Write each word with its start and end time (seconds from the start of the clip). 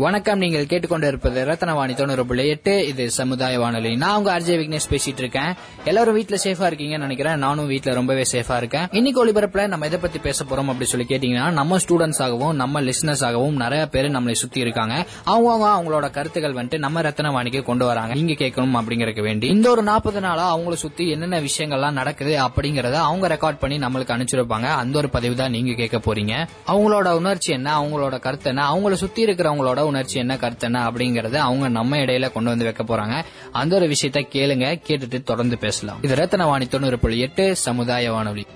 வணக்கம். 0.00 0.38
நீங்கள் 0.38 0.64
கேட்டுக்கொண்டிருப்பது 0.64 1.44
ரத்தனவாணி 1.44 1.94
தொண்ணூறு 1.94 2.26
புள்ளி 2.26 2.48
எட்டு. 2.48 2.86
இது 2.86 3.10
சமுதாய 3.10 3.58
வானொலி. 3.58 3.96
நான் 3.96 4.16
உங்க 4.16 4.32
அர்ஜய் 4.32 4.58
விக்னேஷ் 4.58 4.90
பேசிட்டு 4.90 5.18
இருக்கேன். 5.18 5.54
எல்லாரும் 5.84 6.16
வீட்டுல 6.16 6.36
சேஃபா 6.44 6.66
இருக்கீங்கன்னு 6.68 6.98
நினைக்கிறேன். 6.98 7.38
நானும் 7.38 7.70
வீட்டுல 7.70 7.94
ரொம்பவே 7.94 8.22
சேஃபா 8.32 8.56
இருக்கேன். 8.56 8.86
இன்னைக்கு 8.90 9.26
ஒளிபரப்புல 9.26 9.66
நம்ம 9.66 9.86
எதை 9.86 9.98
பத்தி 9.98 10.18
பேச 10.18 10.44
போறோம் 10.44 10.58
அப்படி 10.58 10.84
சொல்லி 10.84 11.06
கேட்டீங்கன்னா 11.08 11.50
நம்ம 11.50 11.76
ஸ்டூடெண்ட்ஸ் 11.76 12.22
ஆகவும் 12.22 12.56
நம்ம 12.56 12.80
லிசனர்ஸ் 12.80 13.24
ஆகவும் 13.24 13.56
நிறைய 13.56 13.86
பேர் 13.86 14.10
நம்மளை 14.10 14.32
சுத்தி 14.32 14.60
இருக்காங்க. 14.60 15.06
அவங்கவுங்க 15.26 15.68
அவங்களோட 15.78 16.10
கருத்துக்கள் 16.10 16.54
வந்துட்டு 16.54 16.78
நம்ம 16.78 17.00
ரத்தனவாணிக்கு 17.00 17.62
கொண்டு 17.62 17.86
வராங்க. 17.86 18.14
நீங்க 18.14 18.32
கேட்கணும் 18.32 18.82
அப்படிங்கறதுக்கு 18.82 19.22
வேண்டி. 19.22 19.46
இந்த 19.46 19.70
ஒரு 19.70 19.82
நாற்பது 19.82 20.20
நாளா 20.20 20.56
அவங்கள 20.56 20.72
சுத்தி 20.72 21.10
என்னென்ன 21.10 21.40
விஷயங்கள்லாம் 21.40 21.92
நடக்குது 21.92 22.38
அப்படிங்கறத 22.42 22.92
அவங்க 22.92 23.28
ரெக்கார்ட் 23.28 23.58
பண்ணி 23.58 23.78
நம்மளுக்கு 23.78 24.14
அனுப்பிச்சிருப்பாங்க. 24.16 24.66
அந்த 24.66 24.98
ஒரு 24.98 25.10
பதிவு 25.10 25.34
தான் 25.34 25.50
நீங்க 25.50 25.74
கேட்க 25.74 26.14
போறீங்க. 26.14 26.46
அவங்களோட 26.66 27.12
உணர்ச்சி 27.12 27.52
என்ன? 27.52 27.82
அவங்களோட 27.82 28.18
கருத்து 28.18 28.48
என்ன? 28.48 28.74
அவங்கள 28.74 28.92
சுத்தி 28.92 29.24
இருக்கிறவங்களோட 29.24 29.86
உணர்ச்சி 29.88 30.18
என்ன 30.18 30.36
கருத்து 30.36 30.66
என்ன 30.66 30.90
அப்படிங்கறத 30.90 31.34
அவங்க 31.34 31.68
நம்ம 31.68 31.96
இடையில 31.96 32.32
கொண்டு 32.32 32.48
வந்து 32.48 32.64
வைக்க 32.64 32.84
போறாங்க. 32.84 33.24
அந்த 33.52 33.76
ஒரு 33.76 33.86
விஷயத்த 33.86 34.26
கேளுங்க 34.32 34.80
கேட்டுட்டு 34.88 35.22
தொடர்ந்து 35.22 35.58
பேசலாம். 35.58 35.98
இது 36.02 36.14
ரத்தனவாணி 36.14 36.68
தொண்ணூறு 36.68 36.98
புள்ளி 36.98 37.18
எட்டு 37.18 37.56
சமுதாய 37.56 38.12
வானொலி. 38.12 38.46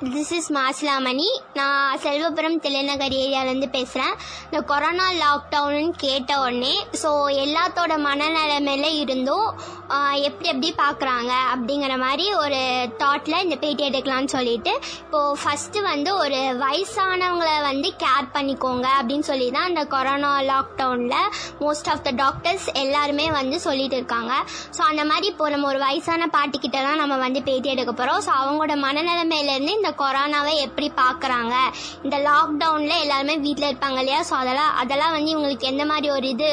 திஸ் 0.00 0.30
இஸ் 0.32 0.52
மாசிலாமணி 0.52 1.26
நான் 1.54 1.98
செல்வபுரம் 1.98 2.60
தில்லைநகர் 2.60 3.14
ஏரியாலேருந்து 3.14 3.66
பேசுகிறேன் 3.70 4.14
இந்த 4.44 4.60
கொரோனா 4.60 5.06
லாக்டவுன்னு 5.22 5.92
கேட்ட 5.96 6.38
உடனே 6.40 6.72
ஸோ 7.02 7.10
எல்லாத்தோட 7.42 7.94
மனநிலைமையில 8.06 8.86
இருந்தும் 9.00 9.48
எப்படி 10.22 10.48
எப்படி 10.48 10.74
பார்க்குறாங்க 10.78 11.32
அப்படிங்கிற 11.52 11.98
மாதிரி 11.98 12.34
ஒரு 12.34 12.60
தாட்டில் 12.98 13.42
இந்த 13.42 13.56
பேட்டி 13.56 13.84
எடுக்கலாம்னு 13.88 14.32
சொல்லிட்டு 14.34 14.72
இப்போது 15.00 15.36
ஃபஸ்ட்டு 15.42 15.82
வந்து 15.82 16.14
ஒரு 16.14 16.38
வயசானவங்களை 16.64 17.62
வந்து 17.62 17.88
கேர் 18.04 18.32
பண்ணிக்கோங்க 18.32 18.86
அப்படின்னு 19.00 19.20
சொல்லி 19.20 19.50
தான் 19.50 19.68
இந்த 19.68 19.84
கொரோனா 19.86 20.32
லாக்டவுனில் 20.42 21.28
மோஸ்ட் 21.60 21.88
ஆஃப் 21.88 22.02
த 22.02 22.10
டாக்டர்ஸ் 22.10 22.66
எல்லாருமே 22.74 23.30
வந்து 23.30 23.60
சொல்லிட்டு 23.60 23.96
இருக்காங்க. 23.96 24.32
ஸோ 24.78 24.80
அந்த 24.80 25.04
மாதிரி 25.04 25.26
இப்போ 25.26 25.48
நம்ம 25.48 25.66
ஒரு 25.66 25.78
வயசான 25.78 26.30
பாட்டிக்கிட்ட 26.32 26.78
தான் 26.82 26.96
நம்ம 26.96 27.16
வந்து 27.16 27.42
பேட்டி 27.42 27.68
எடுக்க 27.68 27.92
போகிறோம் 27.92 28.22
ஸோ 28.26 28.32
அவங்களோட 28.40 28.76
மனநிலைமையிலேருந்து 28.86 29.76
இந்த 29.80 29.89
கொரோனாவை 29.98 30.54
எப்படி 30.66 30.88
பார்க்குறாங்க 31.02 31.54
இந்த 32.02 32.16
லாக்டவுனில் 32.28 33.02
எல்லாருமே 33.04 33.36
வீட்டில் 33.46 33.68
இருப்பாங்க 33.70 34.00
இல்லையா? 34.02 34.20
ஸோ 34.30 34.34
அதெல்லாம் 34.42 34.74
அதெல்லாம் 34.82 35.14
வந்து 35.16 35.32
இவங்களுக்கு 35.34 35.70
எந்த 35.72 35.84
மாதிரி 35.84 36.10
ஒரு 36.16 36.28
இது 36.34 36.48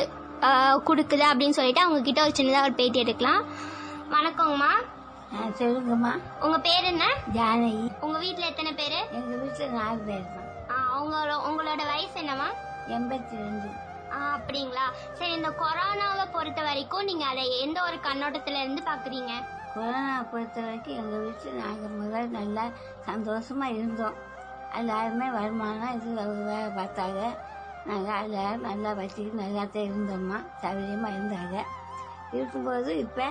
கொடுக்குது 0.90 1.26
அப்படின்னு 1.30 1.58
சொல்லிட்டு 1.60 1.84
அவங்க 1.86 2.02
கிட்ட 2.02 2.22
ஒரு 2.26 2.38
சின்னதாக 2.40 2.68
ஒரு 2.68 2.76
பேட்டி 2.82 3.00
எடுக்கலாம். 3.00 3.42
வணக்கங்கம்மா 4.16 4.72
சொல்லுங்கம்மா. 5.60 6.12
உங்கள் 6.46 6.62
பேர் 6.62 6.86
என்ன? 6.92 7.06
ஜானகி. 7.38 7.86
உங்கள் 8.06 8.22
வீட்டில் 8.26 8.50
எத்தனை 8.52 8.72
பேர்? 8.74 9.00
எங்க 9.18 9.34
வீட்டுல 9.42 9.68
நாலு 9.80 10.00
பேர் 10.10 10.28
தான் 10.34 10.46
அவங்களோட 10.94 11.34
உங்களோட 11.48 11.82
வயசு 11.92 12.16
என்னம்மா? 12.22 12.48
எண்பத்தி 12.96 13.36
ரெண்டு. 13.42 13.68
ஆ, 14.14 14.18
அப்படிங்களா? 14.36 14.86
சரி 15.18 15.32
இந்த 15.32 15.50
கொரோனாவை 15.62 16.26
பொறுத்த 16.36 16.62
வரைக்கும் 16.62 17.08
நீங்க 17.10 17.26
அதை 17.26 17.46
எந்த 17.66 17.78
ஒரு 17.88 17.98
கண்ணோட்டத்துல 18.08 18.62
இருந்து 18.64 18.82
பாக்குறீங்க? 18.82 19.34
கொரோனா 19.74 20.14
பொறுத்த 20.32 20.58
வரைக்கும் 20.62 21.00
எங்க 21.02 21.16
வீட்டுல 21.26 21.52
நாங்க 21.64 21.88
முதல்ல 21.98 22.30
நல்லா 22.40 22.66
சந்தோஷமாக 23.08 23.72
இருந்தோம். 23.72 24.14
எல்லாருமே 24.76 25.30
வருமானம் 25.30 25.96
இது 25.96 26.14
வேலை 26.14 26.66
பார்த்தாங்க. 26.66 27.38
நாங்கள் 27.86 28.24
எல்லாரும் 28.24 28.62
நல்லா 28.62 28.94
வச்சுக்கிட்டு 28.94 29.42
நல்லா 29.42 29.64
தான் 29.64 29.84
இருந்தோம்மா 29.84 30.66
சௌகரியமாக 30.66 31.16
இருந்தாங்க. 31.16 31.62
இருக்கும்போது 32.32 32.98
இப்போ 32.98 33.26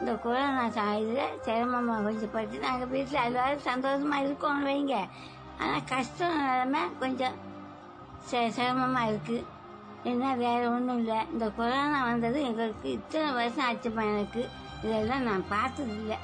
இந்த 0.00 0.14
கொரோனா 0.14 0.66
சா- 0.66 1.40
சிரமமாக 1.40 2.02
கொஞ்சம் 2.02 2.30
பட்டு 2.30 2.58
நாங்கள் 2.58 2.88
வீட்டில் 2.88 3.22
எல்லாரும் 3.22 3.60
சந்தோஷமா 3.60 4.14
இருக்கோம் 4.14 4.66
வைங்க. 4.66 5.08
ஆனால் 5.58 5.84
கஷ்டம் 5.88 6.40
நிலமை 6.40 6.80
கொஞ்சம் 6.98 7.32
ச- 8.30 8.48
சிரமமாக 8.48 9.10
இருக்குது 9.10 9.44
என்ன 10.02 10.34
வேறு 10.34 10.70
ஒன்றும் 10.70 10.98
இல்லை. 10.98 11.16
இந்த 11.32 11.50
கொரோனா 11.50 12.04
வந்தது 12.04 12.42
எங்களுக்கு 12.42 12.92
இத்தனை 12.92 13.32
வருஷம் 13.32 13.72
ஆச்சுமா 13.72 14.02
எனக்கு. 14.02 14.48
இதெல்லாம் 14.82 15.22
நான் 15.22 15.44
பார்த்ததில்லை. 15.48 16.16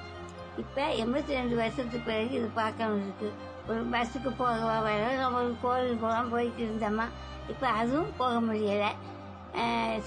இப்போ 0.62 0.84
எண்பத்தி 1.02 1.32
ரெண்டு 1.38 1.54
வருஷத்துக்கு 1.60 1.98
பிறகு 2.08 2.32
இது 2.38 2.48
பார்க்கணும் 2.60 3.02
இருக்கு. 3.04 3.28
ஒரு 3.70 3.80
பஸ்ஸுக்கு 3.92 4.30
போக 4.40 4.80
வர 4.86 5.00
நம்ம 5.22 5.40
ஒரு 5.42 5.54
கோவில் 5.64 6.02
போகலாம் 6.04 6.32
போயிட்டு 6.34 6.60
இருந்தோம்மா 6.66 7.06
இப்போ 7.52 7.66
அதுவும் 7.80 8.12
போக 8.20 8.34
முடியலை. 8.48 8.90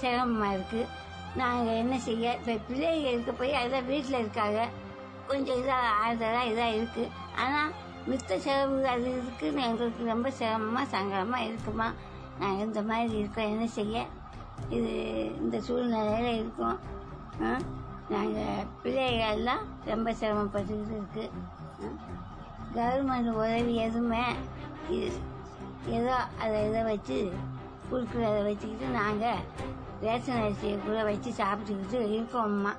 சிரமமாக 0.00 0.56
இருக்குது 0.56 0.86
நாங்கள் 1.40 1.78
என்ன 1.82 1.94
செய்ய 2.06 2.32
இப்போ 2.38 2.54
பிள்ளைங்க 2.68 3.08
இருக்க 3.14 3.32
போய் 3.40 3.58
அதெல்லாம் 3.58 3.88
வீட்டில் 3.92 4.20
இருக்காங்க. 4.22 4.60
கொஞ்சம் 5.30 5.58
இதாக 5.62 5.90
ஆறுதலாக 6.02 6.50
இதாக 6.52 6.76
இருக்குது 6.78 7.12
ஆனால் 7.42 7.74
மித்த 8.10 8.38
செலவு 8.44 8.78
அது 8.92 9.08
இருக்குன்னு 9.16 9.66
எங்களுக்கு 9.68 10.12
ரொம்ப 10.12 10.28
சிரமமாக 10.38 10.86
சங்கடமாக 10.94 11.48
இருக்குமா. 11.50 11.88
நாங்கள் 12.40 12.66
இந்த 12.68 12.82
மாதிரி 12.90 13.14
இருக்கோம் 13.22 13.52
என்ன 13.54 13.66
செய்ய? 13.78 14.04
இது 14.76 14.92
இந்த 15.42 15.56
சூழ்நிலையில் 15.66 16.38
இருக்கோம். 16.40 16.78
நாங்கள் 18.12 18.66
பிள்ளைகள்லாம் 18.82 19.64
ரொம்ப 19.84 20.12
சிரமப்பட்டுக்கிட்டு 20.20 20.94
இருக்கு. 20.96 21.24
கவர்மெண்ட் 22.76 23.30
உதவி 23.42 23.74
எதுவுமே 23.86 24.24
ஏதோ 25.98 26.14
அதை 26.42 26.56
இதை 26.68 26.82
வச்சு 26.82 27.18
கொடுக்குறத 27.90 28.38
வச்சுக்கிட்டு 28.48 28.88
நாங்கள் 29.00 29.40
ரேஷன் 30.00 30.40
அரிசியை 30.42 30.74
கூட 30.86 30.98
வச்சு 31.10 31.30
சாப்பிட்டுக்கிட்டு 31.40 31.98
இருக்கோம்மா. 32.14 32.72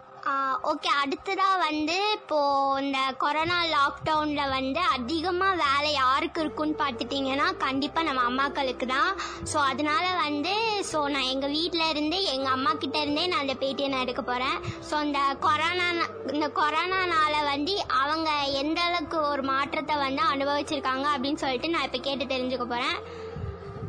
ஓகே 0.64 0.90
அடுத்ததாக 1.02 1.56
வந்து 1.60 1.96
இப்போ 2.14 2.40
இந்த 2.82 3.14
கொரோனா 3.18 3.64
லாக்டவுனில் 3.72 4.50
வந்து 4.50 4.80
அதிகமாக 4.92 5.56
வேலை 5.56 5.92
யாருக்கு 5.94 6.42
இருக்குன்னு 6.42 6.76
பார்த்துட்டீங்கன்னா 6.80 7.58
கண்டிப்பாக 7.58 8.08
நம்ம 8.08 8.22
அம்மாக்களுக்கு 8.22 8.86
தான். 8.86 9.10
ஸோ 9.54 9.58
அதனால 9.70 10.06
வந்து 10.22 10.54
ஸோ 10.92 11.10
நான் 11.10 11.24
எங்கள் 11.24 11.50
வீட்டில் 11.50 11.90
இருந்து 11.90 12.24
எங்கள் 12.26 12.52
அம்மா 12.52 12.74
கிட்ட 12.74 13.00
இருந்தே 13.00 13.28
நான் 13.28 13.40
அந்த 13.40 13.54
பேட்டியை 13.54 13.90
நான் 13.90 14.00
எடுக்க 14.00 14.22
போகிறேன் 14.22 14.60
ஸோ 14.90 15.02
இந்த 15.02 15.22
கொரோனா 15.40 15.88
இந்த 16.34 16.48
கொரோனானால 16.60 17.34
வந்து 17.46 17.74
அவங்க 18.02 18.30
எந்த 18.54 18.82
அளவுக்கு 18.82 19.20
ஒரு 19.28 19.42
மாற்றத்தை 19.44 19.96
வந்து 19.96 20.22
அனுபவிச்சிருக்காங்க 20.26 21.08
அப்படின்னு 21.16 21.36
சொல்லிட்டு 21.36 21.70
நான் 21.70 21.84
இப்போ 21.84 21.98
கேட்டு 22.00 22.26
தெரிஞ்சுக்க 22.26 22.66
போகிறேன் 22.66 22.98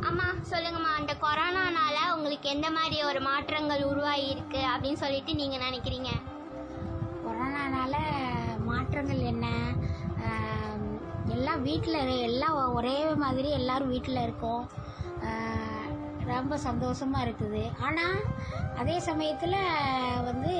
அம்மா 0.08 0.26
சொல்லுங்கம்மா 0.50 0.92
அந்த 1.00 1.12
கொரோனானால 1.24 1.96
உங்களுக்கு 2.14 2.46
எந்த 2.54 2.68
மாதிரி 2.76 2.96
ஒரு 3.08 3.20
மாற்றங்கள் 3.26 3.82
உருவாகி 3.90 4.24
இருக்கு 4.32 4.60
அப்படின்னு 4.72 5.00
சொல்லிட்டு 5.02 5.32
நீங்க 5.40 5.56
நினைக்கிறீங்க? 5.66 6.10
கொரோனானால 7.24 7.94
மாற்றங்கள் 8.68 9.20
என்ன? 9.32 9.46
எல்லாம் 11.34 11.62
வீட்டில் 11.68 11.98
எல்லாம் 12.28 12.56
ஒரே 12.78 12.96
மாதிரி 13.24 13.50
எல்லாரும் 13.60 13.92
வீட்டில் 13.94 14.24
இருக்கோம். 14.26 14.64
ரொம்ப 16.32 16.56
சந்தோஷமாக 16.66 17.24
இருக்குது. 17.26 17.62
ஆனால் 17.86 18.18
அதே 18.80 18.96
சமயத்தில் 19.08 19.58
வந்து 20.28 20.52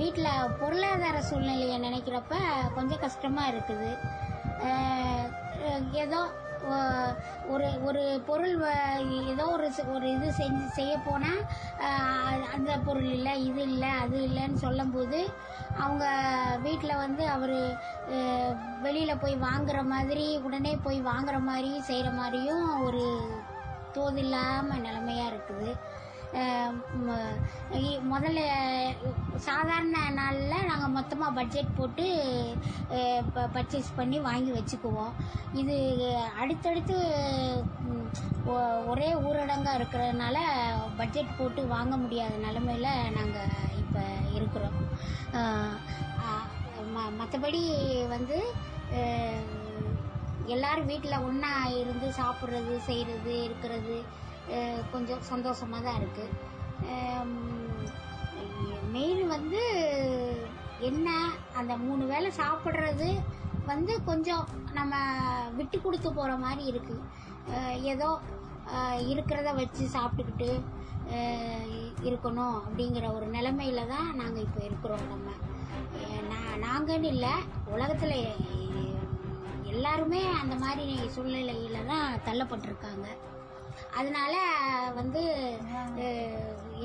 வீட்டில் 0.00 0.52
பொருளாதார 0.60 1.16
சூழ்நிலையை 1.30 1.78
நினைக்கிறப்ப 1.86 2.34
கொஞ்சம் 2.76 3.02
கஷ்டமாக 3.06 3.52
இருக்குது. 3.54 3.90
ஏதோ 6.04 6.20
ஒரு 7.46 7.68
ஒரு 7.80 8.22
பொருள் 8.26 8.56
வ- 8.58 8.74
ஏதோ 9.24 9.44
ஒரு 9.48 9.66
ஒரு 9.88 10.10
இது 10.10 10.26
செஞ்சு 10.38 10.66
செய்ய 10.70 10.98
போனால் 10.98 11.40
அந்த 12.52 12.78
பொருள் 12.78 13.08
இல்லை 13.10 13.44
இது 13.44 13.62
இல்லை 13.62 13.88
அது 14.00 14.28
இல்லைன்னு 14.28 14.54
சொல்லும்போது 14.56 15.20
அவங்க 15.76 16.04
வீட்டில் 16.62 16.96
வந்து 16.96 17.28
அவர் 17.28 17.56
வெளியில் 18.80 19.18
போய் 19.18 19.36
வாங்குற 19.40 19.82
மாதிரி 19.84 20.38
உடனே 20.38 20.76
போய் 20.76 21.00
வாங்குற 21.02 21.38
மாதிரி 21.42 21.80
செய்கிற 21.80 22.10
மாதிரியும் 22.12 22.80
ஒரு 22.80 23.04
தோதில்லாமல் 23.94 24.80
நிலமையாக 24.80 25.30
இருக்குது. 25.30 25.70
முதல்ல 28.10 28.40
சாதாரண 29.38 30.10
நாளில் 30.10 30.66
நாங்கள் 30.66 30.88
மொத்தமாக 30.88 31.34
பட்ஜெட் 31.34 31.76
போட்டு 31.76 32.04
பர்ச்சேஸ் 33.54 33.96
பண்ணி 33.96 34.18
வாங்கி 34.20 34.50
வச்சுக்குவோம். 34.50 35.14
இது 35.52 35.76
அடுத்தடுத்து 36.38 36.96
ஒ- 38.46 38.82
ஒரே 38.86 39.14
ஊரடங்காக 39.20 39.78
இருக்கிறதுனால 39.78 40.36
பட்ஜெட் 40.96 41.36
போட்டு 41.38 41.66
வாங்க 41.66 41.96
முடியாத 41.96 42.34
நிலமையில 42.46 42.88
நாங்கள் 43.10 43.50
இப்போ 43.78 44.04
இருக்கிறோம். 44.32 44.78
மற்றபடி 47.18 47.60
வந்து 48.08 48.38
எல்லாரும் 50.46 50.86
வீட்டில் 50.86 51.22
ஒன்றா 51.22 51.50
இருந்து 51.74 52.12
சாப்பிட்றது 52.16 52.76
செய்கிறது 52.78 53.42
இருக்கிறது 53.44 53.96
கொஞ்சம் 54.92 55.24
சந்தோஷமாக 55.30 55.84
தான் 55.86 56.00
இருக்குது 56.00 56.36
மெயின் 58.94 59.22
வந்து 59.34 59.62
என்ன 60.88 61.08
அந்த 61.60 61.72
மூணு 61.76 62.04
வேளை 62.12 62.30
சாப்பிட்றது 62.40 63.08
வந்து 63.70 63.92
கொஞ்சம் 64.08 64.44
நம்ம 64.78 64.94
விட்டு 65.58 65.76
கொடுத்து 65.78 66.08
போகிற 66.18 66.32
மாதிரி 66.44 66.62
இருக்குது 66.72 67.06
ஏதோ 67.92 68.08
இருக்கிறத 69.12 69.50
வச்சு 69.60 69.84
சாப்பிட்டுக்கிட்டு 69.96 70.50
இருக்கணும் 72.08 72.56
அப்படிங்கிற 72.64 73.06
ஒரு 73.16 73.26
நிலைமையில 73.36 73.80
தான் 73.94 74.08
நாங்கள் 74.20 74.44
இப்போ 74.46 74.60
இருக்கிறோம் 74.68 75.06
நம்ம. 75.12 75.28
நான் 76.30 76.60
நாங்கன்னு 76.66 77.08
இல்லை 77.14 77.32
உலகத்தில் 77.74 78.18
எல்லாருமே 79.72 80.20
அந்த 80.40 80.54
மாதிரி 80.64 80.86
சூழ்நிலையில 81.14 81.80
தான் 81.92 82.20
தள்ளப்பட்டிருக்காங்க. 82.28 83.06
அதனால 83.98 84.34
வந்து 84.98 85.22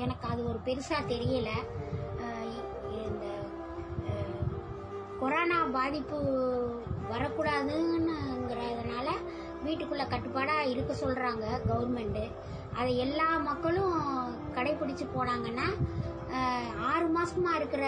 எனக்கு 0.04 0.26
அது 0.32 0.40
ஒரு 0.50 0.58
பெருசா 0.66 0.98
தெரியல. 1.12 1.50
இந்த 3.06 3.26
கொரோனா 5.20 5.58
பாதிப்பு 5.76 6.18
வரக்கூடாதுங்கிறதுனால 7.12 9.08
வீட்டுக்குள்ள 9.66 10.04
கட்டுப்பாடா 10.08 10.56
இருக்க 10.72 10.92
சொல்றாங்க 11.04 11.44
கவர்மெண்ட். 11.70 12.24
அதை 12.78 12.92
எல்லா 13.04 13.28
மக்களும் 13.48 13.96
கடைபிடிச்சு 14.56 15.06
போனாங்கன்னா 15.14 15.68
ஆறு 16.90 17.06
மாசமா 17.16 17.52
இருக்கிற 17.60 17.84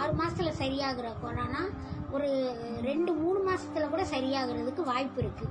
ஆறு 0.00 0.12
மாசத்துல 0.20 0.50
சரியாகிற 0.62 1.08
கொரோனா 1.22 1.62
ஒரு 2.16 2.30
ரெண்டு 2.88 3.12
மூணு 3.20 3.40
மாசத்துல 3.48 3.88
கூட 3.88 4.02
சரியாகிறதுக்கு 4.14 4.82
வாய்ப்பு 4.90 5.20
இருக்கு. 5.22 5.46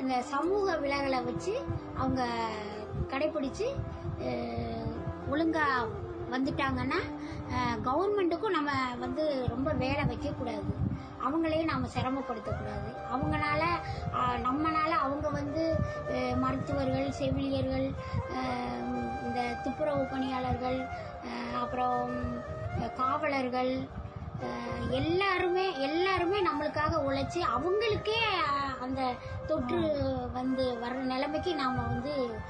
இந்த 0.00 0.22
சமூக 0.24 0.76
விலகலை 0.76 1.24
வச்சு 1.24 1.54
அவங்க 1.96 2.22
கடைபிடிச்சு 3.08 3.66
ஒழுங்காக 4.20 4.28
ஒழுங்கா 5.30 5.64
வந்துட்டாங்கன்னா 6.30 7.00
கவர்மெண்ட்டுக்கும் 7.84 8.56
நம்ம 8.56 8.70
வந்து 8.98 9.22
ரொம்ப 9.48 9.70
வேலை 9.74 10.02
வைக்கக்கூடாது. 10.04 10.70
அவங்களையும் 11.24 11.64
நாம் 11.64 11.92
சிரமப்படுத்தக்கூடாது. 11.94 12.90
அவங்களால 13.10 13.62
அஹ், 14.14 14.38
அவங்க 15.00 15.28
வந்து 15.30 15.64
மருத்துவர்கள் 16.36 17.08
செவிலியர்கள் 17.10 17.86
இந்த 19.26 19.40
துப்புரவு 19.62 20.04
பணியாளர்கள் 20.04 20.78
அப்புறம் 21.54 22.12
காவலர்கள் 22.96 23.72
எல்லாருமே 24.90 25.80
எல்லாருமே 25.80 26.38
நம்மளுக்காக 26.40 26.98
உழைச்சி 27.08 27.44
அவங்களுக்கே 27.56 28.20
அந்த 28.80 29.12
தொற்று 29.46 29.80
வந்து 30.32 30.78
வர்ற 30.82 31.00
நிலைமைக்கு 31.04 31.54
நாம 31.54 31.82
வந்து 31.82 32.40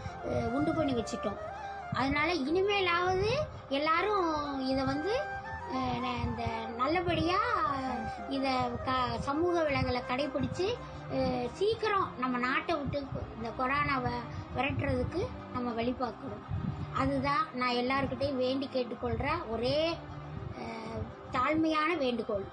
உண்டு 0.53 0.75
பண்ணி 0.75 0.93
வச்சுட்டோம். 0.93 1.39
அதனால 1.93 2.33
இனிமேலாவது 2.33 3.31
எல்லாரும் 3.69 4.69
இதை 4.69 4.85
வந்து 4.85 5.21
ந- 5.73 6.25
இந்த 6.25 6.45
நல்லபடியா 6.77 7.39
இதை 8.29 8.51
இத 8.51 8.71
க- 8.85 9.21
சமூக 9.21 9.63
விலகலை 9.63 10.03
கடைபிடிச்சு 10.09 10.69
சீக்கிரம் 11.53 12.13
நம்ம 12.19 12.39
நாட்டை 12.39 12.77
விட்டு 12.77 13.07
இந்த 13.37 13.49
கொரோனாவை 13.59 14.13
விரட்டுறதுக்கு 14.57 15.27
நம்ம 15.53 15.83
வழிபாக்கணும். 15.83 16.45
அதுதான் 16.97 17.47
நான் 17.55 17.71
எல்லாருக்கிட்டையும் 17.71 18.37
வேண்டி 18.37 18.69
கேட்டுக்கொள்ற 18.73 19.49
ஒரே 19.49 19.97
தாழ்மையான 21.37 21.91
வேண்டுகோள். 22.05 22.47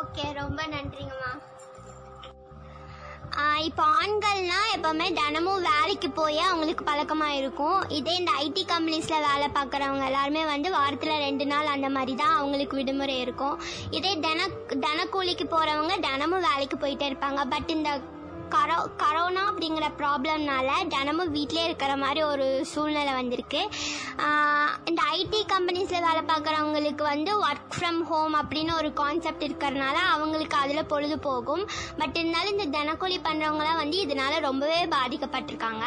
ஓகே 0.00 0.24
ரொம்ப 0.40 0.60
நன்றிங்கம்மா. 0.76 1.32
இப்போ 3.66 3.84
ஆண்கள்னா 4.00 4.58
எப்பவுமே 4.74 5.06
தினமும் 5.18 5.64
வேலைக்கு 5.68 6.08
போய் 6.18 6.38
அவங்களுக்கு 6.48 6.82
பழக்கமா 6.88 7.28
இருக்கும் 7.38 7.78
இதே 7.96 8.12
இந்த 8.20 8.32
ஐடி 8.44 8.62
கம்பெனிஸ்ல 8.70 9.16
வேலை 9.26 9.46
பார்க்குறவங்க 9.56 10.04
எல்லாருமே 10.10 10.42
வந்து 10.52 10.68
வாரத்தில் 10.76 11.22
ரெண்டு 11.24 11.46
நாள் 11.52 11.72
அந்த 11.74 11.88
மாதிரி 11.96 12.12
தான் 12.22 12.36
அவங்களுக்கு 12.40 12.78
விடுமுறை 12.80 13.16
இருக்கும். 13.24 13.56
இதே 13.98 14.12
தின 14.24 14.48
தினக்கூலிக்கு 14.84 15.46
போறவங்க 15.54 15.96
தினமும் 16.06 16.46
வேலைக்கு 16.50 16.78
போயிட்டே 16.84 17.08
இருப்பாங்க. 17.10 17.42
பட் 17.54 17.72
இந்த 17.76 17.90
கரோ 18.54 18.78
கரோனா 19.02 19.42
அப்படிங்கிற 19.50 19.86
ப்ராப்ளம்னால 20.00 20.68
தினமும் 20.94 21.32
வீட்டிலே 21.36 21.64
இருக்கிற 21.68 21.92
மாதிரி 22.02 22.20
ஒரு 22.32 22.46
சூழ்நிலை 22.72 23.12
வந்திருக்கு. 23.18 23.60
இந்த 24.90 25.00
ஐடி 25.18 25.40
கம்பெனிஸில் 25.52 26.04
வேலை 26.06 26.22
பார்க்குறவங்களுக்கு 26.30 27.04
வந்து 27.12 27.32
ஒர்க் 27.46 27.74
ஃப்ரம் 27.76 28.00
ஹோம் 28.10 28.34
அப்படின்னு 28.40 28.72
ஒரு 28.80 28.90
கான்செப்ட் 29.00 29.46
இருக்கிறனால 29.46 29.96
அவங்களுக்கு 30.14 30.56
அதில் 30.62 30.90
பொழுது 30.92 31.18
போகும் 31.28 31.64
பட் 32.00 32.16
இருந்தாலும் 32.20 32.54
இந்த 32.56 32.66
தினக்கூலி 32.76 33.18
பண்ணுறவங்களாம் 33.28 33.80
வந்து 33.82 33.98
இதனால் 34.06 34.44
ரொம்பவே 34.48 34.80
பாதிக்கப்பட்டிருக்காங்க. 34.96 35.84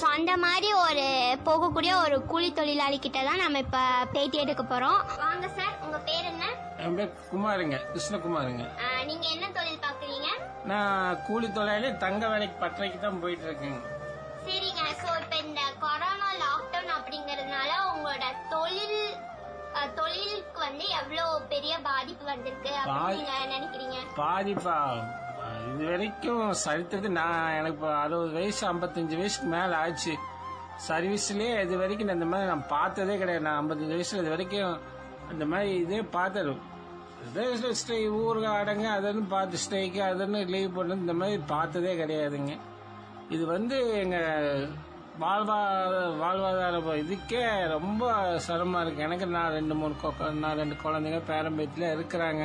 ஸோ 0.00 0.06
அந்த 0.16 0.32
மாதிரி 0.46 0.70
ஒரு 0.86 1.06
போகக்கூடிய 1.48 1.94
ஒரு 2.04 2.18
கூலி 2.32 2.50
தொழிலாளி 2.60 2.98
கிட்ட 2.98 3.18
தான் 3.30 3.42
நம்ம 3.44 3.64
இப்போ 3.66 3.82
பேட்டி 4.16 4.38
எடுக்க 4.44 4.62
போகிறோம் 4.62 5.00
வாங்க 5.24 5.46
சார். 5.58 5.74
பேர் 6.06 6.26
என்ன? 6.28 6.44
என் 6.78 6.96
பேர் 6.96 7.12
குமாருங்க 7.28 7.76
கிருஷ்ணகுமாருங்க. 7.88 8.64
நீங்கள் 9.06 9.32
என்ன 9.34 9.46
தொழில் 9.52 9.82
பார்க்குறீங்க? 9.82 10.28
நான் 10.64 10.96
கூலி 11.26 11.46
தொழிலாளி 11.50 11.90
தங்க 11.98 12.24
வேலைக்கு 12.28 12.56
பட்டறைக்கு 12.60 12.98
தான் 13.00 13.20
போயிட்டு 13.22 13.46
இருக்கேங்க 13.48 13.80
சரிங்க. 14.46 14.82
ஸோ 15.00 15.08
இப்போ 15.18 15.36
இந்த 15.42 15.60
கொரோனா 15.80 16.08
லாக்டவுன் 16.42 16.92
அப்படிங்கறதுனால 16.96 17.70
உங்களோட 17.90 18.24
தொழில் 18.50 19.00
அஹ், 19.74 19.90
தொழிலுக்கு 19.96 20.58
வந்து 20.62 20.84
எவ்வளோ 20.98 21.24
பெரிய 21.50 21.74
பாதிப்பு 21.84 22.24
வந்திருக்கு 22.26 22.70
அப்படின்னு 22.82 23.18
நீங்க 23.20 23.48
நினைக்கிறீங்க? 23.52 23.98
பாதிப்பா? 24.18 24.76
இது 25.68 25.84
வரைக்கும் 25.88 26.46
சரித்திரத்து 26.62 27.10
நான் 27.16 27.36
எனக்கு 27.54 27.76
இப்போ 27.76 27.90
அறுபது 27.98 28.32
வயசு 28.36 28.62
ஐம்பத்தஞ்சு 28.68 29.18
வயசுக்கு 29.20 29.48
மேல 29.52 29.76
ஆச்சு. 29.78 30.14
சர்வீஸ்லயே 30.86 31.52
இது 31.62 31.76
வரைக்கும் 31.78 32.08
நான் 32.08 32.18
இந்த 32.18 32.28
மாதிரி 32.32 32.50
நான் 32.50 32.68
பார்த்ததே 32.72 33.14
கிடையாது. 33.18 33.46
நான் 33.46 33.60
ஐம்பத்தஞ்சு 33.60 33.94
வயசுல 33.94 34.22
இது 34.22 34.34
வரைக்கும் 34.34 34.74
அந்த 35.30 35.44
மாதிரி 35.52 35.70
இதே 35.84 36.00
பார்த்தது 36.16 36.54
ஸ்டே 37.80 37.96
ஊருக்கு 38.18 38.48
அடங்க 38.58 38.86
அதுன்னு 38.98 39.24
பார்த்து 39.32 39.62
ஸ்டேக்கு 39.64 40.00
அதுன்னு 40.10 40.38
லீவ் 40.54 40.76
பண்ணு 40.76 40.94
இந்த 41.04 41.14
மாதிரி 41.20 41.42
பார்த்ததே 41.52 41.92
கிடையாதுங்க. 42.02 42.52
இது 43.34 43.44
வந்து 43.46 43.76
எங்க 44.02 44.18
வாழ்வாதார 45.22 45.94
வாழ்வாதார 46.22 46.76
இதுக்கே 47.02 47.42
ரொம்ப 47.74 48.10
சிரமமா 48.46 48.80
இருக்கு. 48.84 49.04
எனக்கு 49.08 49.26
நான் 49.36 49.56
ரெண்டு 49.58 49.74
மூணு 49.80 49.94
நான் 50.44 50.58
ரெண்டு 50.60 50.76
குழந்தைங்க 50.84 51.20
பேரம்பயத்தில் 51.32 51.92
இருக்கிறாங்க. 51.96 52.44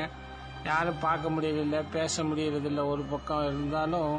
யாரும் 0.66 1.02
பார்க்க 1.06 1.34
முடியறதில்ல 1.36 1.80
பேச 1.92 2.24
முடியறதில்ல 2.24 2.84
ஒரு 2.94 3.04
பக்கம் 3.14 3.48
இருந்தாலும் 3.48 4.12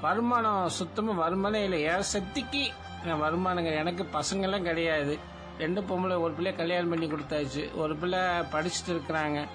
வருமானம் 0.00 0.62
சுத்தமாக 0.78 1.22
வருமானம் 1.24 1.64
இல்லை. 1.66 1.80
ஏற 1.82 2.00
சக்திக்கு 2.14 2.62
நான் 3.06 3.22
வருமானங்க 3.26 3.72
எனக்கு 3.82 4.06
பசங்கள்லாம் 4.18 4.68
கிடையாது. 4.70 5.14
ரெண்டு 5.62 5.80
பொம்பளை 5.80 6.20
ஒரு 6.20 6.32
பிள்ளை 6.32 6.54
கல்யாணம் 6.54 6.88
பண்ணி 6.88 7.06
கொடுத்தாச்சு. 7.06 7.74
ஒரு 7.74 7.96
பிள்ளை 7.96 8.18
படிச்சுட்டு 8.18 8.90
இருக்கிறாங்க. 8.90 9.46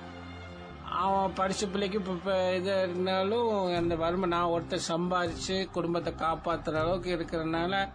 அவன் 0.89 1.33
படிச்ச 1.37 1.65
பிள்ளைக்கு 1.71 1.97
இப்போ 1.97 2.11
இப்போ 2.11 2.55
இது 2.55 2.83
இருந்தாலும் 2.83 3.75
அந்த 3.75 3.95
வறுமை 3.95 4.29
நான் 4.29 4.47
ஒருத்தர் 4.47 4.79
சம்பாதிச்சு 4.87 5.71
குடும்பத்தை 5.71 6.13
காப்பாற்றுற 6.13 6.75
அளவுக்கு 6.75 7.17
இருக்கிறதுனால 7.17 7.89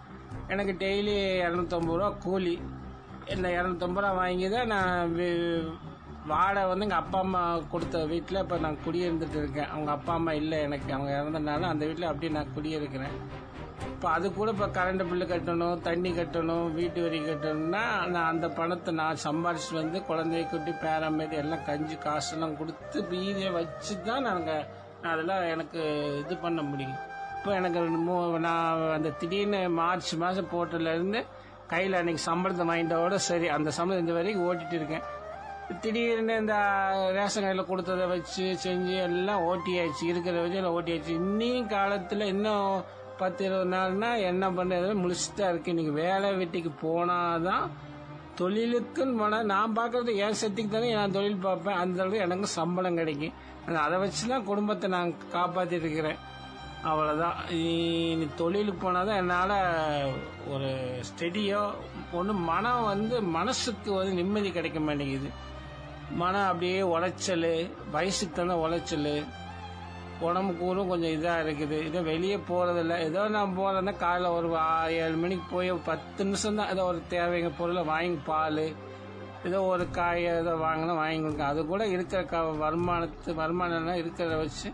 எனக்கு 0.49 0.73
டெய்லி 0.73 1.17
இரநூத்தம்பது 1.47 1.93
ரூபா 1.93 2.11
கூலி. 2.11 2.61
இந்த 3.27 3.49
இரநூத்தம்பது 3.49 3.95
ரூபா 3.95 4.13
வாங்கி 4.13 4.49
தான் 4.49 4.67
நான் 4.67 5.17
வி- 5.17 5.73
வாடகை 6.27 6.69
வந்து 6.69 6.85
எங்கள் 6.85 6.99
அப்பா 6.99 7.19
அம்மா 7.19 7.59
கொடுத்த 7.59 8.05
வீட்டில் 8.05 8.39
இப்போ 8.39 8.59
நான் 8.59 8.79
குடியிருந்துட்டு 8.87 9.37
இருக்கேன். 9.37 9.69
அவங்க 9.69 9.91
அப்பா 9.91 10.13
அம்மா 10.15 10.33
இல்லை 10.33 10.61
எனக்கு. 10.61 10.93
அவங்க 10.93 11.13
இறந்தனால 11.13 11.61
அந்த 11.61 11.87
வீட்டில் 11.87 12.05
அப்படியே 12.05 12.33
நான் 12.33 12.55
குடியிருக்கிறேன். 12.55 13.17
இப்போ 13.87 14.09
அது 14.11 14.27
கூட 14.33 14.51
இப்போ 14.51 14.67
கரண்ட் 14.69 15.03
பில்லு 15.03 15.27
கட்டணும் 15.27 15.81
தண்ணி 15.81 16.11
கட்டணும் 16.11 16.67
வீட்டு 16.73 17.03
வரி 17.03 17.19
கட்டணும்னா 17.21 17.83
நான் 18.07 18.29
அந்த 18.29 18.49
பணத்தை 18.51 18.95
நான் 18.95 19.23
சம்பாரிச்சு 19.25 19.73
வந்து 19.75 19.99
குழந்தைய 20.01 20.49
குட்டி 20.49 20.73
பேரம்பேதி 20.83 21.37
எல்லாம் 21.37 21.65
கஞ்சி 21.65 21.97
காசெல்லாம் 21.99 22.57
கொடுத்து 22.57 23.01
மீதியை 23.11 23.51
வச்சு 23.51 24.03
தான் 24.03 24.23
நாங்கள் 24.23 24.67
அதெல்லாம் 25.05 25.45
எனக்கு 25.47 25.81
இது 26.19 26.37
பண்ண 26.37 26.63
முடியும். 26.63 26.99
இப்போ 27.37 27.55
எனக்கு 27.55 27.81
மூ- 28.03 28.19
நான் 28.39 28.83
அந்த 28.93 29.11
திடீர்னு 29.13 29.69
மார்ச் 29.71 30.15
மாதம் 30.15 30.51
போட்டதுலேருந்து 30.53 31.21
கையில் 31.69 31.95
அன்னைக்கு 31.95 32.23
சம்பளத்தை 32.27 32.65
வாங்கிட்டோட 32.67 33.15
சரி 33.25 33.49
அந்த 33.49 33.71
சம்பளம் 33.71 34.01
இந்த 34.01 34.13
வரைக்கும் 34.13 34.47
ஓட்டிட்டு 34.47 34.73
இருக்கேன். 34.73 35.05
திடீர்னு 35.81 36.37
இந்த 36.37 36.55
ரேஷன் 37.13 37.43
கடையில் 37.43 37.67
கொடுத்ததை 37.67 38.07
வச்சு 38.07 38.45
செஞ்சு 38.65 38.97
எல்லாம் 39.03 39.45
ஓட்டியாச்சு 39.47 40.05
இருக்கிறத 40.07 40.43
வச்சு 40.43 40.57
எல்லாம் 40.57 40.77
ஓட்டியாச்சு. 40.79 41.13
இன்னும் 41.21 41.67
காலத்தில் 41.67 42.21
இன்னும் 42.27 42.67
பத்து 43.23 43.43
இருபது 43.47 43.69
நாள்னா 43.77 44.11
என்ன 44.31 44.45
பண்ணுறது 44.59 44.91
முழிச்சுட்டா 45.03 45.47
இருக்கு. 45.53 45.73
இன்னைக்கு 45.75 45.95
வேலை 46.03 46.29
வெட்டிக்கு 46.41 46.73
போனாதான் 46.85 47.65
தொழிலுக்குன்னு 48.41 49.19
போனால் 49.23 49.49
நான் 49.53 49.77
பார்க்கறது 49.79 50.13
என் 50.25 50.39
சக்திக்கு 50.43 50.75
தானே 50.75 50.93
நான் 50.99 51.17
தொழில் 51.17 51.45
பார்ப்பேன். 51.47 51.81
அந்த 51.83 51.99
அளவுக்கு 52.03 52.27
எனக்கு 52.27 52.49
சம்பளம் 52.59 53.01
கிடைக்கும். 53.01 53.35
அதை 53.87 53.97
வச்சு 54.03 54.23
தான் 54.33 54.47
குடும்பத்தை 54.51 54.87
நான் 54.95 55.11
காப்பாற்றிட்டு 55.35 55.87
இருக்கிறேன். 55.87 56.21
அவ்வளோதான் 56.91 57.37
இனி 57.57 58.27
தொழிலுக்கு 58.41 58.81
போனால் 58.85 59.09
தான் 59.09 59.21
என்னால் 59.23 59.57
ஒரு 60.55 60.71
ஸ்டெடியோ 61.09 61.61
ஒன்று 62.19 62.35
மனம் 62.49 62.89
வந்து 62.93 63.17
மனசுக்கு 63.37 63.91
வந்து 63.99 64.15
நிம்மதி 64.21 64.51
கிடைக்க 64.57 64.81
மாட்டேங்குது. 64.87 65.31
மனம் 66.23 66.49
அப்படியே 66.49 66.81
உளைச்சல் 66.95 67.51
வயசுக்கு 67.95 68.35
தானே 68.39 68.57
உளைச்சல் 68.65 69.13
உடம்புக்கூறும் 70.29 70.91
கொஞ்சம் 70.93 71.15
இதாக 71.17 71.43
இருக்குது. 71.45 71.79
இதோ 71.89 72.01
வெளியே 72.13 72.39
போகிறதில்ல 72.51 72.97
ஏதோ 73.09 73.23
நான் 73.37 73.57
போகிறேன்னா 73.59 73.95
காலைல 74.05 74.31
ஒரு 74.39 74.49
ஏழு 75.03 75.17
மணிக்கு 75.25 75.47
போய் 75.55 75.75
ஒரு 75.75 75.83
பத்து 75.91 76.27
நிமிஷம் 76.29 76.59
தான் 76.61 76.73
ஏதோ 76.75 76.85
ஒரு 76.93 77.01
தேவைங்க 77.15 77.51
பொருளை 77.61 77.85
வாங்கி 77.93 78.21
பால் 78.31 78.65
ஏதோ 79.49 79.61
ஒரு 79.73 79.85
காய் 79.99 80.25
ஏதோ 80.33 80.53
வாங்கினா 80.67 80.95
வாங்கி 81.03 81.21
கொடுங்க. 81.23 81.45
அது 81.53 81.61
கூட 81.73 81.83
இருக்கிற 81.95 82.21
க 82.33 82.43
வருமானத்து 82.65 83.31
வருமானம் 83.41 84.01
இருக்கிறத 84.03 84.35
வச்சு 84.43 84.69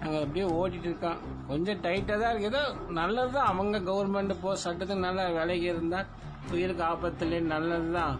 நாங்கள் 0.00 0.22
அப்படியே 0.24 0.46
ஓட்டிட்டு 0.58 0.88
இருக்கோம் 0.88 1.20
கொஞ்சம் 1.50 1.80
டைட்டாக 1.84 2.16
தான் 2.20 2.32
இருக்குது 2.32 2.50
ஏதோ 2.52 2.62
நல்லது 2.98 3.30
தான். 3.36 3.48
அவங்க 3.52 3.78
கவர்மெண்ட் 3.88 4.34
போ 4.42 4.52
சட்டத்துக்கு 4.64 5.06
நல்லா 5.06 5.24
விலைக்கு 5.38 5.66
இருந்தால் 5.72 6.08
உயிருக்கு 6.52 6.84
ஆபத்துல 6.90 7.40
நல்லது 7.54 7.90
தான். 7.98 8.14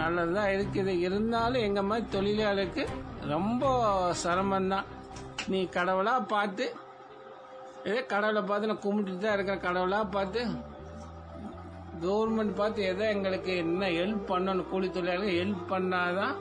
நல்லது 0.00 0.32
தான் 0.38 0.52
இருக்குது. 0.56 0.92
இருந்தாலும் 1.06 1.64
எங்கள் 1.68 1.86
மாதிரி 1.90 2.06
தொழிலாளருக்கு 2.16 2.84
ரொம்ப 3.34 3.64
சிரமம்தான். 4.22 4.88
நீ 5.48 5.60
கடவுளாக 5.68 6.28
பார்த்து 6.34 6.64
ஏதோ 7.84 8.00
கடவுளை 8.12 8.42
பார்த்து 8.42 8.70
நான் 8.70 8.84
கும்பிட்டுட்டு 8.84 9.24
தான் 9.24 9.36
இருக்கிறேன் 9.36 9.66
கடவுளாக 9.66 10.12
பார்த்து. 10.16 10.40
கவர்மெண்ட் 12.02 12.54
பார்த்து 12.60 12.80
எதோ 12.82 13.04
எங்களுக்கு 13.14 13.56
என்ன 13.56 13.88
ஹெல்ப் 13.98 14.30
பண்ணணும் 14.32 14.68
கூலி 14.70 14.88
தொழிலாளர்கள் 14.90 15.38
ஹெல்ப் 15.40 15.64
பண்ணாதான் 15.72 16.34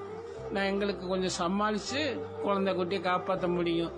நான் 0.54 0.70
எங்களுக்கு 0.72 1.08
கொஞ்சம் 1.08 1.38
சமாளித்து 1.42 2.02
குழந்தை 2.44 2.72
குட்டியை 2.74 3.02
காப்பாற்ற 3.02 3.48
முடியும். 3.48 3.94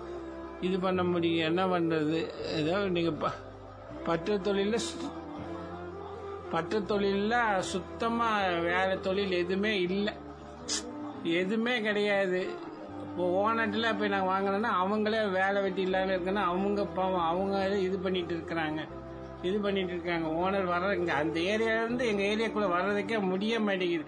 இது 0.60 0.76
பண்ண 0.78 1.02
முடியும் 1.02 1.46
என்ன 1.50 1.62
பண்ணுறது 1.66 2.20
ஏதோ 2.58 2.74
நீங்கள் 2.96 3.18
ப 3.22 3.32
பற்ற 4.06 4.36
தொழிலில் 4.38 4.88
பற்ற 6.52 6.80
தொழிலில் 6.80 7.62
சுத்தமாக 7.72 8.58
வேறு 8.68 8.94
தொழில் 9.00 9.38
எதுவுமே 9.42 9.72
இல்லை. 9.80 10.12
எதுவுமே 11.22 11.74
கிடையாது. 11.80 12.42
இப்போ 13.12 13.24
ஓனட்டில் 13.38 13.86
போய் 13.96 14.12
நாங்கள் 14.12 14.30
வாங்கினோன்னா 14.32 14.68
அவங்களே 14.82 15.18
வேலை 15.38 15.58
வெட்டி 15.64 15.82
இல்லாமல் 15.86 16.12
இருக்குன்னா 16.14 16.42
அவங்க 16.50 16.84
பாவம் 16.98 17.26
அவங்க 17.30 17.56
இது 17.86 17.96
பண்ணிட்டு 18.04 18.32
இருக்கிறாங்க. 18.36 18.80
இது 19.48 19.56
பண்ணிட்டு 19.64 19.92
இருக்காங்க. 19.94 20.26
ஓனர் 20.42 20.70
வர்ற 20.72 20.90
இங்கே 21.00 21.14
அந்த 21.22 21.36
ஏரியாவிலேருந்து 21.52 22.04
எங்கள் 22.10 22.28
ஏரியாக்குள்ளே 22.30 22.68
வர்றதுக்கே 22.74 23.18
முடிய 23.32 23.58
மாட்டேங்குது. 23.66 24.06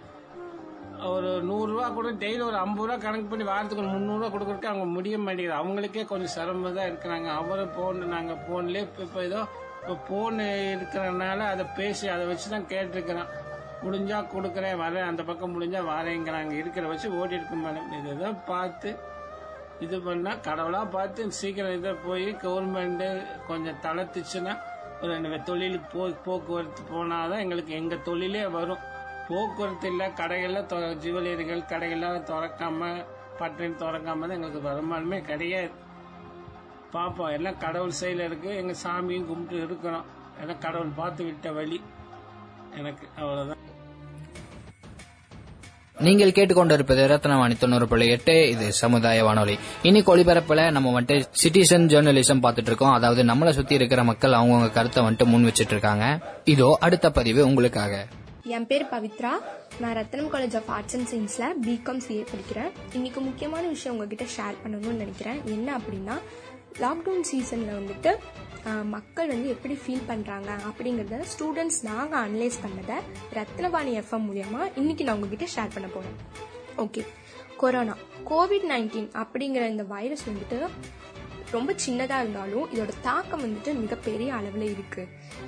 ஒரு 1.12 1.30
நூறுரூவா 1.48 1.86
கூட 1.98 2.08
டெய்லி 2.24 2.42
ஒரு 2.48 2.58
ஐம்பது 2.64 2.86
ரூபா 2.88 2.96
கணக்கு 3.04 3.28
பண்ணி 3.32 3.44
வாரத்துக்கு 3.50 3.84
ஒரு 3.84 3.92
முந்நூறுரூவா 3.94 4.30
கொடுக்குறதுக்கு 4.34 4.72
அவங்க 4.72 4.88
முடிய 4.96 5.18
மாட்டேங்குது. 5.26 5.58
அவங்களுக்கே 5.60 6.04
கொஞ்சம் 6.12 6.34
சிரமம் 6.36 6.78
தான் 6.80 6.90
இருக்கிறாங்க. 6.90 7.28
அவரை 7.40 7.66
ஃபோன் 7.76 8.00
நாங்கள் 8.16 8.40
ஃபோன்லேயே 8.44 8.84
இப்போ 8.88 9.02
இப்போ 9.08 9.22
ஏதோ 9.28 9.42
இப்போ 9.80 9.96
ஃபோன் 10.06 10.38
இருக்கிறனால 10.74 11.40
அதை 11.54 11.66
பேசி 11.78 12.06
அதை 12.16 12.26
வச்சு 12.32 12.48
தான் 12.54 12.70
கேட்டிருக்கிறோம் 12.72 13.30
முடிஞ்சா 13.84 14.18
கொடுக்குறேன் 14.34 14.80
வரேன் 14.82 15.08
அந்த 15.10 15.22
பக்கம் 15.30 15.54
முடிஞ்சா 15.54 15.80
வரேங்கிறாங்க 15.92 16.54
இருக்கிற 16.62 16.84
வச்சு 16.90 17.08
ஓடி 17.20 17.38
இருக்கு 17.38 17.56
மேடம் 17.64 17.90
இதுதான் 17.98 18.38
பார்த்து 18.50 18.90
இது 19.84 19.96
பண்ணால் 19.98 20.40
கடவுளாக 20.40 20.92
பார்த்து 20.96 21.30
சீக்கிரம் 21.40 21.76
இதை 21.78 21.92
போய் 22.06 22.28
கவர்மெண்ட்டு 22.44 23.08
கொஞ்சம் 23.48 23.80
தளர்த்துச்சுன்னா 23.86 24.54
ஒரு 25.00 25.10
ரெண்டு 25.12 25.38
தொழிலுக்கு 25.48 25.88
போய் 25.98 26.22
போக்குவரத்து 26.26 26.82
போனால் 26.90 27.30
தான் 27.30 27.42
எங்களுக்கு 27.44 27.72
எங்கள் 27.80 28.04
தொழிலே 28.08 28.44
வரும். 28.58 28.84
போக்குவரத்து 29.28 29.86
இல்லை 29.92 30.06
கடைகள்லாம் 30.20 30.68
தொ 30.70 30.76
ஜுவல்லரிகள் 31.04 31.68
கடைகள்லாம் 31.72 32.28
திறக்காம 32.30 32.90
பட்டினி 33.38 33.74
திறக்காம 33.82 34.26
தான் 34.26 34.36
எங்களுக்கு 34.38 34.62
வருமானமே 34.68 35.18
கிடையாது. 35.30 35.72
பார்ப்போம் 36.94 37.34
எல்லாம் 37.36 37.60
கடவுள் 37.64 37.98
செயல 38.00 38.26
இருக்கு 38.30 38.50
எங்கள் 38.60 38.82
சாமியும் 38.84 39.28
கும்பிட்டு 39.30 39.56
இருக்கிறோம். 39.66 40.06
எல்லாம் 40.42 40.62
கடவுள் 40.66 40.98
பார்த்து 41.00 41.24
விட்ட 41.24 41.52
வழி. 41.52 41.80
எனக்கு 42.78 43.06
அவ்வளோதான் 43.20 43.63
நீங்கள் 46.04 46.30
கேட்டுக்கொண்டிருப்பது 46.30 47.02
ரத்னவாணி 47.12 47.58
தொண்ணூறு 47.58 47.88
புள்ளி 47.88 48.06
எட்டு. 48.08 48.48
இது 48.48 48.72
சமுதாய 48.72 49.24
வானொலி. 49.24 49.58
இன்னைக்கு 49.82 50.16
ஒளிபரப்புல 50.16 50.70
நம்ம 50.70 51.00
வந்துட்டு 51.00 51.24
சிட்டிசன் 51.42 51.86
ஜேர்னலிசம் 51.92 52.42
பார்த்துட்டு 52.42 52.70
இருக்கோம். 52.70 52.92
அதாவது 52.92 53.22
நம்மளை 53.22 53.50
சுத்தி 53.50 53.74
இருக்கிற 53.74 54.04
மக்கள் 54.04 54.32
அவங்கவுங்க 54.32 54.72
கருத்தை 54.72 55.04
வந்துட்டு 55.04 55.24
முன் 55.24 55.44
வச்சிட்டு 55.44 55.74
இருக்காங்க 55.74 56.20
இதோ 56.44 56.76
அடுத்த 56.80 57.10
பதிவு 57.10 57.46
உங்களுக்காக. 57.46 58.06
என் 58.42 58.66
பேர் 58.66 58.84
பவித்ரா. 58.84 59.34
நான் 59.78 59.96
Rathnam 59.96 60.32
college 60.32 60.56
of 60.56 60.70
arts 60.76 60.96
and 60.96 61.08
சயின்ஸில் 61.12 61.68
பிகாம் 61.68 62.00
சிஏ 62.08 62.24
படிக்கிறேன். 62.32 62.70
இன்னைக்கு 62.92 63.20
முக்கியமான 63.20 63.66
விஷயம் 63.66 63.98
உங்ககிட்ட 63.98 64.24
ஷேர் 64.36 64.66
பண்ணணும்னு 64.66 64.94
நினைக்கிறேன். 64.94 65.40
என்ன 65.44 65.76
அப்படின்னா 65.76 66.16
லாக்டவுன் 66.80 67.20
சீசனில் 67.20 67.78
வந்துட்டு 67.80 68.12
மக்கள் 68.66 69.28
வந்து 69.28 69.48
எப்படி 69.48 69.74
ஃபீல் 69.74 70.08
பண்ணுறாங்க 70.08 70.50
அப்படிங்கிறத 70.68 71.20
ஸ்டூடெண்ட்ஸ் 71.32 71.80
நாங்கள் 71.82 72.20
அனலைஸ் 72.26 72.58
பண்ணதை 72.64 72.96
ரத்னவாணி 73.38 73.92
எஃப்எம் 74.02 74.26
மூலியமாக 74.28 74.70
இன்னைக்கு 74.76 75.04
நான் 75.04 75.14
உங்ககிட்ட 75.14 75.48
ஷேர் 75.54 75.74
பண்ண 75.74 75.88
போகிறேன் 75.88 76.18
ஓகே 76.76 77.02
கொரோனா 77.56 77.94
கோவிட் 78.30 78.68
நைன்டீன் 78.70 79.10
அப்படிங்கிற 79.22 79.68
இந்த 79.68 79.82
வைரஸ் 79.82 80.28
வந்துட்டு 80.28 80.70
ரொம்ப 81.52 81.72
சின்னதாக 81.86 82.22
இருந்தாலும் 82.22 82.70
இதோட 82.72 82.92
தாக்கம் 83.02 83.42
வந்துட்டு 83.44 83.70
மிகப்பெரிய 83.74 84.34
அளவில் 84.34 84.70
இருக்கு. 84.70 85.02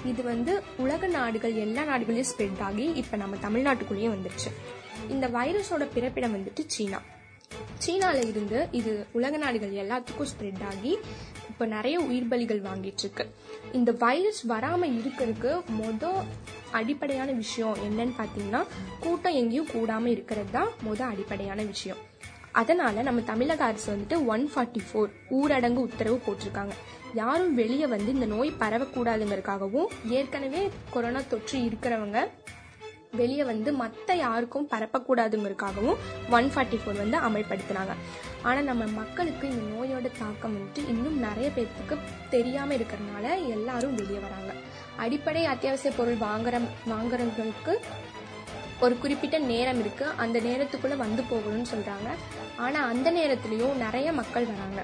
இது 0.05 0.23
வந்து 0.23 0.63
உலக 0.77 1.07
நாடுகள் 1.07 1.55
எல்லா 1.55 1.85
நாடுகளையும் 1.85 2.29
ஸ்ப்ரெட் 2.33 2.63
ஆகி 2.63 2.87
இப்போ 3.01 3.17
நம்ம 3.17 3.37
தமிழ்நாட்டுக்குள்ளேயே 3.37 4.11
வந்துருச்சு. 4.15 4.51
இந்த 5.09 5.29
வைரஸோட 5.29 5.85
பிறப்பிடம் 5.95 6.37
வந்துட்டு 6.37 6.65
சீனா. 6.67 7.01
சீனால 7.85 8.29
இருந்து 8.29 8.69
இது 8.73 9.07
உலக 9.13 9.37
நாடுகள் 9.37 9.73
எல்லாத்துக்கும் 9.83 10.31
ஸ்ப்ரெட் 10.33 10.63
ஆகி 10.71 10.93
இப்போ 11.57 11.67
நிறைய 11.67 12.01
உயிர் 12.01 12.27
பலிகள் 12.31 12.59
வாங்கிட்டு 12.63 13.03
இருக்கு 13.05 13.25
இந்த 13.73 13.91
வைரஸ் 13.93 14.41
வராம 14.49 14.89
இருக்கிறதுக்கு 14.97 15.53
மொத 15.79 16.11
அடிப்படையான 16.71 17.31
விஷயம் 17.33 17.77
என்னன்னு 17.87 18.15
பார்த்தீங்கன்னா 18.19 18.61
கூட்டம் 19.01 19.33
எங்கேயும் 19.33 19.71
கூடாம 19.75 20.07
இருக்கிறது 20.07 20.51
தான் 20.51 20.69
மொத 20.87 21.01
அடிப்படையான 21.13 21.63
விஷயம். 21.63 22.01
அதனால 22.53 23.03
நம்ம 23.03 23.21
தமிழக 23.21 23.65
அரசு 23.65 23.89
வந்துட்டு 23.95 24.19
ஒன் 24.27 24.51
ஃபார்ட்டி 24.55 24.83
ஃபோர் 24.89 25.11
ஊரடங்கு 25.31 25.87
உத்தரவு 25.89 26.21
போட்டிருக்காங்க. 26.27 26.75
யாரும் 27.15 27.55
வெளியே 27.55 27.87
வந்து 27.87 28.13
இந்த 28.13 28.27
நோய் 28.27 28.53
பரவக்கூடாதுங்கிறதுக்காகவும் 28.61 29.91
ஏற்கனவே 30.19 30.71
கொரோனா 30.91 31.23
தொற்று 31.29 31.59
இருக்கிறவங்க 31.59 32.29
வெளியே 33.13 33.45
வந்து 33.45 33.73
மற்ற 33.73 34.15
யாருக்கும் 34.15 34.69
பரப்பக்கூடாதுங்கிறதுக்காகவும் 34.73 36.01
ஒன் 36.31 36.49
ஃபார்ட்டி 36.55 36.79
ஃபோர் 36.81 37.03
வந்து 37.03 37.19
அமல்படுத்தினாங்க. 37.29 37.95
ஆனால் 38.43 38.69
நம்ம 38.71 38.85
மக்களுக்கு 39.01 39.45
இந்த 39.51 39.63
நோயோட 39.75 40.11
தாக்கம் 40.19 40.55
வந்துட்டு 40.57 40.83
இன்னும் 40.93 41.19
நிறைய 41.19 41.51
பேர்த்துக்கு 41.57 41.97
தெரியாமல் 42.31 42.77
இருக்கிறதுனால 42.79 43.27
எல்லாரும் 43.57 43.95
வெளியே 43.95 44.21
வராங்க. 44.27 44.53
அடிப்படை 45.05 45.45
அத்தியாவசிய 45.47 45.93
பொருள் 45.97 46.23
வாங்குற 46.29 46.61
வாங்குறவங்களுக்கு 46.93 47.75
ஒரு 48.85 48.99
குறிப்பிட்ட 49.03 49.39
நேரம் 49.39 49.79
இருக்கு. 49.83 50.07
அந்த 50.23 50.39
நேரத்துக்குள்ள 50.41 50.97
வந்து 50.97 51.23
போகணும்னு 51.31 51.69
சொல்றாங்க. 51.75 52.09
ஆனா 52.57 52.81
அந்த 52.93 53.11
நேரத்திலயும் 53.11 53.81
நிறைய 53.85 54.13
மக்கள் 54.13 54.49
வராங்க. 54.53 54.83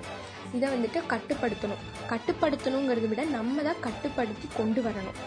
இதை 0.57 0.69
வந்துட்டு 0.75 1.01
கட்டுப்படுத்தணும். 1.13 1.83
கட்டுப்படுத்தணுங்கிறத 2.13 3.09
விட 3.09 3.25
நம்ம 3.25 3.63
தான் 3.63 3.83
கட்டுப்படுத்தி 3.87 4.49
கொண்டு 4.57 4.83
வரணும். 4.89 5.19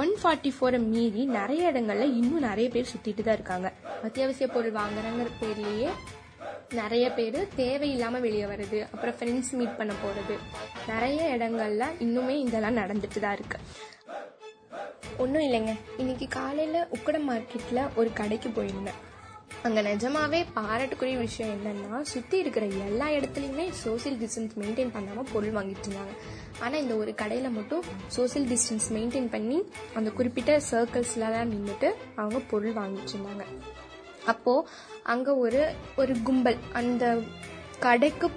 ஒன் 0.00 0.12
ஃபார்ட்டி 0.20 0.50
ஃபோரை 0.56 0.78
மீறி 0.92 1.22
நிறைய 1.38 1.70
இடங்கள்ல 1.70 2.04
இன்னும் 2.18 2.44
நிறைய 2.46 2.66
பேர் 2.74 2.90
சுத்திட்டு 2.92 3.22
தான் 3.22 3.36
இருக்காங்க. 3.38 3.68
அத்தியாவசிய 4.06 4.46
பொருள் 4.54 4.76
வாங்குறங்கிற 4.78 5.30
பேர்லயே 5.40 5.90
நிறைய 6.78 7.06
பேர் 7.16 7.38
தேவையில்லாமல் 7.56 8.24
வெளியே 8.26 8.46
வர்றது 8.52 8.78
அப்புறம் 8.92 9.16
ஃப்ரெண்ட்ஸ் 9.18 9.52
மீட் 9.58 9.76
பண்ண 9.76 9.94
போகிறது 10.02 10.36
நிறைய 10.90 11.36
இடங்கள்ல 11.36 11.86
இன்னுமே 12.06 12.36
இதெல்லாம் 12.46 12.80
நடந்துட்டு 12.82 13.20
தான் 13.20 13.36
இருக்கு. 13.38 13.58
ஒன்றும் 15.22 15.46
இல்லைங்க. 15.48 15.74
இன்னைக்கு 16.02 16.28
காலையில் 16.28 16.88
உக்கடம் 16.96 17.28
மார்க்கெட்டில் 17.30 17.88
ஒரு 17.94 18.12
கடைக்கு 18.20 18.48
போயிருந்தேன். 18.48 19.00
அங்கே 19.66 19.80
நிஜமாவே 19.80 20.38
பாராட்டுக்குரிய 20.54 21.16
விஷயம் 21.18 21.50
என்னன்னா 21.54 21.98
சுற்றி 22.12 22.36
இருக்கிற 22.38 22.64
எல்லா 22.86 23.06
இடத்துலையுமே 23.16 23.66
சோசியல் 23.82 24.16
டிஸ்டன்ஸ் 24.22 24.54
மெயின்டைன் 24.60 24.90
பண்ணாமல் 24.96 25.28
பொருள் 25.32 25.54
வாங்கிட்டு 25.56 25.86
இருந்தாங்க. 25.86 26.14
ஆனால் 26.64 26.80
இந்த 26.80 26.94
ஒரு 27.02 27.12
கடையில் 27.20 27.54
மட்டும் 27.58 27.84
சோசியல் 28.16 28.46
டிஸ்டன்ஸ் 28.52 28.88
மெயின்டைன் 28.96 29.28
பண்ணி 29.34 29.58
அந்த 29.98 30.10
குறிப்பிட்ட 30.10 30.56
சர்க்கிள்ஸ்லாம் 30.70 31.52
நின்றுட்டு 31.52 31.90
அவங்க 32.14 32.40
பொருள் 32.52 32.74
வாங்கிட்டு 32.80 33.14
இருந்தாங்க. 33.14 33.44
அப்போது 34.32 34.66
அங்கே 35.14 35.30
ஒரு 35.44 35.62
ஒரு 35.96 36.16
கும்பல் 36.22 36.58
அந்த 36.72 37.04
கடைக்கு 37.86 38.30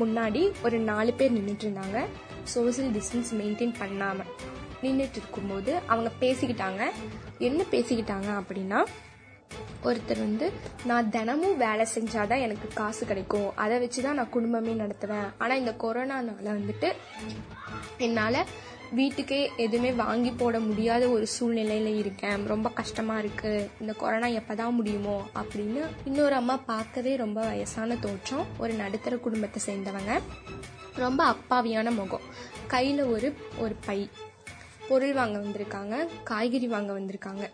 முன்னாடி 0.00 0.42
ஒரு 0.62 0.80
நாலு 0.90 1.12
பேர் 1.20 1.36
நின்றுட்டு 1.38 1.66
இருந்தாங்க. 1.68 2.00
சோசியல் 2.54 2.92
டிஸ்டன்ஸ் 2.98 3.32
மெயின்டைன் 3.40 3.78
பண்ணாமல் 3.78 4.30
நின்றுட்டு 4.82 5.18
இருக்கும்போது 5.22 5.72
அவங்க 5.86 6.10
பேசிக்கிட்டாங்க. 6.20 6.82
என்ன 7.38 7.62
பேசிக்கிட்டாங்க 7.70 8.28
அப்படின்னா 8.42 8.80
ஒருத்தர் 9.84 10.18
வந்து 10.18 10.52
நான் 10.84 11.10
தினமும் 11.10 11.56
வேலை 11.56 11.86
செஞ்சாதான் 11.94 12.40
எனக்கு 12.40 12.68
காசு 12.74 13.06
கிடைக்கும். 13.06 13.56
அதை 13.56 13.78
வச்சு 13.78 14.02
தான் 14.02 14.14
நான் 14.14 14.28
குடும்பமே 14.28 14.72
நடத்துவேன். 14.72 15.30
ஆனால் 15.38 15.58
இந்த 15.58 15.74
கொரோனானால 15.78 16.50
வந்துட்டு 16.58 16.92
என்னால் 17.98 18.46
வீட்டுக்கே 18.90 19.50
எதுவுமே 19.56 19.92
வாங்கி 19.92 20.30
போட 20.30 20.60
முடியாத 20.60 21.08
ஒரு 21.08 21.26
சூழ்நிலையில 21.40 21.96
இருக்கேன். 21.96 22.46
ரொம்ப 22.46 22.68
கஷ்டமா 22.68 23.18
இருக்கு. 23.18 23.70
இந்த 23.80 23.92
கொரோனா 23.92 24.26
எப்பதான் 24.26 24.70
முடியுமோ 24.70 25.26
அப்படின்னு 25.34 25.82
இன்னொரு 26.04 26.34
அம்மா 26.34 26.56
பார்க்கவே 26.56 27.16
ரொம்ப 27.16 27.40
வயசான 27.40 27.96
தோற்றம். 27.96 28.46
ஒரு 28.58 28.72
நடுத்தர 28.72 29.16
குடும்பத்தை 29.16 29.62
சேர்ந்தவங்க. 29.66 30.20
ரொம்ப 30.96 31.34
அப்பாவியான 31.34 31.94
முகம். 31.94 32.20
கையில் 32.66 33.02
ஒரு 33.02 33.34
ஒரு 33.58 33.76
பை. 33.84 34.10
பொருள் 34.88 35.12
வாங்க 35.12 35.38
வந்திருக்காங்க. 35.38 36.08
காய்கறி 36.24 36.66
வாங்க 36.66 36.92
வந்திருக்காங்க. 36.92 37.50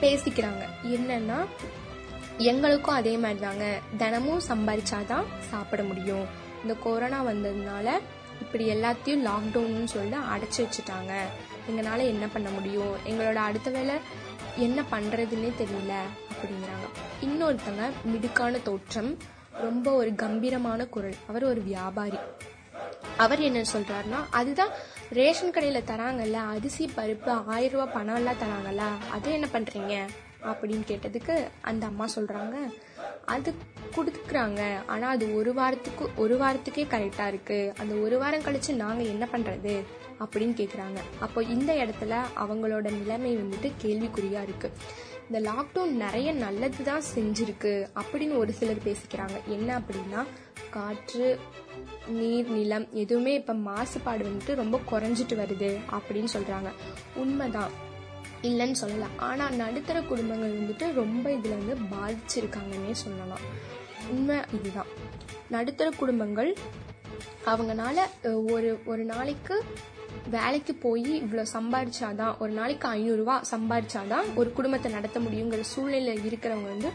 பேசிக்கிறாங்க. 0.00 0.64
என்னன்னா 0.84 1.46
எங்களுக்கும் 2.38 2.94
அதே 2.94 3.16
மாதிரி 3.16 3.40
தாங்க 3.40 3.80
தினமும் 3.96 4.40
சம்பாதிச்சாதான் 4.48 5.24
சாப்பிட 5.50 5.82
முடியும். 5.82 6.26
இந்த 6.62 6.74
கொரோனா 6.74 7.24
வந்ததுனால 7.24 7.90
இப்படி 8.40 8.74
எல்லாத்தையும் 8.74 9.26
லாக்டவுன்னு 9.26 9.84
சொல்லி 9.84 10.16
அடைச்சி 10.16 10.58
வச்சுட்டாங்க. 10.58 11.12
எங்களால் 11.68 11.98
என்ன 11.98 12.26
பண்ண 12.26 12.48
முடியும்? 12.50 12.94
எங்களோட 13.06 13.34
அடுத்த 13.34 13.70
வேலை 13.70 13.94
என்ன 14.56 14.82
பண்ணுறதுன்னே 14.92 15.50
தெரியல 15.60 15.94
அப்படிங்கிறாங்க. 16.32 16.86
இன்னொருத்தங்க 17.20 17.90
மிடுக்கான 18.04 18.62
தோற்றம் 18.62 19.16
ரொம்ப 19.52 19.92
ஒரு 19.92 20.14
கம்பீரமான 20.14 20.86
குரல். 20.86 21.14
அவர் 21.28 21.44
ஒரு 21.44 21.62
வியாபாரி. 21.62 22.18
அவர் 23.16 23.40
என்ன 23.40 23.62
சொல்கிறாருன்னா 23.72 24.20
அதுதான் 24.30 24.68
ரேஷன் 25.16 25.52
கடையில் 25.52 25.86
தராங்கல்ல 25.90 26.38
அரிசி 26.54 26.88
பருப்பு 26.96 27.30
ஆயிரம் 27.52 27.72
ரூபாய் 27.72 27.92
பணம் 27.92 28.16
எல்லாம் 28.16 28.40
தராங்கல்ல 28.40 28.84
அதை 29.10 29.32
என்ன 29.32 29.48
பண்ணுறீங்க 29.52 29.94
அப்படின்னு 30.44 30.84
கேட்டதுக்கு 30.90 31.34
அந்த 31.60 31.86
அம்மா 31.86 32.06
சொல்கிறாங்க 32.16 32.56
அது 33.24 33.50
கொடுக்குறாங்க. 33.96 34.60
ஆனால் 34.86 35.14
அது 35.14 35.34
ஒரு 35.34 35.54
வாரத்துக்கு 35.54 36.04
ஒரு 36.16 36.36
வாரத்துக்கே 36.36 36.84
கரெக்டாக 36.94 37.32
இருக்குது 37.32 37.72
அந்த 37.80 37.94
ஒரு 37.94 38.18
வாரம் 38.18 38.42
கழித்து 38.42 38.74
நாங்கள் 38.74 39.06
என்ன 39.06 39.28
பண்ணுறது 39.32 39.74
அப்படின்னு 40.20 40.54
கேட்குறாங்க 40.60 40.98
அப்போ 41.20 41.42
இந்த 41.42 41.72
இடத்துல 41.74 42.20
அவங்களோட 42.36 42.86
நிலைமை 43.00 43.36
வந்துட்டு 43.36 43.70
கேள்விக்குறியாக 43.84 44.46
இருக்குது 44.48 44.76
இந்த 45.28 45.40
லாக்டவுன் 45.50 45.96
நிறைய 45.96 46.32
நல்லது 46.32 46.84
தான் 46.84 47.02
செஞ்சுருக்கு 47.14 47.88
அப்படின்னு 47.94 48.36
ஒரு 48.36 48.52
சிலர் 48.52 48.86
பேசிக்கிறாங்க. 48.86 49.36
என்ன 49.46 49.80
அப்படின்னா 49.80 50.26
காற்று 50.70 51.38
நீர் 52.08 52.50
நிலம் 52.50 52.86
எதுவுமே 52.92 53.34
இப்ப 53.34 53.54
மாசுபாடு 53.54 54.24
வந்துட்டு 54.28 54.54
ரொம்ப 54.54 54.80
குறைஞ்சிட்டு 54.90 55.36
வருது 55.36 55.78
அப்படின்னு 55.90 56.26
சொல்றாங்க. 56.32 56.70
உண்மைதான். 57.14 57.70
இல்லைன்னு 58.42 58.72
சொல்லலாம் 58.72 59.10
ஆனால் 59.16 59.54
நடுத்தர 59.54 60.00
குடும்பங்கள் 60.00 60.58
வந்துட்டு 60.58 60.92
ரொம்ப 60.92 61.32
இதில் 61.32 61.56
வந்து 61.56 61.76
பாதிச்சிருக்காங்கன்னே 61.96 62.92
சொல்லலாம். 62.92 63.40
உண்மை 64.08 64.36
இதுதான். 64.52 64.86
நடுத்தர 65.48 65.90
குடும்பங்கள் 65.90 66.56
அவங்கனால 67.46 67.98
ஒரு 68.50 68.78
ஒரு 68.86 69.04
நாளைக்கு 69.04 69.64
வேலைக்கு 70.30 70.74
போய் 70.74 71.22
இவ்வளோ 71.22 71.46
சம்பாரிச்சாதான் 71.52 72.38
ஒரு 72.38 72.52
நாளைக்கு 72.52 72.88
ஐநூறுரூவா 72.88 73.42
சம்பாரிச்சாதான் 73.50 74.34
ஒரு 74.34 74.52
குடும்பத்தை 74.52 74.92
நடத்த 74.92 75.20
முடியுங்கிற 75.20 75.60
சூழ்நிலை 75.60 76.18
இருக்கிறவங்க 76.18 76.68
வந்து 76.68 76.90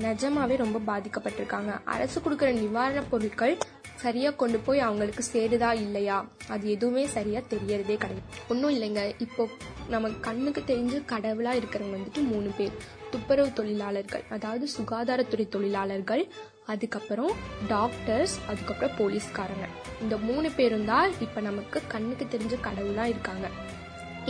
நிஜமாவே 0.00 0.56
ரொம்ப 0.56 0.78
பாதிக்கப்பட்டிருக்காங்க. 0.86 1.80
அரசு 1.84 2.20
கொடுக்குற 2.20 2.50
நிவாரணப் 2.52 3.10
பொருட்கள் 3.10 3.58
சரியா 3.94 4.30
கொண்டு 4.30 4.58
போய் 4.58 4.80
அவங்களுக்கு 4.80 5.24
சேருதா 5.32 5.72
இல்லையா? 5.72 6.26
அது 6.48 6.70
எதுவுமே 6.70 7.06
சரியா 7.06 7.40
தெரியறதே 7.40 7.96
கிடையாது. 7.96 8.22
ஒன்றும் 8.48 8.74
இல்லைங்க. 8.74 9.14
இப்போ 9.18 9.48
நம்ம 9.88 10.08
கண்ணுக்கு 10.08 10.62
தெரிஞ்சு 10.66 11.02
கடவுளா 11.12 11.52
இருக்கிறவங்க 11.60 11.96
வந்துட்டு 11.96 12.22
மூணு 12.22 12.50
பேர். 12.56 12.72
துப்புரவு 13.10 13.52
தொழிலாளர்கள் 13.52 14.24
அதாவது 14.30 14.68
சுகாதாரத்துறை 14.78 15.48
தொழிலாளர்கள் 15.48 16.28
அதுக்கப்புறம் 16.66 17.32
டாக்டர்ஸ் 17.68 18.38
அதுக்கப்புறம் 18.48 18.96
போலீஸ்காரங்க. 18.98 19.66
இந்த 20.00 20.16
மூணு 20.16 20.50
பேரும் 20.50 20.84
தான் 20.84 21.12
இப்ப 21.20 21.40
நமக்கு 21.40 21.82
கண்ணுக்கு 21.88 22.24
தெரிஞ்ச 22.24 22.54
கடவுளா 22.64 23.04
இருக்காங்க. 23.04 23.48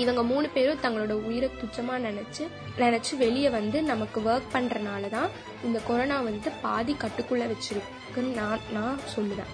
இவங்க 0.03 0.23
மூணு 0.31 0.47
பேரும் 0.49 0.83
தங்களோட 0.83 1.15
உயிரை 1.29 1.49
துச்சமா 1.61 1.95
நினைச்சு 2.07 2.45
நினைச்சு 2.79 3.13
வெளியே 3.17 3.49
வந்து 3.49 3.79
நமக்கு 3.83 4.21
ஒர்க் 4.21 4.53
பண்றனால 4.53 5.09
தான் 5.09 5.29
இந்த 5.65 5.79
கொரோனா 5.89 6.17
வந்து 6.29 6.51
பாதி 6.63 6.95
கட்டுக்குள்ள 7.05 7.45
வச்சிருக்குன்னு 7.53 8.33
நான் 8.41 8.65
நான் 8.73 8.99
சொல்லுவேன். 9.15 9.53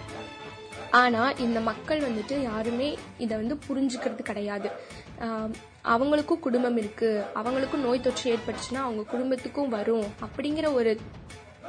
ஆனா 1.01 1.23
இந்த 1.45 1.59
மக்கள் 1.61 2.01
வந்துட்டு 2.01 2.37
யாருமே 2.43 2.89
இதை 3.19 3.35
வந்து 3.37 3.57
புரிஞ்சுக்கிறது 3.67 4.23
கிடையாது. 4.23 4.71
அவங்களுக்கும் 5.93 6.45
குடும்பம் 6.47 6.79
இருக்கு. 6.83 7.11
அவங்களுக்கும் 7.41 7.85
நோய் 7.87 8.05
தொற்று 8.07 8.27
ஏற்பட்டுச்சுன்னா 8.35 8.81
அவங்க 8.87 9.03
குடும்பத்துக்கும் 9.03 9.75
வரும் 9.77 10.09
அப்படிங்கிற 10.27 10.69
ஒரு 10.73 10.93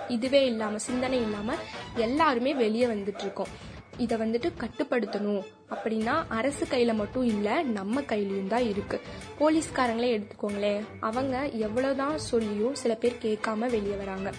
இதுவே 0.07 0.41
இல்லாம 0.45 0.77
சிந்தனை 0.77 1.19
இல்லாம 1.25 1.55
எல்லாருமே 1.95 2.53
வெளியே 2.53 2.85
வந்துட்டு 2.85 3.23
இருக்கோம். 3.27 3.53
இதை 3.97 4.17
வந்துட்டு 4.17 4.49
கட்டுப்படுத்தணும் 4.59 5.41
அப்படின்னா 5.69 6.23
அரசு 6.27 6.65
கையில 6.65 6.93
மட்டும் 6.95 7.23
இல்ல 7.23 7.61
நம்ம 7.63 8.01
கையிலயும் 8.01 8.47
தான் 8.47 8.67
இருக்கு. 8.69 8.99
போலீஸ்காரங்களே 9.39 10.09
எடுத்துக்கோங்களேன். 10.17 10.81
அவங்க 10.99 11.47
எவ்வளவுதான் 11.47 12.17
சொல்லியும் 12.17 12.75
சில 12.75 12.95
பேர் 12.95 13.23
கேட்காம 13.23 13.69
வெளியே 13.69 13.95
வராங்க. 13.95 14.31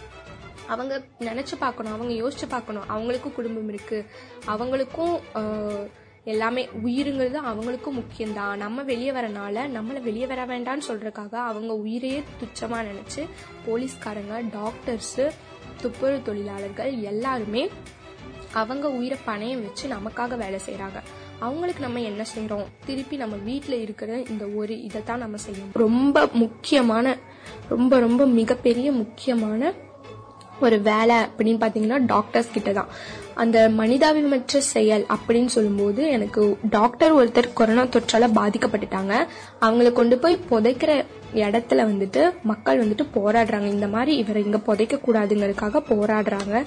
அவங்க 0.66 1.02
நினைச்சு 1.20 1.56
பார்க்கணும் 1.58 1.92
அவங்க 1.92 2.14
யோசிச்சு 2.14 2.48
பார்க்கணும். 2.48 2.84
அவங்களுக்கும் 2.88 3.32
குடும்பம் 3.32 3.68
இருக்கு. 3.68 4.04
அவங்களுக்கும் 4.46 5.16
எல்லாமே 6.24 6.68
உயிருங்கிறது 6.84 7.38
அவங்களுக்கும் 7.50 7.98
முக்கியம்தான். 8.00 8.56
நம்ம 8.56 8.82
வெளியே 8.82 9.10
வரனால 9.10 9.64
நம்மளை 9.76 10.00
வெளியே 10.00 10.26
வர 10.26 10.46
வேண்டாம்னு 10.46 10.88
சொல்றதுக்காக 10.88 11.34
அவங்க 11.34 11.74
உயிரையே 11.74 12.22
துச்சமா 12.40 12.78
நினைச்சு 12.90 13.22
போலீஸ்காரங்க 13.66 14.50
டாக்டர்ஸ் 14.52 15.20
துப்புரவு 15.80 16.22
தொழிலாளர்கள் 16.22 16.92
எல்லாருமே 17.00 17.68
அவங்க 18.52 18.88
உயிரை 18.88 19.18
பணையம் 19.26 19.62
வச்சு 19.62 19.88
நமக்காக 19.88 20.36
வேலை 20.36 20.60
செய்கிறாங்க 20.66 21.00
அவங்களுக்கு 21.38 21.82
நம்ம 21.82 22.00
என்ன 22.00 22.24
செய்கிறோம் 22.24 22.66
திருப்பி 22.86 23.16
நம்ம 23.16 23.36
வீட்டில் 23.36 23.80
இருக்கிற 23.80 24.20
இந்த 24.30 24.46
ஒரு 24.46 24.82
இதை 24.82 25.00
தான் 25.04 25.18
நம்ம 25.18 25.36
செய்யணும். 25.46 25.72
ரொம்ப 25.72 26.28
முக்கியமான 26.32 27.16
ரொம்ப 27.68 27.98
ரொம்ப 27.98 28.26
மிகப்பெரிய 28.26 28.92
முக்கியமான 28.92 29.72
ஒரு 30.60 30.80
வேலை 30.80 31.16
அப்படின்னு 31.16 31.60
பார்த்தீங்கன்னா 31.62 32.06
டாக்டர்ஸ் 32.06 32.52
கிட்ட 32.52 32.72
தான் 32.72 32.90
அந்த 33.34 33.58
மனிதாபிமற்ற 33.76 34.58
செயல் 34.58 35.06
அப்படின்னு 35.14 35.46
சொல்லும்போது 35.46 36.08
எனக்கு 36.08 36.58
டாக்டர் 36.70 37.16
ஒருத்தர் 37.16 37.52
கொரோனா 37.52 37.82
தொற்றால 37.82 38.28
பாதிக்கப்பட்டுட்டாங்க. 38.38 39.26
அவங்கள 39.60 39.92
கொண்டு 39.92 40.18
போய் 40.18 40.44
புதைக்கிற 40.50 41.04
இடத்துல 41.34 41.84
வந்துட்டு 41.90 42.32
மக்கள் 42.42 42.82
வந்துட்டு 42.84 43.06
போராடுறாங்க. 43.14 43.66
இந்த 43.66 43.86
மாதிரி 43.86 44.16
இவரை 44.16 44.44
இங்க 44.44 44.58
புதைக்க 44.58 45.00
கூடாதுங்கிறதுக்காக 45.06 45.82
போராடுறாங்க. 45.90 46.64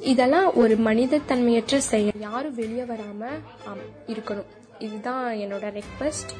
இதெல்லாம் 0.00 0.54
ஒரு 0.54 0.74
மனிதத்தன்மையற்ற 0.84 1.76
செயல். 1.76 2.20
யாரும் 2.20 2.54
வெளியே 2.54 2.82
வராம 2.82 3.22
இருக்கணும். 4.06 4.50
இதுதான் 4.78 5.24
என்னோட 5.34 5.64
ரெக்வஸ்ட் 5.78 6.32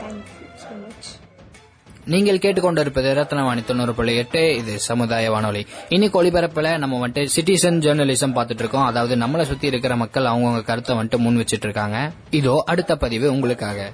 தேங்க்யூ 0.00 0.48
ஸோ 0.62 0.72
மச் 0.82 1.12
நீங்கள் 2.04 2.38
கேட்டுக்கொண்டிருப்பது 2.38 3.08
ரத்னவாணி 3.18 3.64
தொண்ணூறு 3.64 3.94
புள்ளி 3.94 4.16
எட்டு. 4.16 4.56
இது 4.56 4.78
சமுதாய 4.78 5.30
வானொலி. 5.30 5.66
இன்னைக்கு 5.88 6.22
ஒளிபரப்புல 6.22 6.78
நம்ம 6.78 7.08
வந்துட்டு 7.08 7.22
சிட்டிசன் 7.36 7.80
ஜேர்னலிசம் 7.86 8.36
பார்த்துட்டு 8.36 8.64
இருக்கோம். 8.64 8.84
அதாவது 8.84 9.16
நம்மளை 9.16 9.42
சுத்தி 9.42 9.66
இருக்கிற 9.66 9.96
மக்கள் 9.96 10.24
அவங்கவுங்க 10.24 10.62
கருத்தை 10.62 10.96
வந்துட்டு 10.96 11.16
முன் 11.16 11.38
வச்சிட்டு 11.38 11.66
இருக்காங்க. 11.68 12.10
இதோ 12.30 12.62
அடுத்த 12.66 12.96
பதிவு 12.96 13.32
உங்களுக்காக. 13.32 13.90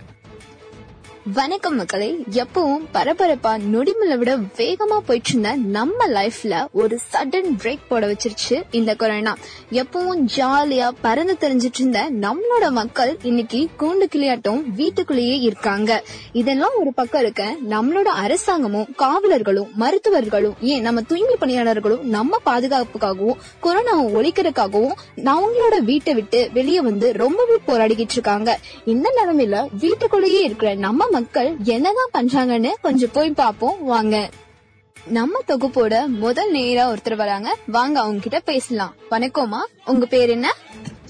வணக்கம் 1.24 1.76
மக்களே 1.76 2.16
எப்பவும் 2.30 2.86
பரபரப்பா 2.94 3.58
நொடிமலை 3.72 4.16
விட 4.16 4.36
வேகமா 4.36 4.98
போயிட்டு 4.98 5.28
இருந்த 5.28 5.56
நம்ம 5.56 6.06
லைஃப்ல 6.06 6.66
ஒரு 6.72 6.98
சடன் 7.12 7.46
பிரேக் 7.62 7.84
போட 7.88 8.06
வச்சிருச்சு 8.06 8.62
இந்த 8.70 8.94
கொரோனா 8.94 9.36
எப்பவும் 9.70 10.24
ஜாலியா 10.36 10.90
பறந்து 11.00 11.36
தெரிஞ்சிட்டு 11.40 11.78
இருந்த 11.78 12.10
நம்மளோட 12.20 12.70
மக்கள் 12.70 13.18
இன்னைக்கு 13.22 13.68
கூண்டு 13.78 14.06
கிளியாட்டம் 14.12 14.62
வீட்டுக்குள்ளேயே 14.74 15.38
இருக்காங்க. 15.38 16.02
இதெல்லாம் 16.32 16.70
ஒரு 16.80 16.94
பக்கம் 16.94 17.20
இருக்க 17.20 17.56
நம்மளோட 17.70 18.08
அரசாங்கமும் 18.24 18.88
காவலர்களும் 18.98 19.70
மருத்துவர்களும் 19.74 20.54
ஏன் 20.60 20.82
நம்ம 20.82 21.00
தூய்மை 21.00 21.36
பணியாளர்களும் 21.40 22.00
நம்ம 22.00 22.40
பாதுகாப்புக்காகவும் 22.46 23.38
கொரோனாவை 23.62 24.04
ஒழிக்கிறதுக்காகவும் 24.18 24.92
அவங்களோட 25.16 25.78
வீட்டை 25.84 26.14
விட்டு 26.14 26.50
வெளியே 26.52 26.80
வந்து 26.80 27.12
ரொம்பவே 27.12 27.58
போராடிக்கிட்டு 27.66 28.18
இருக்காங்க. 28.18 28.58
இந்த 28.84 29.08
நிலைமையில 29.16 29.66
வீட்டுக்குள்ளேயே 29.78 30.42
இருக்கிற 30.42 30.74
நம்ம 30.74 31.10
மக்கள் 31.12 31.50
என்னதான் 31.64 32.14
பண்றாங்கன்னு 32.14 32.70
கொஞ்சம் 32.82 33.10
போய் 33.12 33.34
பாப்போம் 33.36 33.78
வாங்க. 33.80 34.30
நம்ம 35.06 35.40
தொகுப்போட 35.48 36.06
முதல் 36.06 36.50
நேரா 36.50 36.90
ஒருத்தர் 36.90 37.16
வராங்க. 37.16 37.56
வாங்க 37.66 38.00
அவங்க 38.00 38.20
கிட்ட 38.20 38.40
பேசலாம். 38.40 38.94
வணக்கம்மா. 39.10 39.60
உங்க 39.84 40.06
பேர் 40.06 40.28
என்ன? 40.28 40.48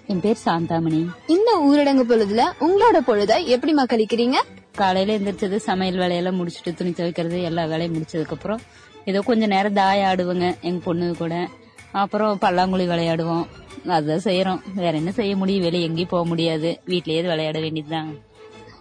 என் 0.07 0.21
பேர் 0.21 0.43
சாந்தாமணி. 0.45 1.01
இந்த 1.27 1.51
ஊரடங்கு 1.69 2.05
பொழுதுல 2.11 2.43
உங்களோட 2.61 2.99
பொழுத 3.07 3.39
எப்படி 3.39 3.75
மக்களிக்கிறீங்க? 3.75 4.35
காலையில 4.73 5.15
எந்திரிச்சது 5.19 5.57
சமையல் 5.57 5.99
வேலையெல்லாம் 5.99 6.39
முடிச்சுட்டு 6.41 6.75
துணி 6.77 6.91
துவைக்கிறது 6.91 7.43
எல்லா 7.43 7.65
வேலையும் 7.65 7.95
முடிச்சதுக்கு 7.95 8.31
அப்புறம் 8.31 8.61
ஏதோ 9.05 9.21
கொஞ்ச 9.21 9.47
நேரம் 9.47 9.73
தாய 9.73 10.07
ஆடுவோங்க 10.07 10.61
எங்க 10.61 10.85
பொண்ணு 10.85 11.15
கூட. 11.19 11.49
அப்புறம் 11.93 12.39
பல்லாங்குழி 12.41 12.87
விளையாடுவோம். 12.87 13.47
அதான் 13.87 14.25
செய்யறோம் 14.25 14.61
வேற 14.75 14.97
என்ன 14.97 15.13
செய்ய 15.13 15.37
முடியும்? 15.37 15.63
வெளியே 15.63 15.85
எங்கேயும் 15.85 16.09
போக 16.09 16.25
முடியாது. 16.25 16.81
வீட்லயே 16.87 17.27
விளையாட 17.27 17.61
வேண்டியதுதான். 17.61 18.11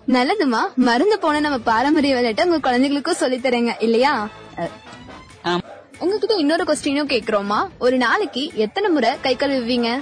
நல்லதுமா. 0.08 0.62
மருந்து 0.76 1.20
போன 1.20 1.40
நம்ம 1.40 1.58
பாரம்பரிய 1.58 2.14
விளையாட்டை 2.14 2.46
உங்க 2.46 2.60
குழந்தைகளுக்கும் 2.60 3.14
சொல்லித் 3.14 3.46
தரேங்க 3.46 3.74
இல்லையா. 3.80 4.30
உங்ககிட்ட 6.00 6.36
இன்னொரு 6.36 6.64
கொஸ்டினும் 6.64 7.12
கேக்குறோமா? 7.14 7.60
ஒரு 7.80 7.98
நாளைக்கு 7.98 8.52
எத்தனை 8.56 8.90
முறை 8.90 9.12
கை 9.22 9.36
கழுவுவீங்க? 9.36 10.02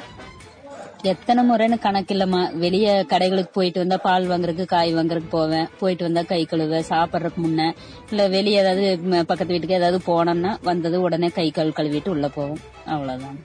எத்தனை 1.02 1.50
முறைன்னு 1.50 1.80
கணக்கு 1.80 2.16
இல்லம்மா. 2.16 2.54
வெளியே 2.54 2.94
கடைகளுக்கு 3.02 3.52
போயிட்டு 3.52 3.80
வந்தா 3.80 3.98
பால் 3.98 4.30
வாங்குறதுக்கு 4.30 4.66
காய் 4.66 4.96
வாங்குறதுக்கு 4.96 5.30
போவேன். 5.30 5.68
போயிட்டு 5.80 6.04
வந்தா 6.04 6.22
கை 6.22 6.46
கழுவ 6.46 6.80
சாப்பிடறதுக்கு 6.80 7.42
முன்ன. 7.46 7.76
இல்ல 8.10 8.28
வெளியே 8.28 8.58
ஏதாவது 8.58 9.00
பக்கத்து 9.26 9.46
வீட்டுக்கு 9.46 9.76
ஏதாவது 9.76 10.00
போனோம்னா 10.10 10.58
வந்தது 10.62 11.02
உடனே 11.02 11.28
கை 11.28 11.52
கால் 11.52 11.78
கழுவிட்டு 11.78 12.10
உள்ள 12.10 12.28
போவோம். 12.28 12.60
அவ்வளவுதான். 12.86 13.40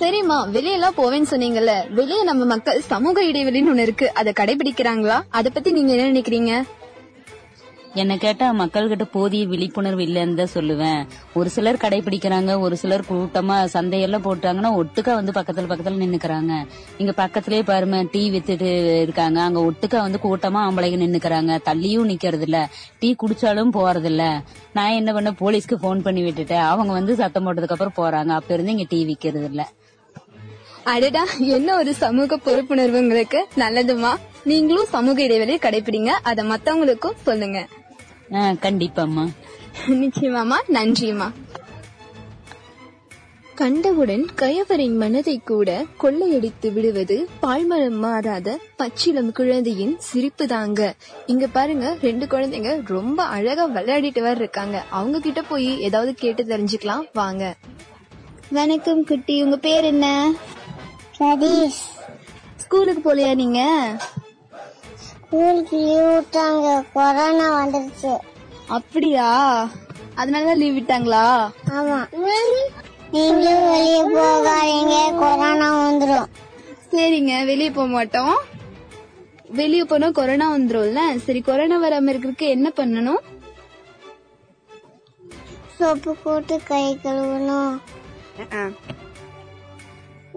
சரிம்மா 0.00 0.36
வெளியெல்லாம் 0.54 0.96
போவேன்னு 0.96 1.30
சொன்னீங்கல்ல. 1.30 1.94
வெளியே 1.94 2.22
நம்ம 2.22 2.44
மக்கள் 2.44 2.80
சமூக 2.80 3.24
இடைவெளின்னு 3.24 3.72
ஒண்ணு 3.72 3.84
இருக்கு. 3.88 4.14
அதை 4.14 4.32
கடைபிடிக்கிறாங்களா? 4.40 5.22
அத 5.28 5.50
பத்தி 5.50 5.70
நீங்க 5.72 5.92
என்ன 5.92 6.08
நினைக்கிறீங்க? 6.12 6.54
என்ன 8.02 8.16
கேட்டா 8.16 8.52
மக்கள்கிட்ட 8.52 9.04
போதிய 9.12 9.46
விழிப்புணர்வு 9.46 10.02
இல்லைன்னு 10.02 10.34
தான் 10.34 10.54
சொல்லுவேன். 10.54 11.06
ஒரு 11.34 11.48
சிலர் 11.50 11.74
கடைபிடிக்கிறாங்க 11.74 12.58
ஒரு 12.60 12.76
சிலர் 12.76 13.04
கூட்டமா 13.10 13.56
சந்தையெல்லாம் 13.64 14.24
போட்டாங்கன்னா 14.24 14.70
ஒட்டுக்கா 14.80 15.12
வந்து 15.14 15.32
பக்கத்துல 15.32 15.68
பக்கத்துல 15.72 16.00
நின்னுக்கிறாங்க. 16.04 16.52
இங்க 16.98 17.12
பக்கத்திலேயே 17.12 17.62
பாருங்க 17.62 18.00
டீ 18.10 18.30
வித்துட்டு 18.30 18.70
இருக்காங்க. 19.02 19.40
அங்க 19.40 19.60
ஒட்டுக்கா 19.60 20.00
வந்து 20.00 20.18
கூட்டமா 20.24 20.62
ஆம்பளைங்க 20.66 21.00
நின்னுக்கிறாங்க. 21.04 21.60
தள்ளியும் 21.64 22.10
நிக்கிறது 22.12 22.40
இல்ல 22.40 22.68
டீ 22.98 23.14
குடிச்சாலும் 23.22 23.72
போறது 23.78 24.04
இல்ல 24.04 24.42
நான் 24.72 24.90
என்ன 24.90 25.12
பண்ண 25.12 25.30
போலீஸ்க்கு 25.30 25.74
போன் 25.74 26.02
பண்ணி 26.02 26.22
விட்டுட்டேன். 26.22 26.66
அவங்க 26.72 26.92
வந்து 26.92 27.14
சத்தம் 27.14 27.46
போட்டதுக்கு 27.46 27.76
அப்புறம் 27.78 27.98
போறாங்க. 28.02 28.28
அப்ப 28.28 28.54
இருந்து 28.54 28.70
இங்க 28.70 28.86
டீ 28.88 29.00
விக்கிறது 29.04 29.44
இல்ல 29.44 29.64
அடடா 30.84 31.24
என்ன 31.38 31.76
ஒரு 31.76 31.94
சமூக 31.94 32.36
பொறுப்புணர்வு 32.36 32.98
உங்களுக்கு? 32.98 33.46
நல்லதுமா? 33.56 34.16
நீங்களும் 34.44 34.86
சமூக 34.86 35.22
இடைவெளியை 35.22 35.58
கடைபிடிங்க 35.62 36.08
அதை 36.22 36.44
மத்தவங்களுக்கும் 36.44 37.16
சொல்லுங்க. 37.22 37.68
ஆ, 38.34 38.52
கண்டிப்பாம்மா. 38.52 39.24
நிச்சயமாமா 39.88 40.56
நன்றிமா 40.68 41.32
கண்டவுடன் 43.54 44.26
கயவரின் 44.36 44.96
மனதை 44.96 45.40
கூட 45.44 45.84
கொள்ளையடித்து 46.00 46.72
விடுவது 46.72 47.28
பால்மரம் 47.42 47.98
மாறாத 47.98 48.58
பச்சிலம் 48.76 49.32
குழந்தையின் 49.32 49.96
சிரிப்பு 49.98 50.46
தாங்க 50.46 50.94
இங்க 51.26 51.46
பாருங்க 51.46 51.96
ரெண்டு 52.00 52.26
குழந்தைங்க 52.26 52.82
ரொம்ப 52.86 53.22
அழகா 53.22 53.66
விளையாடிட்டு 53.66 54.20
வர 54.20 54.34
இருக்காங்க 54.34 54.84
அவங்க 54.90 55.20
கிட்ட 55.20 55.42
போய் 55.42 55.80
ஏதாவது 55.80 56.14
கேட்டு 56.14 56.44
தெரிஞ்சுக்கலாம். 56.44 57.04
வாங்க. 57.12 57.56
வணக்கம் 58.50 59.04
குட்டி 59.04 59.42
உங்க 59.42 59.56
பேர் 59.56 59.84
என்ன? 59.84 60.32
சதீஷ் 61.24 61.80
ஸ்கூலுக்கு 62.56 63.02
போலையா 63.04 63.34
நீங்க? 63.34 63.60
ஸ்கூலுக்கு 64.94 65.76
லீவ் 65.76 66.08
விட்டாங்க. 66.08 66.84
கொரோனா 66.92 67.66
வந்துருச்சு. 67.66 68.18
அப்படியா? 68.66 69.28
அதனாலதான் 70.16 70.56
லீவ் 70.56 70.76
விட்டாங்களா? 70.76 71.50
ஆமா. 71.68 71.98
நீங்களும் 73.10 73.70
வெளியே 73.70 74.02
போகாதீங்க. 74.02 75.18
கொரோனா 75.18 75.90
வந்துரும். 75.90 76.26
சரிங்க. 76.90 77.44
வெளியே 77.44 77.70
போக 77.70 77.88
மாட்டோம். 77.88 78.36
வெளியே 79.48 79.84
போனா 79.84 80.10
கொரோனா 80.10 80.52
வந்துரும்ல. 80.52 81.16
சரி 81.16 81.40
கொரோனா 81.40 81.82
வராம 81.82 82.10
இருக்கிறதுக்கு 82.12 82.48
என்ன 82.48 82.72
பண்ணணும்? 82.76 83.22
சோப்பு 85.78 86.14
போட்டு 86.14 86.60
கை 86.64 86.98
கழுவணும். 87.04 87.78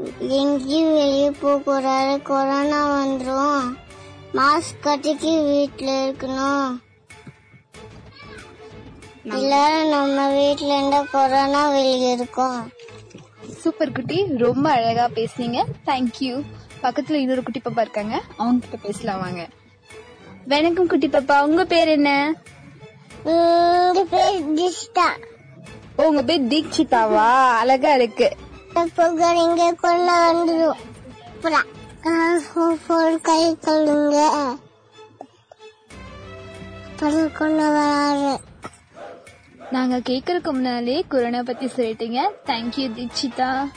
எங்கேயும் 0.06 0.94
வெளியே 0.94 1.32
போக 1.32 1.58
கூடாது 1.58 2.22
கொரோனா 2.22 2.82
வந்துரும். 2.98 3.76
மாஸ்க் 4.34 4.80
கட்டிக்கு 4.82 5.44
வீட்ல 5.44 5.92
இருக்கணும். 6.08 6.78
எல்லாரும் 9.24 9.90
நம்ம 9.90 10.30
வீட்ல 10.30 10.78
இருந்தா 10.78 11.02
கொரோனா 11.02 11.70
வெளியே 11.70 12.12
இருக்கும். 12.12 12.72
சூப்பர் 13.58 13.92
குட்டி 13.92 14.26
ரொம்ப 14.38 14.70
அழகா 14.70 15.08
பேசுனீங்க. 15.08 15.64
தேங்க்யூ 15.86 16.44
பக்கத்துல 16.84 17.14
இன்னொரு 17.14 17.44
குட்டி 17.44 17.62
பாப்பா 17.64 17.82
இருக்காங்க. 17.82 18.22
அவங்க 18.38 18.68
கிட்ட 18.68 18.88
பேசலாம் 18.88 19.20
வாங்க. 19.20 19.48
வணக்கம் 20.48 20.88
குட்டி 20.88 21.08
பாப்பா. 21.08 21.42
உங்க 21.42 21.66
பேர் 21.66 21.88
என்ன? 21.88 22.34
உங்க 23.24 24.06
பேர் 26.24 26.42
தீக்ஷிதாவா 26.42 27.48
அழகா 27.48 27.94
இருக்கு. 27.94 28.36
புகழ் 28.86 29.36
இங்க 29.36 29.74
கொள்ள 29.82 30.34
வந்துடும் 30.34 30.80
அப்புறம் 31.34 33.22
கை 33.22 33.58
கொள்ளுங்க 33.62 34.28
அப்புறம் 36.86 37.32
கொள்ள 37.32 37.70
வராது 37.70 38.40
நாங்க 39.72 39.98
கேக்குறதுக்கு 39.98 40.52
முன்னாலே 40.52 41.06
கொரோனா 41.08 41.42
பத்தி 41.44 41.66
சொல்லிட்டீங்க. 41.66 42.30
Thank you 42.46 42.86
Dikshita. 42.98 43.72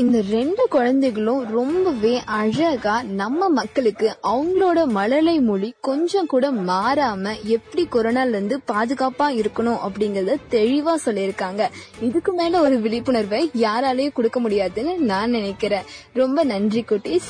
இந்த 0.00 0.18
ரெண்டு 0.30 0.64
குழந்தைகளும் 0.68 1.44
ரொம்பவே 1.44 2.20
அழகா 2.24 3.02
நம்ம 3.02 3.48
மக்களுக்கு 3.48 4.08
அவங்களோட 4.22 4.84
மழலை 4.86 5.40
மொழி 5.40 5.74
கொஞ்சம் 5.80 6.26
கூட 6.26 6.52
மாறாம 6.52 7.32
எப்படி 7.44 7.88
கொரோனால 7.92 8.28
இருந்து 8.28 8.60
பாதுகாப்பா 8.72 9.26
இருக்கணும் 9.40 9.80
அப்படிங்கறத 9.86 10.36
தெளிவா 10.50 10.94
சொல்லியிருக்காங்க. 11.06 11.68
இதுக்கு 12.00 12.32
மேல 12.32 12.60
ஒரு 12.60 12.78
விழிப்புணர்வை 12.80 13.50
யாராலையும் 13.60 14.12
கொடுக்க 14.12 14.40
முடியாதுன்னு 14.40 14.98
நான் 14.98 15.30
நினைக்கிறேன். 15.30 15.88
ரொம்ப 16.12 16.44
நன்றி 16.44 16.84
குட்டீஸ். 16.88 17.28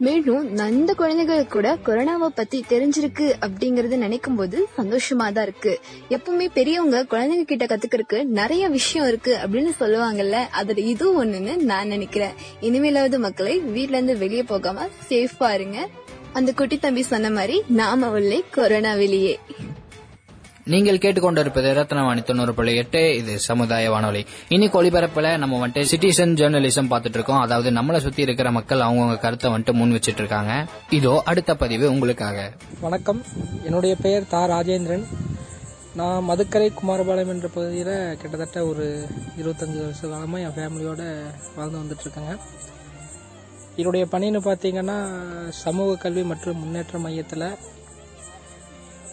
மேலும் 0.00 0.56
அந்த 0.56 0.94
குழந்தைகள் 0.94 1.46
கூட 1.46 1.78
கொரோனாவை 1.86 2.26
பத்தி 2.26 2.64
தெரிஞ்சிருக்கு 2.68 3.26
அப்படிங்கறத 3.46 3.96
நினைக்கும் 3.96 4.36
போது 4.36 4.66
சந்தோஷமா 4.76 5.26
தான் 5.32 5.42
இருக்கு. 5.42 5.80
எப்பவுமே 6.08 6.46
பெரியவங்க 6.54 7.06
குழந்தைங்க 7.10 7.42
கிட்ட 7.42 7.64
கத்துக்கிறதுக்கு 7.64 8.24
நிறைய 8.24 8.68
விஷயம் 8.68 9.08
இருக்கு 9.08 9.38
அப்படின்னு 9.44 9.72
சொல்லுவாங்கல்ல 9.80 10.32
அதுல 10.32 10.80
இதுவும் 10.80 11.18
ஒண்ணுன்னு 11.22 11.56
நான் 11.56 11.86
நினைக்கிறேன். 11.86 12.36
இனிமேலாவது 12.60 13.18
மக்களை 13.18 13.58
வீட்ல 13.58 13.96
இருந்து 13.96 14.18
வெளியே 14.18 14.42
போகாம 14.42 14.86
சேஃபா 15.08 15.54
இருங்க. 15.54 15.88
அந்த 16.32 16.52
குட்டி 16.52 16.78
தம்பி 16.78 17.02
சொன்ன 17.02 17.30
மாதிரி 17.30 17.62
நாம 17.68 18.10
உள்ளே 18.10 18.44
கொரோனா 18.50 18.94
வெளியே. 18.94 19.38
நீங்கள் 20.72 20.98
கேட்டுக்கொண்டிருப்பது 20.98 21.68
ரத்னவாணி 21.78 22.22
தொண்ணூறு 22.22 22.54
புள்ளி 22.54 22.72
எட்டு. 22.76 23.00
இது 23.16 23.38
சமுதாய 23.38 23.90
வானொலி. 23.90 24.26
இன்னைக்கு 24.48 24.76
ஒளிபரப்புல 24.82 25.28
நம்ம 25.42 25.60
வந்துட்டு 25.60 25.84
சிட்டிசன் 25.92 26.34
ஜேர்னலிசம் 26.40 26.90
பார்த்துட்டு 26.90 27.16
இருக்கோம் 27.18 27.38
அதாவது 27.38 27.70
நம்மளை 27.70 27.98
சுத்தி 27.98 28.22
இருக்கிற 28.22 28.50
மக்கள் 28.50 28.80
அவங்கவுங்க 28.80 29.16
கருத்தை 29.18 29.50
வந்துட்டு 29.50 29.72
முன் 29.72 29.94
வச்சிட்டு 29.94 30.22
இருக்காங்க 30.22 30.52
இதோ 30.90 31.22
அடுத்த 31.24 31.54
பதிவு 31.54 31.90
உங்களுக்காக. 31.90 32.52
வணக்கம். 32.80 33.22
என்னுடைய 33.64 33.94
பெயர் 34.02 34.28
தா. 34.28 34.40
ராஜேந்திரன். 34.54 35.06
நான் 35.94 36.28
மதுக்கரை 36.30 36.68
குமாரபாளையம் 36.80 37.32
என்ற 37.34 37.48
பகுதியில் 37.48 38.16
கிட்டத்தட்ட 38.20 38.66
ஒரு 38.66 39.06
இருபத்தஞ்சு 39.40 39.80
வருஷ 39.84 40.02
காலமாக 40.08 40.44
என் 40.46 40.56
ஃபேமிலியோடு 40.58 41.06
வாழ்ந்து 41.56 41.80
வந்துட்டுருக்கேங்க 41.80 42.36
என்னுடைய 43.76 44.06
பணின்னு 44.12 44.42
பார்த்தீங்கன்னா 44.48 44.98
சமூக 45.64 45.96
கல்வி 45.96 46.22
மற்றும் 46.22 46.58
முன்னேற்ற 46.58 46.98
மையத்தில் 46.98 47.48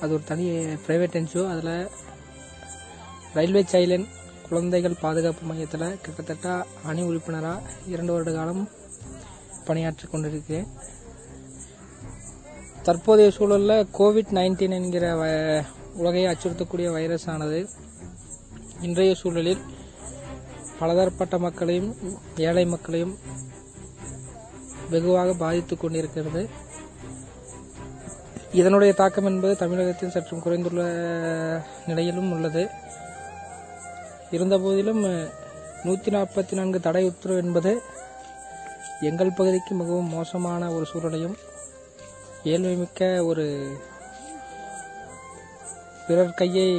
அது 0.06 0.14
ஒரு 0.14 0.24
தனி 0.24 0.50
ப்ரைவேட் 0.88 1.16
என்ஜிஓ 1.16 1.50
அதில் 1.50 1.88
ரயில்வே 3.34 3.62
சைலன் 3.62 4.06
குழந்தைகள் 4.50 4.96
பாதுகாப்பு 5.02 5.46
மையத்தில் 5.46 6.02
கிட்டத்தட்ட 6.02 6.66
அணி 6.84 7.02
உறுப்பினராக 7.02 7.62
இரண்டு 7.88 8.12
வருட 8.12 8.32
காலம் 8.32 8.70
பணியாற்றி 9.66 10.08
கொண்டிருக்கிறேன். 10.08 10.68
தற்போதைய 12.84 13.32
சூழலில் 13.32 13.88
கோவிட் 14.00 14.34
நைன்டீன் 14.34 14.70
என்கிற 14.70 15.14
வ- 15.14 15.66
உலகை 15.96 16.26
அச்சுறுத்தக்கூடிய 16.26 16.92
வைரஸ் 16.92 17.30
ஆனது 17.30 17.70
இன்றைய 18.82 19.16
சூழலில் 19.16 19.62
பலதரப்பட்ட 20.80 21.38
மக்களையும் 21.38 21.96
ஏழை 22.38 22.66
மக்களையும் 22.66 23.18
வெகுவாக 24.90 25.34
பாதித்துக் 25.34 25.80
கொண்டிருக்கிறது. 25.80 26.50
இதனுடைய 28.60 28.92
தாக்கம் 29.00 29.28
என்பது 29.30 29.54
தமிழகத்தில் 29.62 30.14
சற்றும் 30.16 30.44
குறைந்துள்ள 30.44 30.82
நிலையிலும் 31.88 32.30
உள்ளது. 32.36 32.64
இருந்தபோதிலும் 34.36 35.02
நூற்றி 35.86 36.10
நாற்பத்தி 36.16 36.54
நான்கு 36.60 36.80
தடை 36.86 37.04
உத்தரவு 37.10 37.42
என்பது 37.44 37.72
எங்கள் 39.10 39.38
பகுதிக்கு 39.40 39.74
மிகவும் 39.76 40.14
மோசமான 40.18 40.70
ஒரு 40.76 40.86
சூழலையும் 40.92 41.36
ஏழ்மைமிக்க 42.54 43.10
ஒரு 43.30 43.46
பிறர் 46.08 46.38
கையை 46.40 46.70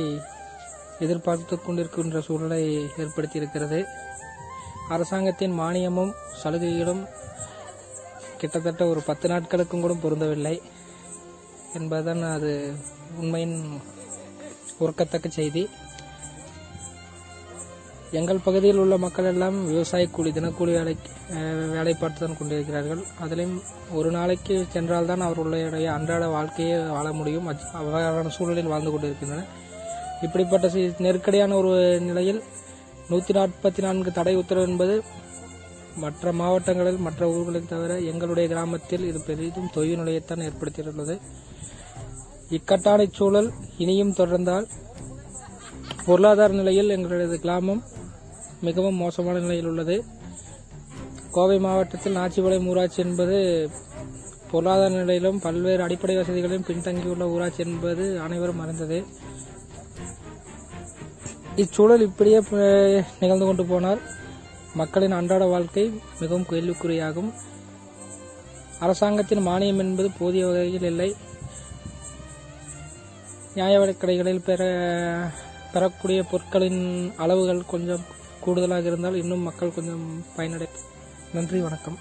எதிர்பார்த்து 1.05 1.57
கொண்டிருக்கின்ற 1.57 2.21
சூழலை 2.29 2.63
ஏற்படுத்தியிருக்கிறது. 3.03 3.81
அரசாங்கத்தின் 4.95 5.59
மானியமும் 5.61 6.13
சலுகைகளும் 6.43 7.05
கிட்டத்தட்ட 8.41 8.83
ஒரு 8.93 9.03
பத்து 9.11 9.27
நாட்களுக்கும் 9.29 9.85
கூட 9.85 9.95
பொருந்தவில்லை. 10.03 10.57
என்பதுதான் 11.79 12.23
அது 12.37 12.53
உண்மையின் 13.21 13.59
உறக்கத்தக்க 14.85 15.29
செய்தி. 15.41 15.63
எங்கள் 18.19 18.45
பகுதியில் 18.45 18.81
உள்ள 18.83 18.95
மக்கள் 19.05 19.29
எல்லாம் 19.31 19.57
விவசாய 19.71 20.09
கூலி 20.17 20.31
தினக்கூலி 20.37 20.73
வேலை 20.79 20.95
வேலை 21.75 21.95
பார்த்து 21.95 22.21
தான் 22.23 22.37
கொண்டிருக்கிறார்கள். 22.39 23.01
அதிலும் 23.25 23.55
ஒரு 23.99 24.11
நாளைக்கு 24.17 24.55
சென்றால்தான் 24.75 25.25
அவர்களுடைய 25.27 25.89
அன்றாட 25.97 26.27
வாழ்க்கையை 26.37 26.77
வாழ 26.97 27.07
முடியும். 27.21 27.49
அவ்வாறான 27.81 28.33
சூழலில் 28.37 28.73
வாழ்ந்து 28.73 28.93
கொண்டிருக்கின்றனர் 28.95 29.53
இப்படிப்பட்ட 30.27 30.67
நெருக்கடியான 31.07 31.57
ஒரு 31.63 31.73
நிலையில் 32.09 32.41
நூற்றி 33.11 33.33
நாற்பத்தி 33.39 33.81
நான்கு 33.87 34.13
தடை 34.19 34.35
உத்தரவு 34.43 34.69
என்பது 34.71 34.95
மற்ற 35.97 36.33
மாவட்டங்களில் 36.41 37.05
மற்ற 37.07 37.29
ஊர்களில் 37.35 37.71
தவிர 37.73 37.93
எங்களுடைய 38.11 38.47
கிராமத்தில் 38.49 39.05
இது 39.11 39.21
பெரிதும் 39.29 39.71
தொய்வு 39.75 39.95
நிலையைத்தான் 40.01 40.45
ஏற்படுத்தியுள்ளது. 40.49 41.15
இக்கட்டான 42.57 43.07
சூழல் 43.19 43.49
இனியும் 43.79 44.17
தொடர்ந்தால் 44.19 44.67
பொருளாதார 46.07 46.51
நிலையில் 46.55 46.95
எங்களது 46.97 47.39
கிராமம் 47.41 47.83
மிகவும் 48.61 49.01
மோசமான 49.03 49.39
நிலையில் 49.39 49.71
உள்ளது. 49.71 49.97
கோவை 51.31 51.59
மாவட்டத்தில் 51.59 52.17
நாச்சிபாளையம் 52.17 52.69
ஊராட்சி 52.73 53.01
என்பது 53.03 53.39
பொருளாதார 54.51 54.91
நிலையிலும் 54.95 55.41
பல்வேறு 55.47 55.83
அடிப்படை 55.83 56.17
வசதிகளிலும் 56.17 56.69
பின்தங்கியுள்ள 56.69 57.25
ஊராட்சி 57.35 57.63
என்பது 57.67 58.05
அனைவரும் 58.27 58.63
அறிந்தது. 58.65 58.99
இச்சூழல் 61.63 62.07
இப்படியே 62.09 62.39
நிகழ்ந்து 63.21 63.47
கொண்டு 63.47 63.65
போனால் 63.65 64.01
மக்களின் 64.81 65.19
அன்றாட 65.19 65.45
வாழ்க்கை 65.53 65.85
மிகவும் 66.21 66.49
கேள்விக்குறியாகும். 66.51 67.31
அரசாங்கத்தின் 68.85 69.47
மானியம் 69.47 69.83
என்பது 69.85 70.09
போதிய 70.19 70.47
வகையில் 70.47 70.87
இல்லை. 70.91 71.11
நியாய 73.57 73.79
கடைகளில் 74.03 74.47
பெற 74.49 74.63
பெறக்கூடிய 75.73 76.21
பொருட்களின் 76.31 76.83
அளவுகள் 77.23 77.71
கொஞ்சம் 77.73 78.05
கூடுதலாக 78.45 78.89
இருந்தால் 78.91 79.21
இன்னும் 79.23 79.47
மக்கள் 79.49 79.75
கொஞ்சம் 79.77 80.05
பயனடை. 80.37 80.69
நன்றி 81.35 81.59
வணக்கம். 81.67 81.99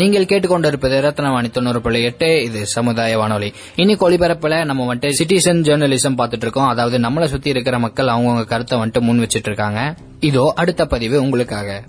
நீங்கள் 0.00 0.28
கேட்டுக்கொண்டிருப்பது 0.30 0.96
ரத்னவாணி 1.06 1.48
தொண்ணூறு 1.50 1.80
புள்ளி 1.84 2.00
எட்டு. 2.08 2.28
இது 2.46 2.60
சமுதாய 2.76 3.18
வானொலி. 3.18 3.48
இன்னைக்கு 3.82 4.04
ஒளிபரப்புல 4.08 4.64
நம்ம 4.70 4.88
வந்துட்டு 4.90 5.10
சிட்டிசன் 5.18 5.62
ஜேர்னலிசம் 5.68 6.18
பார்த்துட்டு 6.20 6.46
இருக்கோம் 6.46 6.72
அதாவது 6.72 6.98
நம்மளை 6.98 7.28
சுத்தி 7.34 7.50
இருக்கிற 7.54 7.78
மக்கள் 7.86 8.12
அவங்கவுங்க 8.14 8.44
கருத்தை 8.52 8.78
வந்துட்டு 8.78 9.00
முன் 9.08 9.22
வச்சிட்டு 9.24 9.50
இருக்காங்க 9.52 9.82
இதோ 10.30 10.44
அடுத்த 10.62 10.86
பதிவு 10.94 11.16
உங்களுக்காக. 11.26 11.80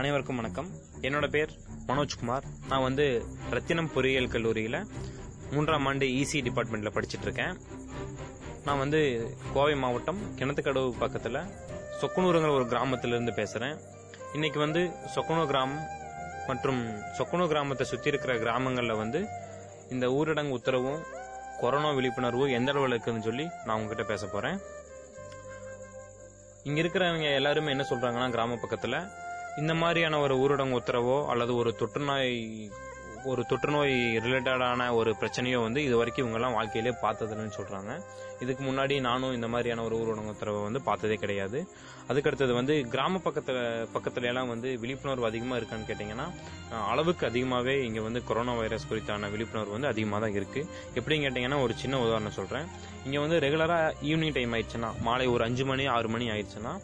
அனைவருக்கும் 0.00 0.36
வணக்கம். 0.36 0.68
என்னோட 1.02 1.26
பேர் 1.26 1.50
மனோஜ்குமார் 1.88 2.44
நான் 2.68 2.84
வந்து 2.86 3.04
ரத்தினம் 3.50 3.90
பொறியியல் 3.94 4.28
கல்லூரியில் 4.28 4.78
மூன்றாம் 5.52 5.86
ஆண்டு 5.86 6.06
இசி 6.20 6.38
டிபார்ட்மெண்ட்டில் 6.46 6.94
படிச்சுட்டு 6.94 7.26
இருக்கேன் 7.28 7.54
நான் 8.64 8.78
வந்து 8.78 9.00
கோவை 9.54 9.74
மாவட்டம் 9.74 10.20
கிணத்துக்கடவு 10.38 10.90
பக்கத்தில் 10.98 11.38
சொக்குனூருங்கிற 12.00 12.50
ஒரு 12.50 12.66
கிராமத்திலேருந்து 12.66 13.34
பேசுகிறேன் 13.34 13.76
இன்னைக்கு 14.34 14.58
வந்து 14.58 14.82
சொக்குனூர் 15.14 15.46
கிராமம் 15.46 15.84
மற்றும் 16.48 16.80
சொக்குனூர் 17.18 17.48
கிராமத்தை 17.48 17.86
சுற்றி 17.86 18.08
இருக்கிற 18.08 18.38
கிராமங்களில் 18.38 19.00
வந்து 19.04 19.22
இந்த 19.90 20.06
ஊரடங்கு 20.10 20.58
உத்தரவும் 20.58 21.00
கொரோனா 21.60 21.90
விழிப்புணர்வும் 21.90 22.54
எந்த 22.58 22.72
அளவில் 22.72 22.94
இருக்குதுன்னு 22.94 23.28
சொல்லி 23.30 23.46
நான் 23.64 23.78
உங்ககிட்ட 23.78 24.04
பேச 24.04 24.24
போகிறேன் 24.26 24.58
இங்க 26.62 26.78
இருக்கிறவங்க 26.80 27.28
எல்லாருமே 27.34 27.70
என்ன 27.70 27.84
சொல்றாங்கன்னா 27.90 28.30
கிராம 28.30 28.56
பக்கத்துல 28.62 28.96
இந்த 29.60 29.74
மாதிரியான 29.80 30.20
ஒரு 30.26 30.34
ஊரடங்கு 30.42 30.78
உத்தரவோ 30.80 31.18
அல்லது 31.32 31.52
ஒரு 31.62 31.72
தொற்றுநோய் 31.80 32.32
ஒரு 33.30 33.42
தொற்றுநோய் 33.48 33.94
ரிலேட்டடான 34.24 34.82
ஒரு 34.98 35.10
பிரச்சனையோ 35.20 35.58
வந்து 35.64 35.80
இது 35.86 35.96
வரைக்கும் 36.00 36.24
இவங்கெல்லாம் 36.24 36.54
வாழ்க்கையிலே 36.58 36.92
பார்த்ததில்லைன்னு 37.02 37.56
சொல்றாங்க. 37.56 37.90
இதுக்கு 38.44 38.62
முன்னாடி 38.68 38.94
நானும் 39.06 39.34
இந்த 39.38 39.48
மாதிரியான 39.54 39.82
ஒரு 39.86 39.94
ஊரடங்கு 40.00 40.32
உத்தரவை 40.34 40.60
வந்து 40.66 40.80
பார்த்ததே 40.86 41.16
கிடையாது. 41.24 41.58
அதுக்கடுத்தது 42.10 42.52
வந்து 42.58 42.74
கிராம 42.94 43.20
பக்கத்துல 43.26 43.58
பக்கத்துல 43.96 44.30
எல்லாம் 44.30 44.50
வந்து 44.52 44.70
விழிப்புணர்வு 44.84 45.28
அதிகமா 45.30 45.58
இருக்கான்னு 45.60 45.88
கேட்டீங்கன்னா 45.90 46.26
அளவுக்கு 46.92 47.26
அதிகமாகவே 47.30 47.74
இங்க 47.88 48.00
வந்து 48.06 48.22
கொரோனா 48.30 48.54
வைரஸ் 48.62 48.88
குறித்தான 48.92 49.30
விழிப்புணர்வு 49.34 49.76
வந்து 49.76 49.92
அதிகமாக 49.92 50.22
தான் 50.24 50.36
இருக்கு. 50.38 50.62
எப்படின்னு 51.00 51.26
கேட்டீங்கன்னா 51.26 51.60
ஒரு 51.66 51.76
சின்ன 51.82 52.00
உதாரணம் 52.06 52.38
சொல்றேன். 52.40 52.66
இங்க 53.04 53.18
வந்து 53.26 53.38
ரெகுலரா 53.46 53.78
ஈவினிங் 54.10 54.36
டைம் 54.38 54.54
ஆயிடுச்சுன்னா 54.56 54.92
மாலை 55.08 55.28
ஒரு 55.36 55.44
அஞ்சு 55.50 55.66
மணி 55.72 55.86
ஆறு 55.98 56.10
மணி 56.16 56.28
ஆயிடுச்சுன்னா 56.36 56.74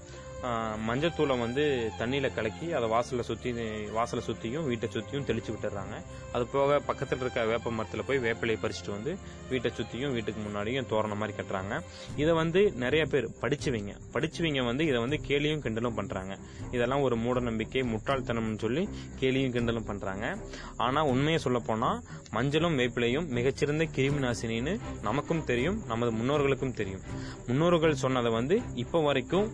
மஞ்சத்தூளை 0.88 1.34
வந்து 1.40 1.64
தண்ணியில 1.98 2.28
கலக்கி 2.34 2.66
அதை 2.78 2.86
வாசல்ல 2.90 3.24
சுத்தி 3.30 3.50
வாசலை 3.96 4.22
சுத்தியும் 4.28 4.66
வீட்டை 4.70 4.88
சுத்தியும் 4.94 5.26
தெளிச்சு 5.28 5.50
விட்டுறாங்க. 5.54 5.96
அது 6.32 6.44
போக 6.46 6.78
பக்கத்துல 6.88 7.24
இருக்க 7.24 7.44
வேப்ப 7.44 7.72
மரத்துல 7.78 8.02
போய் 8.08 8.18
வேப்பிலையை 8.26 8.58
பறிச்சுட்டு 8.64 8.92
வந்து 8.96 9.12
வீட்டை 9.50 9.70
சுத்தியும் 9.78 10.12
வீட்டுக்கு 10.16 10.40
முன்னாடியும் 10.46 10.88
தோரண 10.92 11.14
மாதிரி 11.14 11.36
கட்டுறாங்க. 11.38 11.80
இதை 12.16 12.32
வந்து 12.40 12.62
நிறைய 12.84 13.06
பேர் 13.06 13.26
படிச்சுவீங்க. 13.42 13.94
படிச்சுவீங்க 14.14 14.64
வந்து 14.64 14.86
இதை 14.90 15.00
வந்து 15.04 15.20
கேலியும் 15.28 15.62
கிண்டலும் 15.66 15.98
பண்றாங்க. 16.00 16.36
இதெல்லாம் 16.72 17.04
ஒரு 17.08 17.16
மூட 17.16 17.40
நம்பிக்கை 17.40 17.82
முட்டாள்தனம்னு 17.94 18.58
சொல்லி 18.58 18.84
கேலியும் 19.20 19.54
கிண்டலும் 19.56 19.88
பண்றாங்க. 19.90 20.36
ஆனா 20.76 21.02
உண்மையை 21.04 21.40
சொல்ல 21.46 21.58
போனா 21.58 21.90
மஞ்சளும் 22.30 22.78
வேப்பிலையும் 22.78 23.26
மிகச்சிறந்த 23.38 23.84
கிருமி 23.96 24.22
நாசினின்னு 24.26 24.74
நமக்கும் 25.02 25.44
தெரியும் 25.44 25.80
நமது 25.86 26.12
முன்னோர்களுக்கும் 26.18 26.76
தெரியும். 26.82 27.04
முன்னோர்கள் 27.46 28.02
சொன்னதை 28.04 28.32
வந்து 28.32 28.58
இப்போ 28.74 29.00
வரைக்கும் 29.00 29.48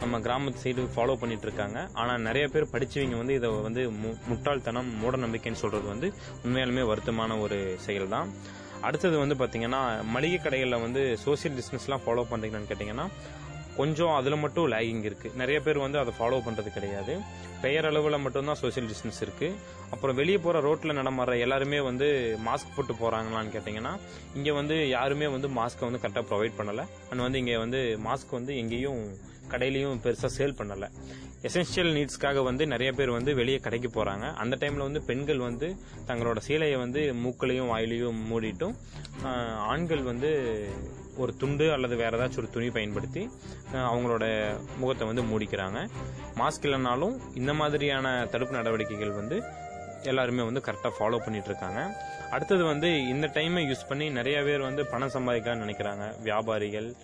நம்ம 0.00 0.18
கிராமத்து 0.18 0.60
சைடு 0.62 0.88
ஃபாலோ 0.94 1.14
பண்ணிட்டு 1.14 1.42
இருக்காங்க 1.42 1.88
ஆனா 1.92 2.18
நிறைய 2.18 2.48
பேர் 2.48 2.64
படிச்சவங்க 2.64 3.16
வந்து 3.16 3.34
இதை 3.34 3.50
வந்து 3.50 3.90
மு- 3.90 4.18
முட்டாள்தனம் 4.26 4.96
மூட 4.96 5.16
நம்பிக்கைன்னு 5.16 5.52
சொல்றது 5.52 5.88
வந்து 5.88 6.12
உண்மையாலுமே 6.44 6.84
வருத்தமான 6.84 7.40
ஒரு 7.40 7.74
செயல் 7.78 8.08
தான் 8.08 8.32
அடுத்தது 8.80 9.18
வந்து 9.18 9.34
பாத்தீங்கன்னா 9.34 10.04
மளிகை 10.04 10.38
கடைகளில் 10.38 10.80
வந்து 10.80 11.18
சோசியல் 11.24 11.58
டிஸ்டன்ஸ்லாம் 11.58 12.00
ஃபாலோ 12.06 12.24
பண்றீங்கன்னு 12.30 12.68
கேட்டீங்கன்னா 12.68 13.06
கொஞ்சம் 13.76 14.14
அதுல 14.14 14.36
மட்டும் 14.36 14.72
லேகிங் 14.72 15.04
இருக்கு. 15.04 15.32
நிறைய 15.34 15.60
பேர் 15.60 15.78
வந்து 15.78 15.98
அதை 15.98 16.12
ஃபாலோ 16.18 16.40
பண்றது 16.42 16.72
கிடையாது. 16.72 17.20
பெயர் 17.62 17.84
அளவுல 17.84 18.20
மட்டும்தான் 18.20 18.56
சோசியல் 18.62 18.88
டிஸ்டன்ஸ் 18.88 19.20
இருக்கு. 19.20 19.54
அப்புறம் 19.90 20.16
வெளியே 20.16 20.38
போற 20.38 20.60
ரோட்ல 20.60 20.92
நடமாடுற 20.92 21.38
எல்லாருமே 21.40 21.80
வந்து 21.80 22.38
மாஸ்க் 22.46 22.74
போட்டு 22.76 22.94
போறாங்களான்னு 22.94 23.54
கேட்டீங்கன்னா 23.54 23.98
இங்க 24.34 24.52
வந்து 24.52 24.88
யாருமே 24.88 25.26
வந்து 25.26 25.48
மாஸ்க்கை 25.48 25.90
வந்து 25.90 25.98
கரெக்டாக 26.02 26.24
ப்ரொவைட் 26.24 26.52
பண்ணல. 26.58 26.84
அண்ட் 27.10 27.20
வந்து 27.20 27.38
இங்க 27.38 27.58
வந்து 27.58 27.98
மாஸ்க் 28.04 28.30
வந்து 28.30 28.56
எங்கேயும் 28.56 29.02
கடையிலையும் 29.50 29.98
பெருசா 29.98 30.28
சேல் 30.38 30.54
பண்ணல. 30.54 30.90
எசென்ஷியல் 31.42 31.94
நீட்ஸ்க்காக 31.94 32.44
வந்து 32.44 32.66
நிறைய 32.66 32.92
பேர் 32.92 33.10
வந்து 33.10 33.34
வெளியே 33.34 33.58
கடைக்கு 33.58 34.04
போறாங்க. 34.04 34.34
அந்த 34.34 34.56
டைம்ல 34.56 34.76
வந்து 34.76 35.02
பெண்கள் 35.02 35.38
வந்து 35.38 35.76
தங்களோட 36.06 36.36
சீலையை 36.48 36.78
வந்து 36.78 37.14
மூக்களையும் 37.14 37.66
வாயிலையும் 37.66 38.30
மூடிட்டும் 38.30 38.74
ஆண்கள் 39.56 40.02
வந்து 40.02 40.62
ஒரு 41.16 41.36
துண்டு 41.36 41.72
அல்லது 41.72 41.96
வேற 41.96 42.18
ஏதாச்சும் 42.18 42.38
ஒரு 42.38 42.50
துணி 42.50 42.70
பயன்படுத்தி 42.70 43.30
அவங்களோட 43.72 44.54
முகத்தை 44.78 45.06
வந்து 45.06 45.22
மூடிக்கிறாங்க. 45.22 45.88
மாஸ்க் 46.34 46.62
இல்லைனாலும் 46.62 47.20
இந்த 47.34 47.54
மாதிரியான 47.54 48.26
தடுப்பு 48.30 48.54
நடவடிக்கைகள் 48.56 49.10
வந்து 49.10 49.42
எல்லாருமே 50.02 50.42
வந்து 50.42 50.62
கரெக்டாக 50.64 50.90
ஃபாலோ 50.98 51.18
பண்ணிட்டு 51.18 51.48
இருக்காங்க. 51.48 52.04
அடுத்தது 52.30 52.64
வந்து 52.64 53.08
இந்த 53.08 53.26
டைமை 53.26 53.62
யூஸ் 53.62 53.88
பண்ணி 53.88 54.10
நிறைய 54.10 54.42
பேர் 54.42 54.60
வந்து 54.60 54.86
பணம் 54.86 55.10
சம்பாதிக்கலாம்னு 55.12 55.64
நினைக்கிறாங்க. 55.66 56.22
வியாபாரிகள் 56.22 56.94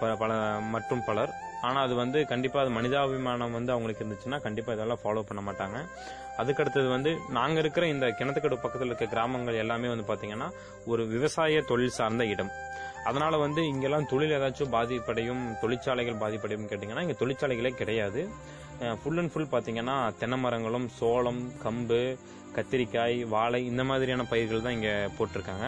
ப- 0.00 0.14
பல 0.14 0.60
மற்றும் 0.60 1.04
பலர். 1.06 1.32
ஆனால் 1.66 1.84
அது 1.86 1.94
வந்து 2.02 2.18
கண்டிப்பாக 2.32 2.64
அது 2.64 2.72
மனிதாபிமானம் 2.78 3.56
வந்து 3.58 3.72
அவங்களுக்கு 3.74 4.02
இருந்துச்சுன்னா 4.04 4.38
கண்டிப்பாக 4.46 4.76
இதெல்லாம் 4.76 5.02
ஃபாலோ 5.02 5.22
பண்ண 5.28 5.42
மாட்டாங்க. 5.48 5.78
அதுக்கடுத்தது 6.40 6.88
வந்து 6.94 7.10
நாங்கள் 7.36 7.62
இருக்கிற 7.62 7.84
இந்த 7.94 8.06
கிணத்துக்கடு 8.18 8.56
பக்கத்தில் 8.64 8.90
இருக்க 8.90 9.06
கிராமங்கள் 9.14 9.60
எல்லாமே 9.64 9.90
வந்து 9.92 10.06
பார்த்தீங்கன்னா 10.08 10.48
ஒரு 10.92 11.02
விவசாய 11.14 11.62
தொழில் 11.70 11.96
சார்ந்த 11.98 12.24
இடம். 12.34 12.52
அதனால 13.08 13.34
வந்து 13.44 13.60
இங்கெல்லாம் 13.72 14.08
தொழில் 14.12 14.34
ஏதாச்சும் 14.38 14.72
பாதிப்படையும் 14.76 15.42
தொழிற்சாலைகள் 15.62 16.22
பாதிப்படையும் 16.22 16.68
கேட்டிங்கன்னா 16.70 17.04
இங்கே 17.06 17.18
தொழிற்சாலைகளே 17.22 17.72
கிடையாது. 17.80 18.22
ஃபுல் 19.00 19.20
அண்ட் 19.20 19.32
ஃபுல் 19.32 19.52
பார்த்தீங்கன்னா 19.52 19.96
தென்னை 20.20 20.38
மரங்களும் 20.44 20.88
சோளம் 20.98 21.42
கம்பு 21.64 22.00
கத்திரிக்காய் 22.56 23.16
வாழை 23.34 23.60
இந்த 23.70 23.82
மாதிரியான 23.90 24.24
பயிர்கள் 24.32 24.64
தான் 24.66 24.76
இங்கே 24.78 24.94
போட்டிருக்காங்க. 25.16 25.66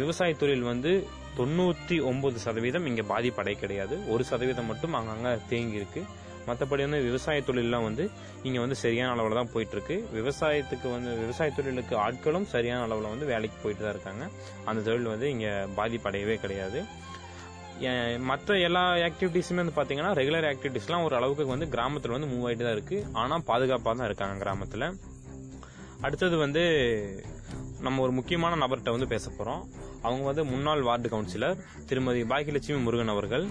விவசாய 0.00 0.34
தொழில் 0.42 0.70
வந்து 0.72 0.92
தொண்ணூற்றி 1.38 1.96
ஒன்பது 2.10 2.38
சதவீதம் 2.44 2.86
இங்கே 2.90 3.04
பாதிப்படை 3.12 3.54
கிடையாது. 3.62 3.96
ஒரு 4.12 4.22
சதவீதம் 4.30 4.68
மட்டும் 4.72 4.94
அங்கங்கே 4.98 5.32
தேங்கி 5.52 5.80
இருக்கு. 5.80 6.02
மற்றபடி 6.48 6.82
வந்து 6.86 7.00
விவசாய 7.06 7.42
தொழிலெலாம் 7.48 7.86
வந்து 7.88 8.04
இங்கே 8.46 8.60
வந்து 8.64 8.76
சரியான 8.82 9.12
அளவில் 9.14 9.38
தான் 9.38 9.50
போயிட்டுருக்கு. 9.52 9.96
விவசாயத்துக்கு 10.18 10.88
வந்து 10.94 11.10
விவசாய 11.22 11.50
தொழிலுக்கு 11.58 11.94
ஆட்களும் 12.06 12.46
சரியான 12.54 12.82
அளவில் 12.86 13.12
வந்து 13.12 13.28
வேலைக்கு 13.32 13.58
போயிட்டு 13.62 13.82
தான் 13.84 13.94
இருக்காங்க. 13.96 14.24
அந்த 14.70 14.82
தொழில் 14.88 15.12
வந்து 15.12 15.28
இங்கே 15.34 15.52
பாதிப்படையவே 15.78 16.36
கிடையாது. 16.44 16.80
ஏன் 17.90 18.26
மற்ற 18.30 18.56
எல்லா 18.66 18.82
ஆக்டிவிட்டீஸுமே 19.06 19.60
வந்து 19.62 19.76
பார்த்தீங்கன்னா 19.78 20.12
ரெகுலர் 20.18 20.48
ஆக்டிவிட்டீஸ்லாம் 20.50 21.06
ஒரு 21.06 21.16
அளவுக்கு 21.18 21.54
வந்து 21.54 21.68
கிராமத்தில் 21.74 22.14
வந்து 22.16 22.28
மூவ் 22.32 22.44
ஆகிட்டு 22.48 22.66
தான் 22.66 22.76
இருக்குது 22.76 23.06
ஆனால் 23.22 23.46
பாதுகாப்பாக 23.50 23.94
தான் 24.00 24.08
இருக்காங்க 24.10 24.36
கிராமத்தில். 24.44 24.86
அடுத்தது 26.06 26.36
வந்து 26.44 26.62
நம்ம 27.86 28.02
ஒரு 28.04 28.12
முக்கியமான 28.18 28.58
நபர்கிட்ட 28.62 28.92
வந்து 28.96 29.08
பேச 29.14 29.26
போகிறோம் 29.30 29.64
அவங்க 30.06 30.24
வந்து 30.30 30.44
முன்னாள் 30.52 30.86
வார்டு 30.88 31.08
கவுன்சிலர் 31.14 31.60
திருமதி 31.90 32.22
பாக்கியலட்சுமி 32.32 32.78
முருகன் 32.86 33.12
அவர்கள். 33.14 33.46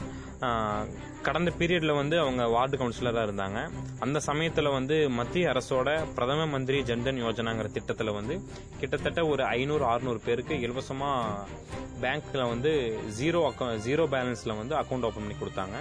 கடந்த 1.27 1.49
பீரியட்ல 1.59 1.91
வந்து 1.99 2.15
அவங்க 2.23 2.43
வார்டு 2.55 2.75
கவுன்சிலராக 2.77 3.27
இருந்தாங்க. 3.27 3.59
அந்த 4.05 4.17
சமயத்தில் 4.29 4.75
வந்து 4.77 4.95
மத்திய 5.19 5.51
அரசோட 5.53 5.89
பிரதம 6.17 6.47
மந்திரி 6.53 6.79
ஜன்தன் 6.89 7.21
யோஜனாங்கிற 7.25 7.69
திட்டத்தில் 7.77 8.17
வந்து 8.17 8.35
கிட்டத்தட்ட 8.79 9.21
ஒரு 9.33 9.43
ஐநூறு 9.57 9.85
அறுநூறு 9.91 10.19
பேருக்கு 10.27 10.55
இலவசமாக 10.65 11.47
பேங்க்ல 12.03 12.43
வந்து 12.53 12.71
ஜீரோ 13.19 13.41
அக்கௌண்ட் 13.49 13.83
ஜீரோ 13.87 14.05
பேலன்ஸில் 14.13 14.59
வந்து 14.61 14.75
அக்கௌண்ட் 14.79 15.07
ஓப்பன் 15.09 15.25
பண்ணி 15.25 15.37
கொடுத்தாங்க. 15.41 15.77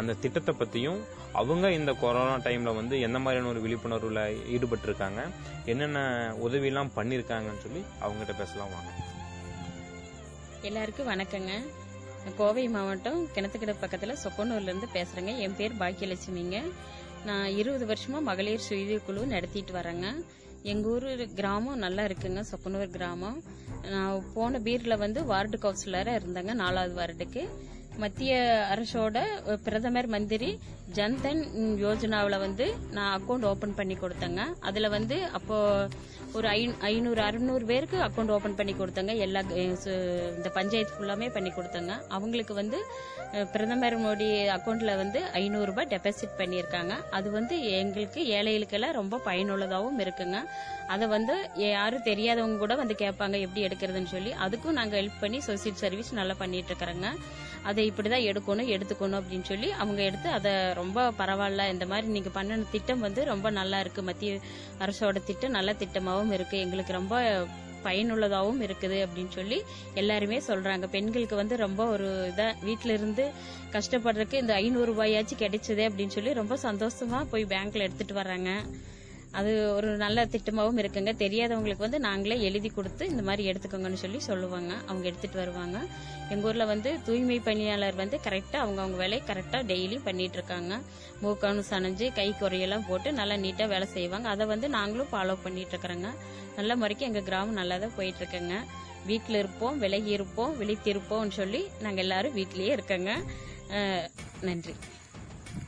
அந்த 0.00 0.16
திட்டத்தை 0.24 0.54
பற்றியும் 0.58 1.00
அவங்க 1.40 1.66
இந்த 1.78 1.92
கொரோனா 2.02 2.36
டைம்ல 2.46 2.72
வந்து 2.80 2.96
எந்த 3.06 3.18
மாதிரியான 3.24 3.50
ஒரு 3.52 3.62
விழிப்புணர்வில் 3.64 4.22
ஈடுபட்டிருக்காங்க 4.56 5.22
என்னென்ன 5.72 5.98
உதவியெல்லாம் 6.46 6.94
பண்ணியிருக்காங்கன்னு 6.98 7.64
சொல்லி 7.66 7.82
அவங்ககிட்ட 8.04 8.36
பேசலாம் 8.42 8.72
வாங்க. 8.76 8.90
எல்லாருக்கும் 10.68 11.08
வணக்கங்க. 11.08 11.54
கோவை 12.36 12.68
மாவட்டம் 12.68 13.28
கிணத்துக்கடை 13.34 13.74
பக்கத்தில் 13.80 14.16
சொக்கனூர்லேருந்து 14.24 14.86
பேசுகிறேங்க 14.92 15.38
என் 15.38 15.56
பேர் 15.56 15.74
பாக்கியலட்சுமிங்க. 15.74 16.62
நான் 17.24 17.48
இருபது 17.48 17.86
வருஷமா 17.86 18.20
மகளிர் 18.22 18.58
சுய 18.58 18.98
குழு 18.98 19.26
நடத்திட்டு 19.26 19.72
வரேங்க. 19.72 20.24
எங்கள் 20.62 20.92
ஊர் 20.92 21.26
கிராமம் 21.34 21.78
நல்லா 21.78 22.02
இருக்குங்க 22.02 22.40
சொக்கனூர் 22.40 22.88
கிராமம். 22.88 23.42
நான் 23.90 24.24
போன 24.34 24.58
பீரில் 24.58 24.96
வந்து 24.96 25.24
வார்டு 25.24 25.58
கவுன்சிலராக 25.58 26.18
இருந்தேங்க 26.20 26.54
நாலாவது 26.54 26.94
வார்டுக்கு. 27.00 27.48
மத்திய 27.96 28.64
அரசோட 28.72 29.20
பிரதமர் 29.64 30.06
மந்திரி 30.06 30.58
ஜன்தன் 30.92 31.46
யோஜனாவில் 31.56 32.38
வந்து 32.38 32.74
நான் 32.90 33.20
அக்கௌண்ட் 33.20 33.44
ஓபன் 33.44 33.74
பண்ணி 33.74 33.94
கொடுத்தேங்க. 33.94 34.40
அதில் 34.60 34.88
வந்து 34.88 35.24
அப்போ 35.24 35.88
ஒரு 36.32 36.48
ஐ- 36.48 36.74
ஐநூறு 36.80 37.22
அறுநூறு 37.22 37.66
பேருக்கு 37.66 37.96
அக்கௌண்ட் 37.96 38.30
ஓபன் 38.30 38.54
பண்ணி 38.54 38.72
கொடுத்தேங்க. 38.72 39.16
எல்லா 39.16 39.40
இந்த 39.40 40.48
பஞ்சாயத்து 40.54 41.04
ஃபுல்லாமே 41.04 41.32
பண்ணி 41.32 41.48
கொடுத்தேங்க. 41.48 42.06
அவங்களுக்கு 42.08 42.54
வந்து 42.54 42.84
பிரதமர் 43.52 44.00
மோடி 44.00 44.30
அக்கௌண்ட்ல 44.30 44.96
வந்து 44.96 45.24
ஐநூறு 45.24 45.66
ரூபாய் 45.66 45.86
டெபாசிட் 45.90 46.38
பண்ணியிருக்காங்க. 46.38 46.92
அது 47.10 47.30
வந்து 47.30 47.70
எங்களுக்கு 47.70 48.24
ஏழைகளுக்கெல்லாம் 48.24 48.92
ரொம்ப 48.92 49.20
பயனுள்ளதாகவும் 49.24 49.98
இருக்குங்க. 49.98 50.42
அதை 50.88 51.06
வந்து 51.06 51.50
யாரும் 51.54 52.04
தெரியாதவங்க 52.04 52.56
கூட 52.56 52.74
வந்து 52.74 52.94
கேட்பாங்க 52.98 53.40
எப்படி 53.40 53.66
எடுக்கிறதுன்னு 53.66 54.06
சொல்லி. 54.06 54.30
அதுக்கும் 54.30 54.72
நாங்கள் 54.72 55.04
ஹெல்ப் 55.04 55.20
பண்ணி 55.20 55.38
சோசியல் 55.38 55.72
சர்வீஸ் 55.72 56.12
நல்லா 56.12 56.34
பண்ணிட்டு 56.38 56.74
இருக்கிறோங்க. 56.74 57.06
அதை 57.64 57.82
இப்படிதான் 57.90 58.26
எடுக்கணும் 58.30 58.70
எடுத்துக்கணும் 58.76 59.18
அப்படின்னு 59.18 59.48
சொல்லி 59.50 59.70
அவங்க 59.82 60.00
எடுத்து 60.02 60.28
அதை 60.38 60.52
ரொம்ப 60.80 61.10
பரவாயில்ல 61.18 61.70
இந்த 61.70 61.86
மாதிரி 61.86 62.06
நீங்க 62.06 62.28
பண்ணின 62.28 62.62
திட்டம் 62.70 63.04
வந்து 63.06 63.24
ரொம்ப 63.24 63.50
நல்லா 63.50 63.80
இருக்கு. 63.80 64.02
மத்திய 64.02 64.40
அரசோட 64.78 65.24
திட்டம் 65.24 65.56
நல்ல 65.58 65.72
திட்டமாகவும் 65.72 66.32
இருக்கு. 66.32 66.58
எங்களுக்கு 66.58 66.92
ரொம்ப 66.92 67.14
பயனுள்ளதாகவும் 67.84 68.60
இருக்குது 68.66 68.98
அப்படின்னு 69.06 69.32
சொல்லி 69.38 69.58
எல்லாருமே 69.94 70.38
சொல்றாங்க. 70.46 70.86
பெண்களுக்கு 70.86 71.36
வந்து 71.36 71.56
ரொம்ப 71.56 71.86
ஒரு 71.86 72.32
இதா 72.36 72.48
வீட்ல 72.62 72.92
இருந்து 72.92 73.24
கஷ்டப்படுறதுக்கு 73.72 74.34
இந்த 74.34 74.54
ஐநூறு 74.54 74.90
ரூபாயாச்சும் 74.92 75.42
கிடைச்சதே 75.44 75.86
அப்படின்னு 75.88 76.16
சொல்லி 76.16 76.32
ரொம்ப 76.40 76.58
சந்தோஷமா 76.62 77.20
போய் 77.30 77.44
பேங்க்ல 77.44 77.86
எடுத்துட்டு 77.88 78.14
வர்றாங்க. 78.14 78.52
அது 79.38 79.52
ஒரு 79.76 79.88
நல்ல 80.02 80.24
திட்டமாகவும் 80.32 80.80
இருக்குங்க. 80.82 81.12
தெரியாதவங்களுக்கு 81.22 81.84
வந்து 81.86 82.00
நாங்களே 82.06 82.36
எழுதி 82.48 82.70
கொடுத்து 82.76 83.04
இந்த 83.12 83.22
மாதிரி 83.28 83.42
எடுத்துக்கோங்கன்னு 83.50 84.00
சொல்லி 84.02 84.20
சொல்லுவாங்க. 84.28 84.72
அவங்க 84.88 85.04
எடுத்துட்டு 85.10 85.38
வருவாங்க. 85.42 85.78
எங்க 86.34 86.48
ஊர்ல 86.50 86.64
வந்து 86.72 86.90
தூய்மை 87.06 87.38
பணியாளர் 87.48 88.00
வந்து 88.02 88.18
கரெக்டா 88.26 88.58
அவங்க 88.64 88.80
அவங்க 88.82 88.98
வேலையை 89.02 89.22
கரெக்டா 89.30 89.60
டெய்லியும் 89.70 90.06
பண்ணிட்டு 90.08 90.38
இருக்காங்க. 90.40 90.78
மூக்கானு 91.24 91.64
சனைஞ்சு 91.72 92.08
கை 92.20 92.28
குறையெல்லாம் 92.42 92.86
போட்டு 92.90 93.10
நல்லா 93.20 93.36
நீட்டா 93.44 93.66
வேலை 93.74 93.88
செய்வாங்க. 93.96 94.28
அதை 94.34 94.46
வந்து 94.54 94.68
நாங்களும் 94.78 95.12
ஃபாலோ 95.12 95.36
பண்ணிட்டு 95.46 95.74
இருக்கிறோங்க. 95.76 96.10
நல்ல 96.58 96.76
முறைக்கு 96.82 97.08
எங்க 97.10 97.22
கிராமம் 97.30 97.60
நல்லா 97.60 97.78
தான் 97.84 97.96
போயிட்டு 98.00 98.22
இருக்குங்க. 98.22 98.56
வீட்டில் 99.10 99.40
இருப்போம் 99.42 99.78
விலகி 99.84 100.10
இருப்போம் 100.18 100.52
விழித்திருப்போம்னு 100.60 101.34
சொல்லி 101.40 101.62
நாங்க 101.86 102.00
எல்லாரும் 102.06 102.36
வீட்லயே 102.40 102.72
இருக்கோங்க. 102.76 103.12
நன்றி. 104.48 104.74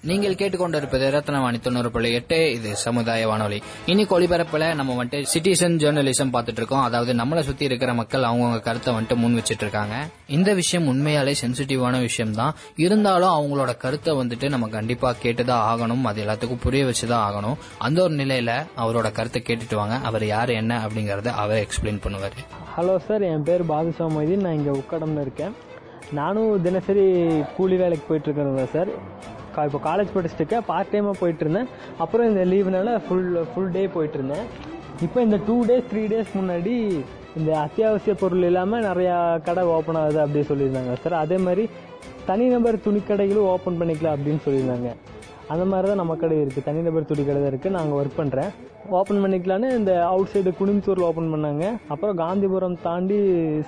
நீங்கள் 0.08 0.36
கேட்டுக்கொண்டிருப்பது 0.40 1.06
ரத்னவாணி 1.14 1.58
தொண்ணூறு 1.60 1.90
புள்ளி 1.90 2.10
எட்டு. 2.12 2.52
இது 2.52 2.76
சமுதாய 2.76 3.28
வானொலி. 3.28 3.58
இன்னைக்கு 3.86 4.12
ஒளிபரப்புல 4.20 4.74
நம்ம 4.74 4.96
வந்துட்டு 4.98 5.18
சிட்டிசன் 5.32 5.78
ஜேர்னலிசம் 5.82 6.32
பார்த்துட்டு 6.34 6.60
இருக்கோம் 6.62 6.82
அதாவது 6.82 7.12
நம்மளை 7.14 7.42
சுத்தி 7.48 7.64
இருக்கிற 7.64 7.94
மக்கள் 7.94 8.22
அவங்கவுங்க 8.22 8.60
கருத்தை 8.60 8.94
வந்துட்டு 8.94 9.16
முன் 9.16 9.36
வச்சிட்டு 9.38 9.64
இருக்காங்க 9.66 9.96
இந்த 10.26 10.54
விஷயம் 10.54 10.88
உண்மையாலே 10.92 11.34
சென்சிட்டிவான 11.42 12.00
விஷயம் 12.00 12.32
தான் 12.32 12.54
இருந்தாலும் 12.76 13.34
அவங்களோட 13.36 13.76
கருத்தை 13.76 14.14
வந்துட்டு 14.14 14.48
நம்ம 14.48 14.68
கண்டிப்பா 14.68 15.14
கேட்டுதான் 15.22 15.64
ஆகணும். 15.72 16.04
அது 16.04 16.24
எல்லாத்துக்கும் 16.24 16.64
புரிய 16.66 16.84
வச்சுதான் 16.84 17.24
ஆகணும். 17.28 17.56
அந்த 17.78 18.02
ஒரு 18.02 18.14
நிலையில 18.14 18.52
அவரோட 18.76 19.10
கருத்தை 19.12 19.42
கேட்டுட்டு 19.46 19.74
வாங்க. 19.74 19.98
அவர் 20.10 20.26
யாரு 20.26 20.54
என்ன 20.54 20.78
அப்படிங்கறத 20.86 21.26
அவர் 21.44 21.64
எக்ஸ்பிளைன் 21.66 22.02
பண்ணுவாரு. 22.06 22.40
ஹலோ 22.76 22.96
சார் 23.08 23.22
என் 23.22 23.42
பேர் 23.42 23.62
பாதுஷா 23.66 24.06
மொய்தீன் 24.16 24.44
நான் 24.46 24.58
இங்கே 24.60 24.74
உக்கடம்ல 24.80 25.20
இருக்கேன் 25.20 25.54
நானும் 26.12 26.62
தினசரி 26.62 27.04
கூலி 27.56 27.76
வேலைக்கு 27.76 28.04
போயிட்டு 28.08 28.28
இருக்கிறேன் 28.28 28.74
சார் 28.74 28.90
இப்போ 29.68 29.80
காலேஜ் 29.88 30.14
படிச்சுட்டு 30.16 30.58
பார்ட் 30.70 30.92
டைமாக 30.92 31.14
போயிட்டு 31.20 31.44
இருந்தேன். 31.44 31.68
அப்புறம் 32.04 32.28
இந்த 32.30 32.42
லீவுனால 32.52 32.94
ஃபுல் 33.06 33.28
ஃபுல் 33.52 33.72
டே 33.76 33.82
போயிட்டு 33.96 34.18
இருந்தேன். 34.20 34.46
இப்போ 35.06 35.18
இந்த 35.26 35.38
டூ 35.48 35.56
டேஸ் 35.70 35.88
த்ரீ 35.90 36.02
டேஸ் 36.12 36.30
முன்னாடி 36.38 36.74
இந்த 37.38 37.50
அத்தியாவசிய 37.64 38.12
பொருள் 38.20 38.46
இல்லாமல் 38.50 38.86
நிறையா 38.90 39.16
கடை 39.48 39.64
ஓப்பன் 39.76 39.98
ஆகுது 40.02 40.20
அப்படி 40.24 40.44
சொல்லியிருந்தாங்க. 40.50 40.92
சார் 41.02 41.22
அதே 41.24 41.38
மாதிரி 41.46 41.64
தனிநபர் 42.30 42.84
துணிக்கடைகளும் 42.86 43.50
ஓப்பன் 43.54 43.78
பண்ணிக்கலாம் 43.80 44.16
அப்படின்னு 44.16 44.44
சொல்லியிருந்தாங்க. 44.46 44.90
அந்த 45.52 45.64
மாதிரி 45.70 45.86
தான் 45.90 46.00
நம்ம 46.02 46.14
கடை 46.20 46.36
இருக்குது 46.44 46.66
தனிநபர் 46.68 47.10
துணி 47.10 47.22
கடை 47.26 47.40
தான் 47.40 47.52
இருக்குது 47.52 47.76
நாங்கள் 47.76 47.98
ஒர்க் 47.98 48.18
பண்ணுறேன் 48.20 48.50
ஓப்பன் 48.98 49.20
பண்ணிக்கலான்னு 49.22 49.68
இந்த 49.78 49.92
அவுட் 50.10 50.30
சைடு 50.32 50.50
குனிம்புத்தூரில் 50.58 51.06
ஓப்பன் 51.08 51.30
பண்ணாங்க. 51.34 51.64
அப்புறம் 51.92 52.16
காந்திபுரம் 52.22 52.76
தாண்டி 52.86 53.16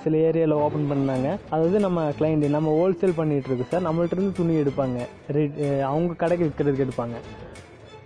சில 0.03 0.17
ஏரியாவில் 0.27 0.55
ஓப்பன் 0.65 0.87
பண்ணாங்க. 0.91 1.27
அதாவது 1.53 1.79
நம்ம 1.85 2.05
கிளைண்ட்டு 2.19 2.55
நம்ம 2.55 2.73
ஹோல்சேல் 2.79 3.17
பண்ணிட்டு 3.19 3.49
இருக்கு 3.49 3.69
சார். 3.71 3.85
நம்மள்கிட்டருந்து 3.87 4.37
துணி 4.39 4.55
எடுப்பாங்க. 4.63 4.99
ரேட் 5.35 5.59
அவங்க 5.91 6.17
கடைக்கு 6.23 6.47
விற்கிறதுக்கு 6.47 6.85
எடுப்பாங்க. 6.87 7.17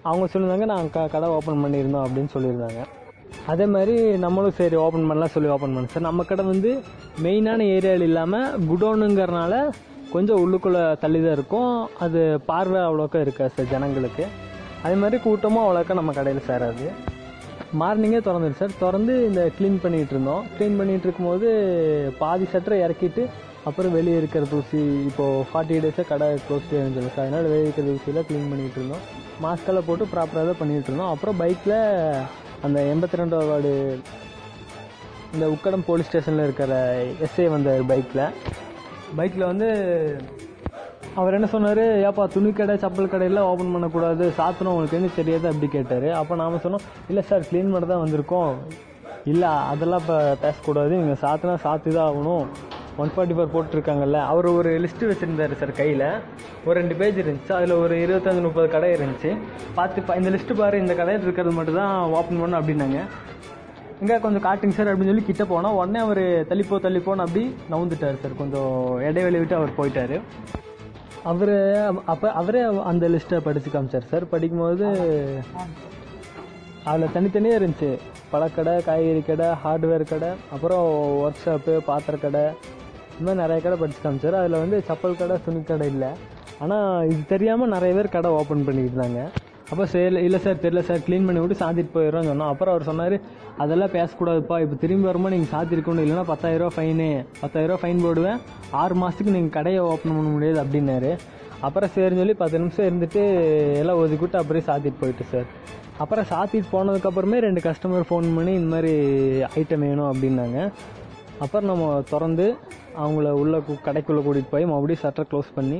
அவங்க 0.09 0.25
சொல்லியிருந்தாங்க 0.31 0.67
நாங்கள் 0.73 0.93
க 0.95 1.07
கடை 1.15 1.29
ஓப்பன் 1.37 1.63
பண்ணியிருந்தோம் 1.65 2.05
அப்படின்னு 2.07 2.33
சொல்லியிருந்தாங்க. 2.35 2.81
அதே 3.51 3.65
மாதிரி 3.75 3.95
நம்மளும் 4.25 4.57
சரி 4.57 4.75
ஓப்பன் 4.85 5.07
பண்ணலாம் 5.09 5.33
சொல்லி 5.35 5.49
ஓப்பன் 5.53 5.73
பண்ணோம் 5.75 5.93
சார். 5.93 6.07
நம்ம 6.09 6.23
கடை 6.31 6.43
வந்து 6.51 6.71
மெயினான 7.25 7.59
ஏரியாவில் 7.75 8.07
இல்லாமல் 8.09 8.53
குடோனுங்கிறனால 8.69 9.53
கொஞ்சம் 10.13 10.41
உள்ளுக்குள்ளே 10.43 10.83
தள்ளி 11.03 11.19
தான் 11.25 11.37
இருக்கும். 11.37 11.71
அது 12.05 12.21
பார்வை 12.49 12.79
அவ்வளோக்கா 12.87 13.19
இருக்காது 13.25 13.53
சார் 13.55 13.71
ஜனங்களுக்கு. 13.73 14.25
அதே 14.85 14.95
மாதிரி 15.03 15.17
கூட்டமும் 15.25 15.63
அவ்வளோக்கா 15.65 15.99
நம்ம 15.99 16.13
கடையில் 16.19 16.47
சேராது. 16.49 16.87
மார்னிங்கே 17.81 18.19
திறந்துடும் 18.25 18.59
சார். 18.61 18.77
திறந்து 18.81 19.13
இந்த 19.29 19.41
க்ளீன் 19.57 19.79
பண்ணிகிட்டு 19.83 20.13
இருந்தோம். 20.15 20.43
க்ளீன் 20.57 20.77
பண்ணிகிட்டு 20.79 21.07
இருக்கும்போது 21.07 21.47
பாதி 22.21 22.45
சட்டரை 22.53 22.77
இறக்கிட்டு 22.85 23.23
அப்புறம் 23.69 23.93
வெளியே 23.97 24.15
இருக்கிற 24.21 24.45
தூசி 24.53 24.79
இப்போது 25.09 25.45
ஃபார்ட்டி 25.49 25.75
டேஸாக 25.83 26.05
கடை 26.09 26.27
க்ளோஸ் 26.45 26.65
இருந்துச்சு 26.79 27.13
சார் 27.15 27.25
அதனால் 27.25 27.47
வெளியே 27.51 27.65
இருக்கிற 27.67 27.85
தூசியெல்லாம் 27.89 28.27
க்ளீன் 28.29 28.49
பண்ணிகிட்டு 28.51 28.79
இருந்தோம். 28.79 29.03
மாஸ்கெல்லாம் 29.43 29.87
போட்டு 29.89 30.05
ப்ராப்பராக 30.13 30.45
தான் 30.49 30.59
பண்ணிகிட்டு 30.61 30.89
இருந்தோம். 30.91 31.11
அப்புறம் 31.13 31.39
பைக்கில் 31.41 31.77
அந்த 32.67 32.79
எண்பத்தி 32.93 33.19
ரெண்டாவது 33.21 33.49
வார்டு 33.51 33.71
இந்த 35.35 35.45
உக்கடம் 35.55 35.87
போலீஸ் 35.89 36.09
ஸ்டேஷனில் 36.09 36.45
இருக்கிற 36.47 36.73
எஸ்ஏ 37.27 37.47
வந்தார் 37.55 37.89
பைக்கில் 37.93 38.25
பைக்கில் 39.15 39.45
வந்து 39.45 39.67
அவர் 41.15 41.33
என்ன 41.33 41.45
சொன்னார் 41.45 41.77
ஏப்பா 41.77 42.25
துணி 42.25 42.51
கடை 42.51 42.75
செப்பல் 42.75 43.07
கடையெல்லாம் 43.07 43.39
ஓப்பன் 43.39 43.71
பண்ணக்கூடாது 43.71 44.33
சாத்தணும் 44.37 44.65
உங்களுக்கு 44.65 44.97
என்ன 44.97 45.09
தெரியாது 45.15 45.47
அப்படி 45.47 45.71
கேட்டார். 45.71 46.11
அப்போ 46.11 46.35
நாம் 46.35 46.55
சொன்னோம் 46.55 46.79
இல்லை 47.07 47.23
சார் 47.23 47.45
க்ளீன் 47.51 47.71
பண்ண 47.71 47.79
தான் 47.79 48.07
வந்திருக்கோம். 48.07 48.53
இல்லை 49.25 49.47
அதெல்லாம் 49.47 49.99
இப்போ 49.99 50.35
பேசக்கூடாது 50.41 50.89
நீங்கள் 50.89 51.17
சாத்தினா 51.21 51.57
சாத்து 51.63 51.93
தான் 51.93 52.13
ஆகணும். 52.13 52.45
ஒன் 52.97 53.11
ஃபார்ட்டி 53.17 53.39
ஃபோர் 53.39 53.47
போட்டிருக்காங்கல்ல. 53.53 54.13
அவர் 54.13 54.45
ஒரு 54.45 54.79
லிஸ்ட்டு 54.79 55.03
வச்சுருந்தாரு 55.03 55.57
சார் 55.57 55.71
கையில். 55.71 56.01
ஒரு 56.65 56.79
ரெண்டு 56.79 56.95
பேஜ் 56.95 57.17
இருந்துச்சு 57.17 57.51
அதில் 57.51 57.71
ஒரு 57.71 57.95
இருபத்தஞ்சு 57.95 58.41
முப்பது 58.41 58.69
கடை 58.69 58.91
இருந்துச்சு. 58.93 59.37
பார்த்து 59.75 60.01
பா- 60.01 60.15
இந்த 60.15 60.29
லிஸ்ட்டு 60.29 60.55
பாரு 60.57 60.79
இந்த 60.79 60.95
கடையில் 60.95 61.23
இருக்கிறது 61.23 61.55
மட்டும் 61.55 61.75
தான் 61.75 62.09
ஓப்பன் 62.09 62.37
பண்ணணும் 62.37 62.57
அப்படின்னாங்க. 62.57 62.99
இங்கே 64.01 64.15
கொஞ்சம் 64.23 64.45
காட்டுங்க 64.45 64.75
சார் 64.77 64.89
அப்படின்னு 64.91 65.11
சொல்லி 65.11 65.25
கிட்ட 65.27 65.43
போனால் 65.51 65.77
உடனே 65.79 65.99
அவர் 66.05 66.23
தள்ளிப்போ 66.49 66.79
தள்ளிப்போன்னு 66.85 67.25
அப்படி 67.25 67.43
நவுந்துட்டார் 67.73 68.21
சார். 68.23 68.39
கொஞ்சம் 68.41 68.73
இடைவெளி 69.09 69.39
விட்டு 69.41 69.59
அவர் 69.59 69.77
போயிட்டாரு. 69.79 70.17
அவர் 71.31 71.55
அப்போ 72.13 72.27
அவரே 72.41 72.61
அந்த 72.91 73.07
லிஸ்ட்டை 73.13 73.39
படித்து 73.47 73.69
காமிச்சார் 73.75 74.09
சார். 74.11 74.25
படிக்கும்போது 74.33 74.87
அதில் 76.89 77.13
தனித்தனியாக 77.15 77.59
இருந்துச்சு. 77.59 77.91
பழக்கடை 78.31 78.73
காய்கறி 78.87 79.21
கடை 79.29 79.47
ஹார்ட்வேர் 79.63 80.11
கடை 80.11 80.31
அப்புறம் 80.55 80.85
ஒர்க் 81.25 81.43
ஷாப்பு 81.45 81.73
பாத்திர 81.89 82.15
கடை. 82.25 82.43
இந்த 83.17 83.25
மாதிரி 83.27 83.41
நிறைய 83.43 83.59
கடை 83.65 83.77
படித்து 83.81 84.03
காமிச்சார். 84.05 84.39
அதில் 84.41 84.61
வந்து 84.63 84.77
செப்பல் 84.89 85.19
கடை 85.21 85.37
துணி 85.47 85.61
கடை 85.71 85.87
இல்லை. 85.93 86.11
ஆனால் 86.63 87.07
இது 87.11 87.21
தெரியாமல் 87.33 87.73
நிறைய 87.75 87.93
பேர் 87.97 88.15
கடை 88.17 88.31
ஓப்பன் 88.39 88.67
பண்ணிக்கிட்டு 88.67 88.97
இருந்தாங்க. 88.97 89.23
அப்போ 89.71 89.83
சரி 89.91 90.21
இல்லை 90.27 90.39
சார் 90.45 90.61
தெரியல 90.63 90.81
சார் 90.89 91.03
க்ளீன் 91.05 91.27
பண்ணி 91.27 91.41
விட்டு 91.41 91.61
சாத்திட்டு 91.61 91.93
போயிடுறோம்னு 91.95 92.29
சொன்னோம். 92.31 92.51
அப்புறம் 92.53 92.73
அவர் 92.73 92.87
சொன்னார் 92.89 93.15
அதெல்லாம் 93.63 93.93
பேசக்கூடாதுப்பா. 93.97 94.55
இப்போ 94.63 94.75
திரும்பி 94.83 95.07
வரும்போது 95.09 95.33
நீங்கள் 95.35 95.53
சாத்திருக்கணும். 95.53 96.03
இல்லைன்னா 96.05 96.25
பத்தாயிரரூவா 96.31 96.71
ஃபைனு 96.77 97.07
பத்தாயிரரூவா 97.43 97.79
ஃபைன் 97.83 98.03
போடுவேன். 98.05 98.41
ஆறு 98.81 98.95
மாதத்துக்கு 99.03 99.35
நீங்கள் 99.37 99.55
கடையை 99.57 99.81
ஓப்பன் 99.91 100.15
பண்ண 100.17 100.29
முடியாது 100.35 100.59
அப்படின்னாரு. 100.63 101.11
அப்புறம் 101.67 101.91
சரின்னு 101.95 102.21
சொல்லி 102.21 102.35
பத்து 102.43 102.61
நிமிஷம் 102.61 102.87
இருந்துட்டு 102.89 103.21
எல்லாம் 103.81 103.99
ஒதுக்கிட்டு 104.03 104.39
அப்படியே 104.41 104.65
சாத்திட்டு 104.69 105.01
போயிட்டு 105.03 105.25
சார் 105.33 105.49
அப்புறம் 106.03 106.25
சாத்திட்டு 106.31 106.69
போனதுக்கப்புறமே 106.75 107.37
ரெண்டு 107.45 107.61
கஸ்டமர் 107.67 108.07
ஃபோன் 108.09 108.27
பண்ணி 108.37 108.53
இந்த 108.59 108.69
மாதிரி 108.75 108.93
ஐட்டம் 109.59 109.83
வேணும் 109.87 110.09
அப்படின்னாங்க. 110.11 110.59
அப்புறம் 111.43 111.69
நம்ம 111.71 111.85
திறந்து 112.09 112.47
அவங்கள 113.03 113.29
உள்ள 113.41 113.57
கடைக்குள்ளே 113.87 114.21
கூட்டிகிட்டு 114.25 114.53
போய் 114.55 114.71
மறுபடியும் 114.71 115.03
ஷட்டர் 115.03 115.29
க்ளோஸ் 115.31 115.49
பண்ணி 115.55 115.79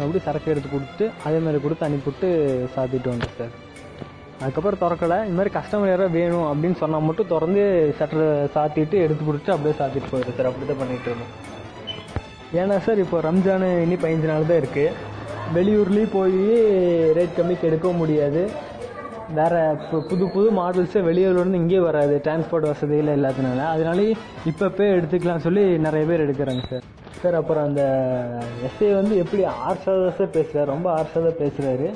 மறுபடியும் 0.00 0.26
சரக்கு 0.28 0.52
எடுத்து 0.54 0.70
கொடுத்து 0.74 1.04
அதே 1.26 1.40
மாதிரி 1.46 1.60
கொடுத்து 1.64 1.86
அனுப்பிவிட்டு 1.88 2.28
சாத்திட்டு 2.76 3.12
வந்தோம் 3.12 3.36
சார். 3.40 3.52
அதுக்கப்புறம் 4.42 4.80
திறக்கலை. 4.82 5.16
இந்த 5.28 5.36
மாதிரி 5.38 5.52
கஸ்டமர் 5.58 5.90
யாராவது 5.92 6.16
வேணும் 6.18 6.46
அப்படின்னு 6.50 6.80
சொன்னால் 6.82 7.06
மட்டும் 7.08 7.30
திறந்து 7.32 7.62
சட்டரை 7.98 8.26
சாத்திட்டு 8.54 8.96
எடுத்து 9.04 9.22
கொடுத்துட்டு 9.28 9.54
அப்படியே 9.56 9.76
சாத்திட்டு 9.80 10.10
போயிடுது 10.12 10.36
சார். 10.38 10.48
அப்படி 10.50 10.66
தான் 10.70 10.80
பண்ணிகிட்டு 10.82 11.10
இருந்தோம். 11.10 11.34
ஏன்னா 12.60 12.76
சார் 12.86 13.02
இப்போ 13.04 13.18
ரம்ஜான் 13.28 13.66
இனி 13.84 13.96
பதினஞ்சு 14.04 14.30
நாள் 14.30 14.50
தான் 14.50 14.60
இருக்குது 14.62 14.96
வெளியூர்லேயும் 15.56 16.14
போய் 16.16 16.40
ரேட் 17.18 17.36
கம்மிக்கு 17.38 17.68
எடுக்கவும் 17.70 18.02
முடியாது. 18.02 18.42
வேறு 19.38 19.58
இப்போ 19.80 19.98
புது 20.10 20.24
புது 20.34 20.48
மாடல்ஸே 20.58 21.00
வெளியூர்லேருந்து 21.08 21.60
இங்கே 21.62 21.80
வராது. 21.88 22.14
டிரான்ஸ்போர்ட் 22.24 22.70
வசதியில் 22.70 23.12
இல்லாதனால 23.16 23.66
அதனால 23.74 24.06
இப்பப்பே 24.50 24.88
எடுத்துக்கலாம்னு 24.96 25.46
சொல்லி 25.48 25.64
நிறைய 25.86 26.04
பேர் 26.08 26.24
எடுக்கிறாங்க 26.26 26.64
சார். 26.72 26.86
சார் 27.22 27.36
அப்புறம் 27.38 27.66
அந்த 27.68 27.82
எஸ்ஐ 28.66 28.88
வந்து 28.98 29.14
எப்படி 29.22 29.42
ஆர்ஷாதான் 29.68 30.34
பேசுகிறார் 30.36 30.72
ரொம்ப 30.74 30.88
ஆர்ஷாதான் 30.98 31.40
பேசுகிறாரு 31.42 31.86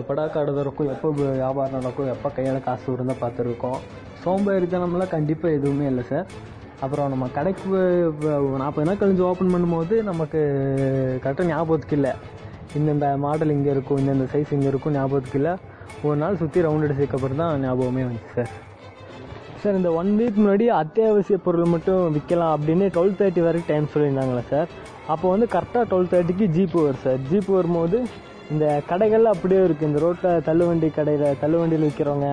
எப்படா 0.00 0.24
கடை 0.34 0.52
திறக்கும் 0.54 0.90
எப்போ 0.94 1.08
வியாபாரம் 1.18 1.76
நடக்கும் 1.78 2.10
எப்போ 2.14 2.28
கையில் 2.38 2.66
காசு 2.66 2.92
இருந்தால் 2.96 3.22
பார்த்துருக்கோம். 3.22 3.78
சோம்பேறித்தனம்லாம் 4.24 5.14
கண்டிப்பாக 5.14 5.56
எதுவுமே 5.58 5.86
இல்லை 5.92 6.04
சார். 6.10 6.26
அப்புறம் 6.84 7.12
நம்ம 7.12 7.28
கடைக்கு 7.36 7.80
நாற்பது 8.62 8.86
நாள் 8.88 9.00
கழிஞ்சு 9.02 9.24
ஓப்பன் 9.30 9.52
பண்ணும்போது 9.54 9.94
நமக்கு 10.10 10.40
கரெக்டாக 11.24 11.48
ஞாபகத்துக்கு 11.52 11.98
இல்லை. 12.00 12.12
இந்தந்த 12.78 13.08
மாடல் 13.24 13.54
இங்கே 13.56 13.70
இருக்கும் 13.74 14.00
இந்தந்த 14.02 14.26
சைஸ் 14.34 14.54
இங்கே 14.58 14.70
இருக்கும் 14.72 14.96
ஞாபகத்துக்கு 14.98 15.40
இல்லை. 15.42 15.54
ஒரு 16.08 16.16
நாள் 16.22 16.40
சுற்றி 16.42 16.64
ரவுண்ட் 16.66 16.86
அடிச்சதுக்கப்புறம் 16.86 17.42
தான் 17.42 17.62
ஞாபகமே 17.66 18.02
வந்துச்சு 18.08 18.32
சார். 18.38 18.52
சார் 19.64 19.78
இந்த 19.78 19.90
ஒன் 19.98 20.10
வீக் 20.18 20.38
முன்னாடி 20.40 20.64
அத்தியாவசிய 20.80 21.36
பொருள் 21.44 21.70
மட்டும் 21.74 22.00
விற்கலாம் 22.14 22.54
அப்படின்னு 22.54 22.86
டுவெல் 22.94 23.14
தேர்ட்டி 23.20 23.42
வரைக்கும் 23.44 23.70
டைம் 23.70 23.86
சொல்லியிருந்தாங்களே 23.92 24.42
சார்? 24.50 24.68
அப்போ 25.12 25.26
வந்து 25.32 25.46
கரெக்டாக 25.54 25.84
டுவெல் 25.90 26.10
தேர்ட்டிக்கு 26.12 26.46
ஜீப்பு 26.56 26.78
வரும் 26.84 27.02
சார். 27.04 27.20
ஜீப்பு 27.30 27.52
வரும்போது 27.58 27.98
இந்த 28.52 28.64
கடைகள் 28.88 29.26
அப்படியே 29.32 29.60
இருக்குது 29.66 29.88
இந்த 29.90 30.00
ரோட்டில் 30.04 30.42
தள்ளுவண்டி 30.48 30.88
கடையில் 30.96 31.38
தள்ளுவண்டியில் 31.42 31.86
விற்கிறவங்க 31.88 32.28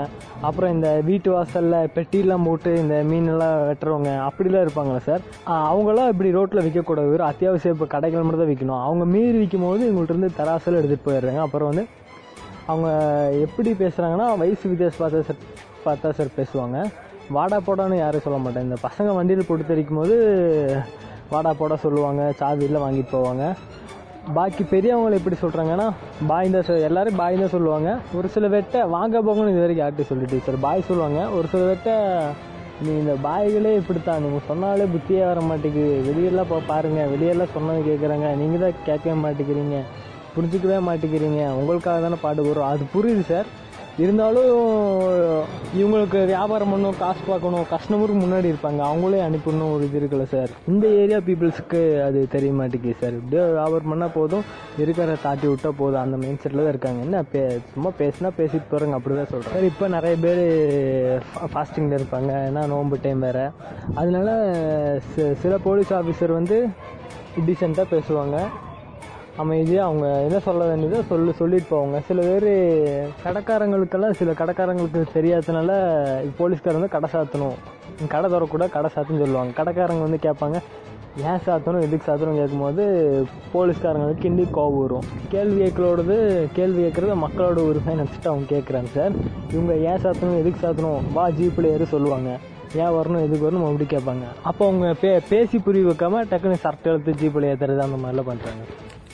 அப்புறம் 0.47 0.73
இந்த 0.75 0.87
வீட்டு 1.09 1.29
வாசலில் 1.35 1.91
பெட்டிலாம் 1.97 2.47
போட்டு 2.47 2.71
இந்த 2.81 2.95
மீனெல்லாம் 3.11 3.55
வெட்டுறவங்க 3.69 4.11
அப்படிலாம் 4.27 4.65
இருப்பாங்களா 4.65 5.01
சார்? 5.07 5.21
அவங்களாம் 5.69 6.11
இப்படி 6.13 6.31
ரோட்டில் 6.37 6.63
விற்கக்கூடாது 6.65 7.13
ஒரு 7.17 7.25
அத்தியாவசிய 7.31 7.75
இப்போ 7.75 7.87
கடைகள் 7.95 8.25
மட்டும் 8.25 8.43
தான் 8.43 8.51
விற்கணும் 8.53 8.83
அவங்க 8.87 9.05
மீறி 9.13 9.37
விற்கும் 9.43 9.67
போது 9.67 9.85
இவங்கள்ட்ட 9.91 10.15
இருந்து 10.15 10.31
தராசில் 10.41 10.79
எடுத்துகிட்டு 10.79 11.07
போயிடுறாங்க. 11.07 11.43
அப்புறம் 11.47 11.71
வந்து 11.71 11.85
அவங்க 12.71 12.89
எப்படி 13.45 13.71
பேசுகிறாங்கன்னா 13.83 14.27
வயசு 14.43 14.73
வித்தியாசம் 14.73 15.03
பார்த்தா 15.05 15.23
சார் 15.29 15.41
பார்த்தா 15.87 16.11
சார் 16.19 16.37
பேசுவாங்க. 16.41 16.77
வாடா 17.37 17.57
போடான்னு 17.67 17.97
யாரும் 18.03 18.23
சொல்ல 18.25 18.37
மாட்டேன் 18.43 18.65
இந்த 18.67 18.77
பசங்க 18.87 19.09
வண்டியில் 19.17 19.47
போட்டு 19.47 19.65
தெரிக்கும் 19.71 19.99
போது 20.01 20.15
வாடா 21.33 21.51
போடா 21.59 21.75
சொல்லுவாங்க 21.83 22.21
சாவியில் 22.39 22.83
வாங்கிட்டு 22.83 23.13
போவாங்க. 23.17 23.43
பாக்கி 24.37 24.63
பெரியவங்களை 24.71 25.15
எப்படி 25.19 25.37
சொல்கிறாங்கன்னா 25.43 25.85
பாய் 26.29 26.51
தான் 26.55 26.65
சொல் 26.67 26.85
எல்லோரும் 26.87 27.19
பாய் 27.21 27.39
தான் 27.41 27.53
சொல்லுவாங்க. 27.53 27.91
ஒரு 28.17 28.27
சில 28.35 28.47
வெட்ட 28.55 28.83
வாங்க 28.95 29.21
போங்கன்னு 29.27 29.53
இது 29.53 29.63
வரைக்கும் 29.63 29.83
யார்கிட்ட 29.83 30.05
சொல்லிட்டு 30.11 30.39
சார் 30.47 30.57
பாய் 30.65 30.87
சொல்லுவாங்க. 30.89 31.21
ஒரு 31.37 31.47
சில 31.53 31.61
வெட்ட 31.69 31.95
நீ 32.85 32.91
இந்த 33.01 33.13
பாய்களே 33.25 33.71
இப்படித்தான். 33.79 34.21
நீங்கள் 34.25 34.45
சொன்னாலே 34.49 34.85
புத்தியே 34.93 35.23
வர 35.29 35.39
மாட்டேங்குது. 35.49 35.95
வெளியெல்லாம் 36.09 36.49
போ 36.51 36.59
பாருங்கள் 36.71 37.09
வெளியெல்லாம் 37.13 37.53
சொன்னது 37.55 37.81
கேட்குறாங்க 37.89 38.29
நீங்கள் 38.41 38.63
தான் 38.65 38.77
கேட்கவே 38.87 39.15
மாட்டேங்கிறீங்க. 39.25 39.79
புரிஞ்சுக்கவே 40.35 40.79
மாட்டேங்கிறீங்க. 40.89 41.41
உங்களுக்காக 41.59 41.99
தானே 42.05 42.19
பாட்டு 42.25 42.47
வரும் 42.49 42.69
அது 42.71 42.85
புரியுது 42.95 43.25
சார் 43.31 43.49
இருந்தாலும் 44.03 44.51
இவங்களுக்கு 45.79 46.19
வியாபாரம் 46.31 46.71
பண்ணணும் 46.71 46.97
காசு 47.01 47.21
பார்க்கணும் 47.27 47.65
கஸ்டமருக்கு 47.71 48.21
முன்னாடி 48.23 48.47
இருப்பாங்க. 48.51 48.81
அவங்களே 48.89 49.19
அனுப்பணும் 49.27 49.71
ஒரு 49.75 49.83
இது 49.87 49.99
இருக்குல்ல 50.01 50.25
சார் 50.33 50.51
இந்த 50.71 50.85
ஏரியா 51.01 51.19
பீப்புள்ஸுக்கு 51.27 51.81
அது 52.07 52.19
தெரிய 52.35 52.53
மாட்டேங்குது 52.59 52.95
சார் 53.01 53.17
இப்படியே 53.19 53.43
வியாபாரம் 53.59 53.91
பண்ணால் 53.91 54.15
போதும். 54.17 54.45
இருக்கிற 54.83 55.17
தாட்டி 55.25 55.47
விட்டால் 55.51 55.77
போதும். 55.81 56.01
அந்த 56.05 56.17
மைண்ட் 56.23 56.41
செட்டில் 56.43 56.63
தான் 56.63 56.73
இருக்காங்க. 56.73 57.01
என்ன 57.07 57.23
பே 57.33 57.43
சும்மா 57.73 57.91
பேசினா 58.01 58.31
பேசிட்டு 58.39 58.71
போகிறாங்க 58.71 58.97
அப்படி 58.99 59.19
தான் 59.19 59.31
சொல்கிறேன் 59.33 59.55
சார் 59.57 59.69
இப்போ 59.71 59.87
நிறைய 59.97 60.15
பேர் 60.25 60.43
ஃபாஸ்டிங்கில் 61.53 61.99
இருப்பாங்க. 61.99 62.31
ஏன்னா 62.49 62.63
நோம்பு 62.73 62.99
டைம் 63.05 63.23
வேறு. 63.27 63.45
அதனால 64.01 64.29
சில 65.43 65.53
போலீஸ் 65.67 65.93
ஆஃபீஸர் 66.01 66.37
வந்து 66.39 66.59
டீசெண்டாக 67.47 67.87
பேசுவாங்க. 67.95 68.37
அமைதியாக 69.37 69.87
அவங்க 69.87 70.21
என்ன 70.21 70.39
சொல்ல 70.39 70.75
வேண்டியதோ 70.75 71.07
சொல்லி 71.07 71.31
சொல்லிட்டு 71.31 71.69
போவாங்க. 71.71 71.99
சில 72.07 72.21
பேர் 72.21 72.51
கடைக்காரங்களுக்கெல்லாம் 73.23 74.17
சில 74.19 74.31
கடைக்காரங்களுக்கு 74.31 75.01
தெரியாதனால 75.13 75.71
போலீஸ்காரங்க 76.39 76.81
வந்து 76.81 76.95
கடை 76.95 77.09
சாத்தணும். 77.13 77.55
கடை 78.07 78.31
திறக்கூட 78.31 78.69
கடை 78.69 78.91
சாத்துன்னு 78.95 79.23
சொல்லுவாங்க. 79.23 79.63
கடைக்காரங்க 79.63 80.01
வந்து 80.07 80.19
கேட்பாங்க 80.27 80.59
ஏன் 81.17 81.41
சாத்தணும்? 81.45 81.85
எதுக்கு 81.85 82.11
சாத்தணும் 82.11 82.39
கேட்கும்போது 82.39 82.83
போலீஸ்காரங்களுக்கு 83.53 84.25
கிண்டி 84.25 84.49
கோபம் 84.51 84.81
வரும். 84.81 85.07
கேள்வி 85.29 85.57
கேட்கலோடது 85.63 86.47
கேள்வி 86.53 86.83
கேட்குறது 86.83 87.15
மக்களோட 87.25 87.59
உரிமை 87.69 87.95
நினச்சிட்டு 87.95 88.31
அவங்க 88.33 88.55
கேட்குறாங்க 88.55 88.91
சார் 88.93 89.11
இவங்க 89.51 89.73
ஏன் 89.75 90.03
சாத்தணும்? 90.05 90.39
எதுக்கு 90.39 90.61
சாத்தணும்? 90.67 91.01
வா 91.13 91.29
ஜீப்பில் 91.29 91.71
ஏறு 91.71 91.85
சொல்லுவாங்க. 91.85 92.37
ஏன் 92.75 92.93
வரணும்? 92.97 93.23
எதுக்கு 93.23 93.51
வரணும்? 93.51 93.67
அப்படி 93.69 93.87
கேட்பாங்க. 93.95 94.25
அப்போ 94.41 94.65
அவங்க 94.67 94.93
பே 95.01 95.19
பேசி 95.29 95.59
புரிய 95.59 95.85
வைக்காமல் 95.85 96.25
டக்குன்னு 96.25 96.63
சர்ட் 96.65 96.87
எடுத்து 96.93 97.11
ஜீப்பில் 97.11 97.49
ஏற்றுறது 97.53 97.85
அந்த 97.87 97.99
மாதிரிலாம் 98.03 98.31
பண்ணுறாங்க 98.31 98.63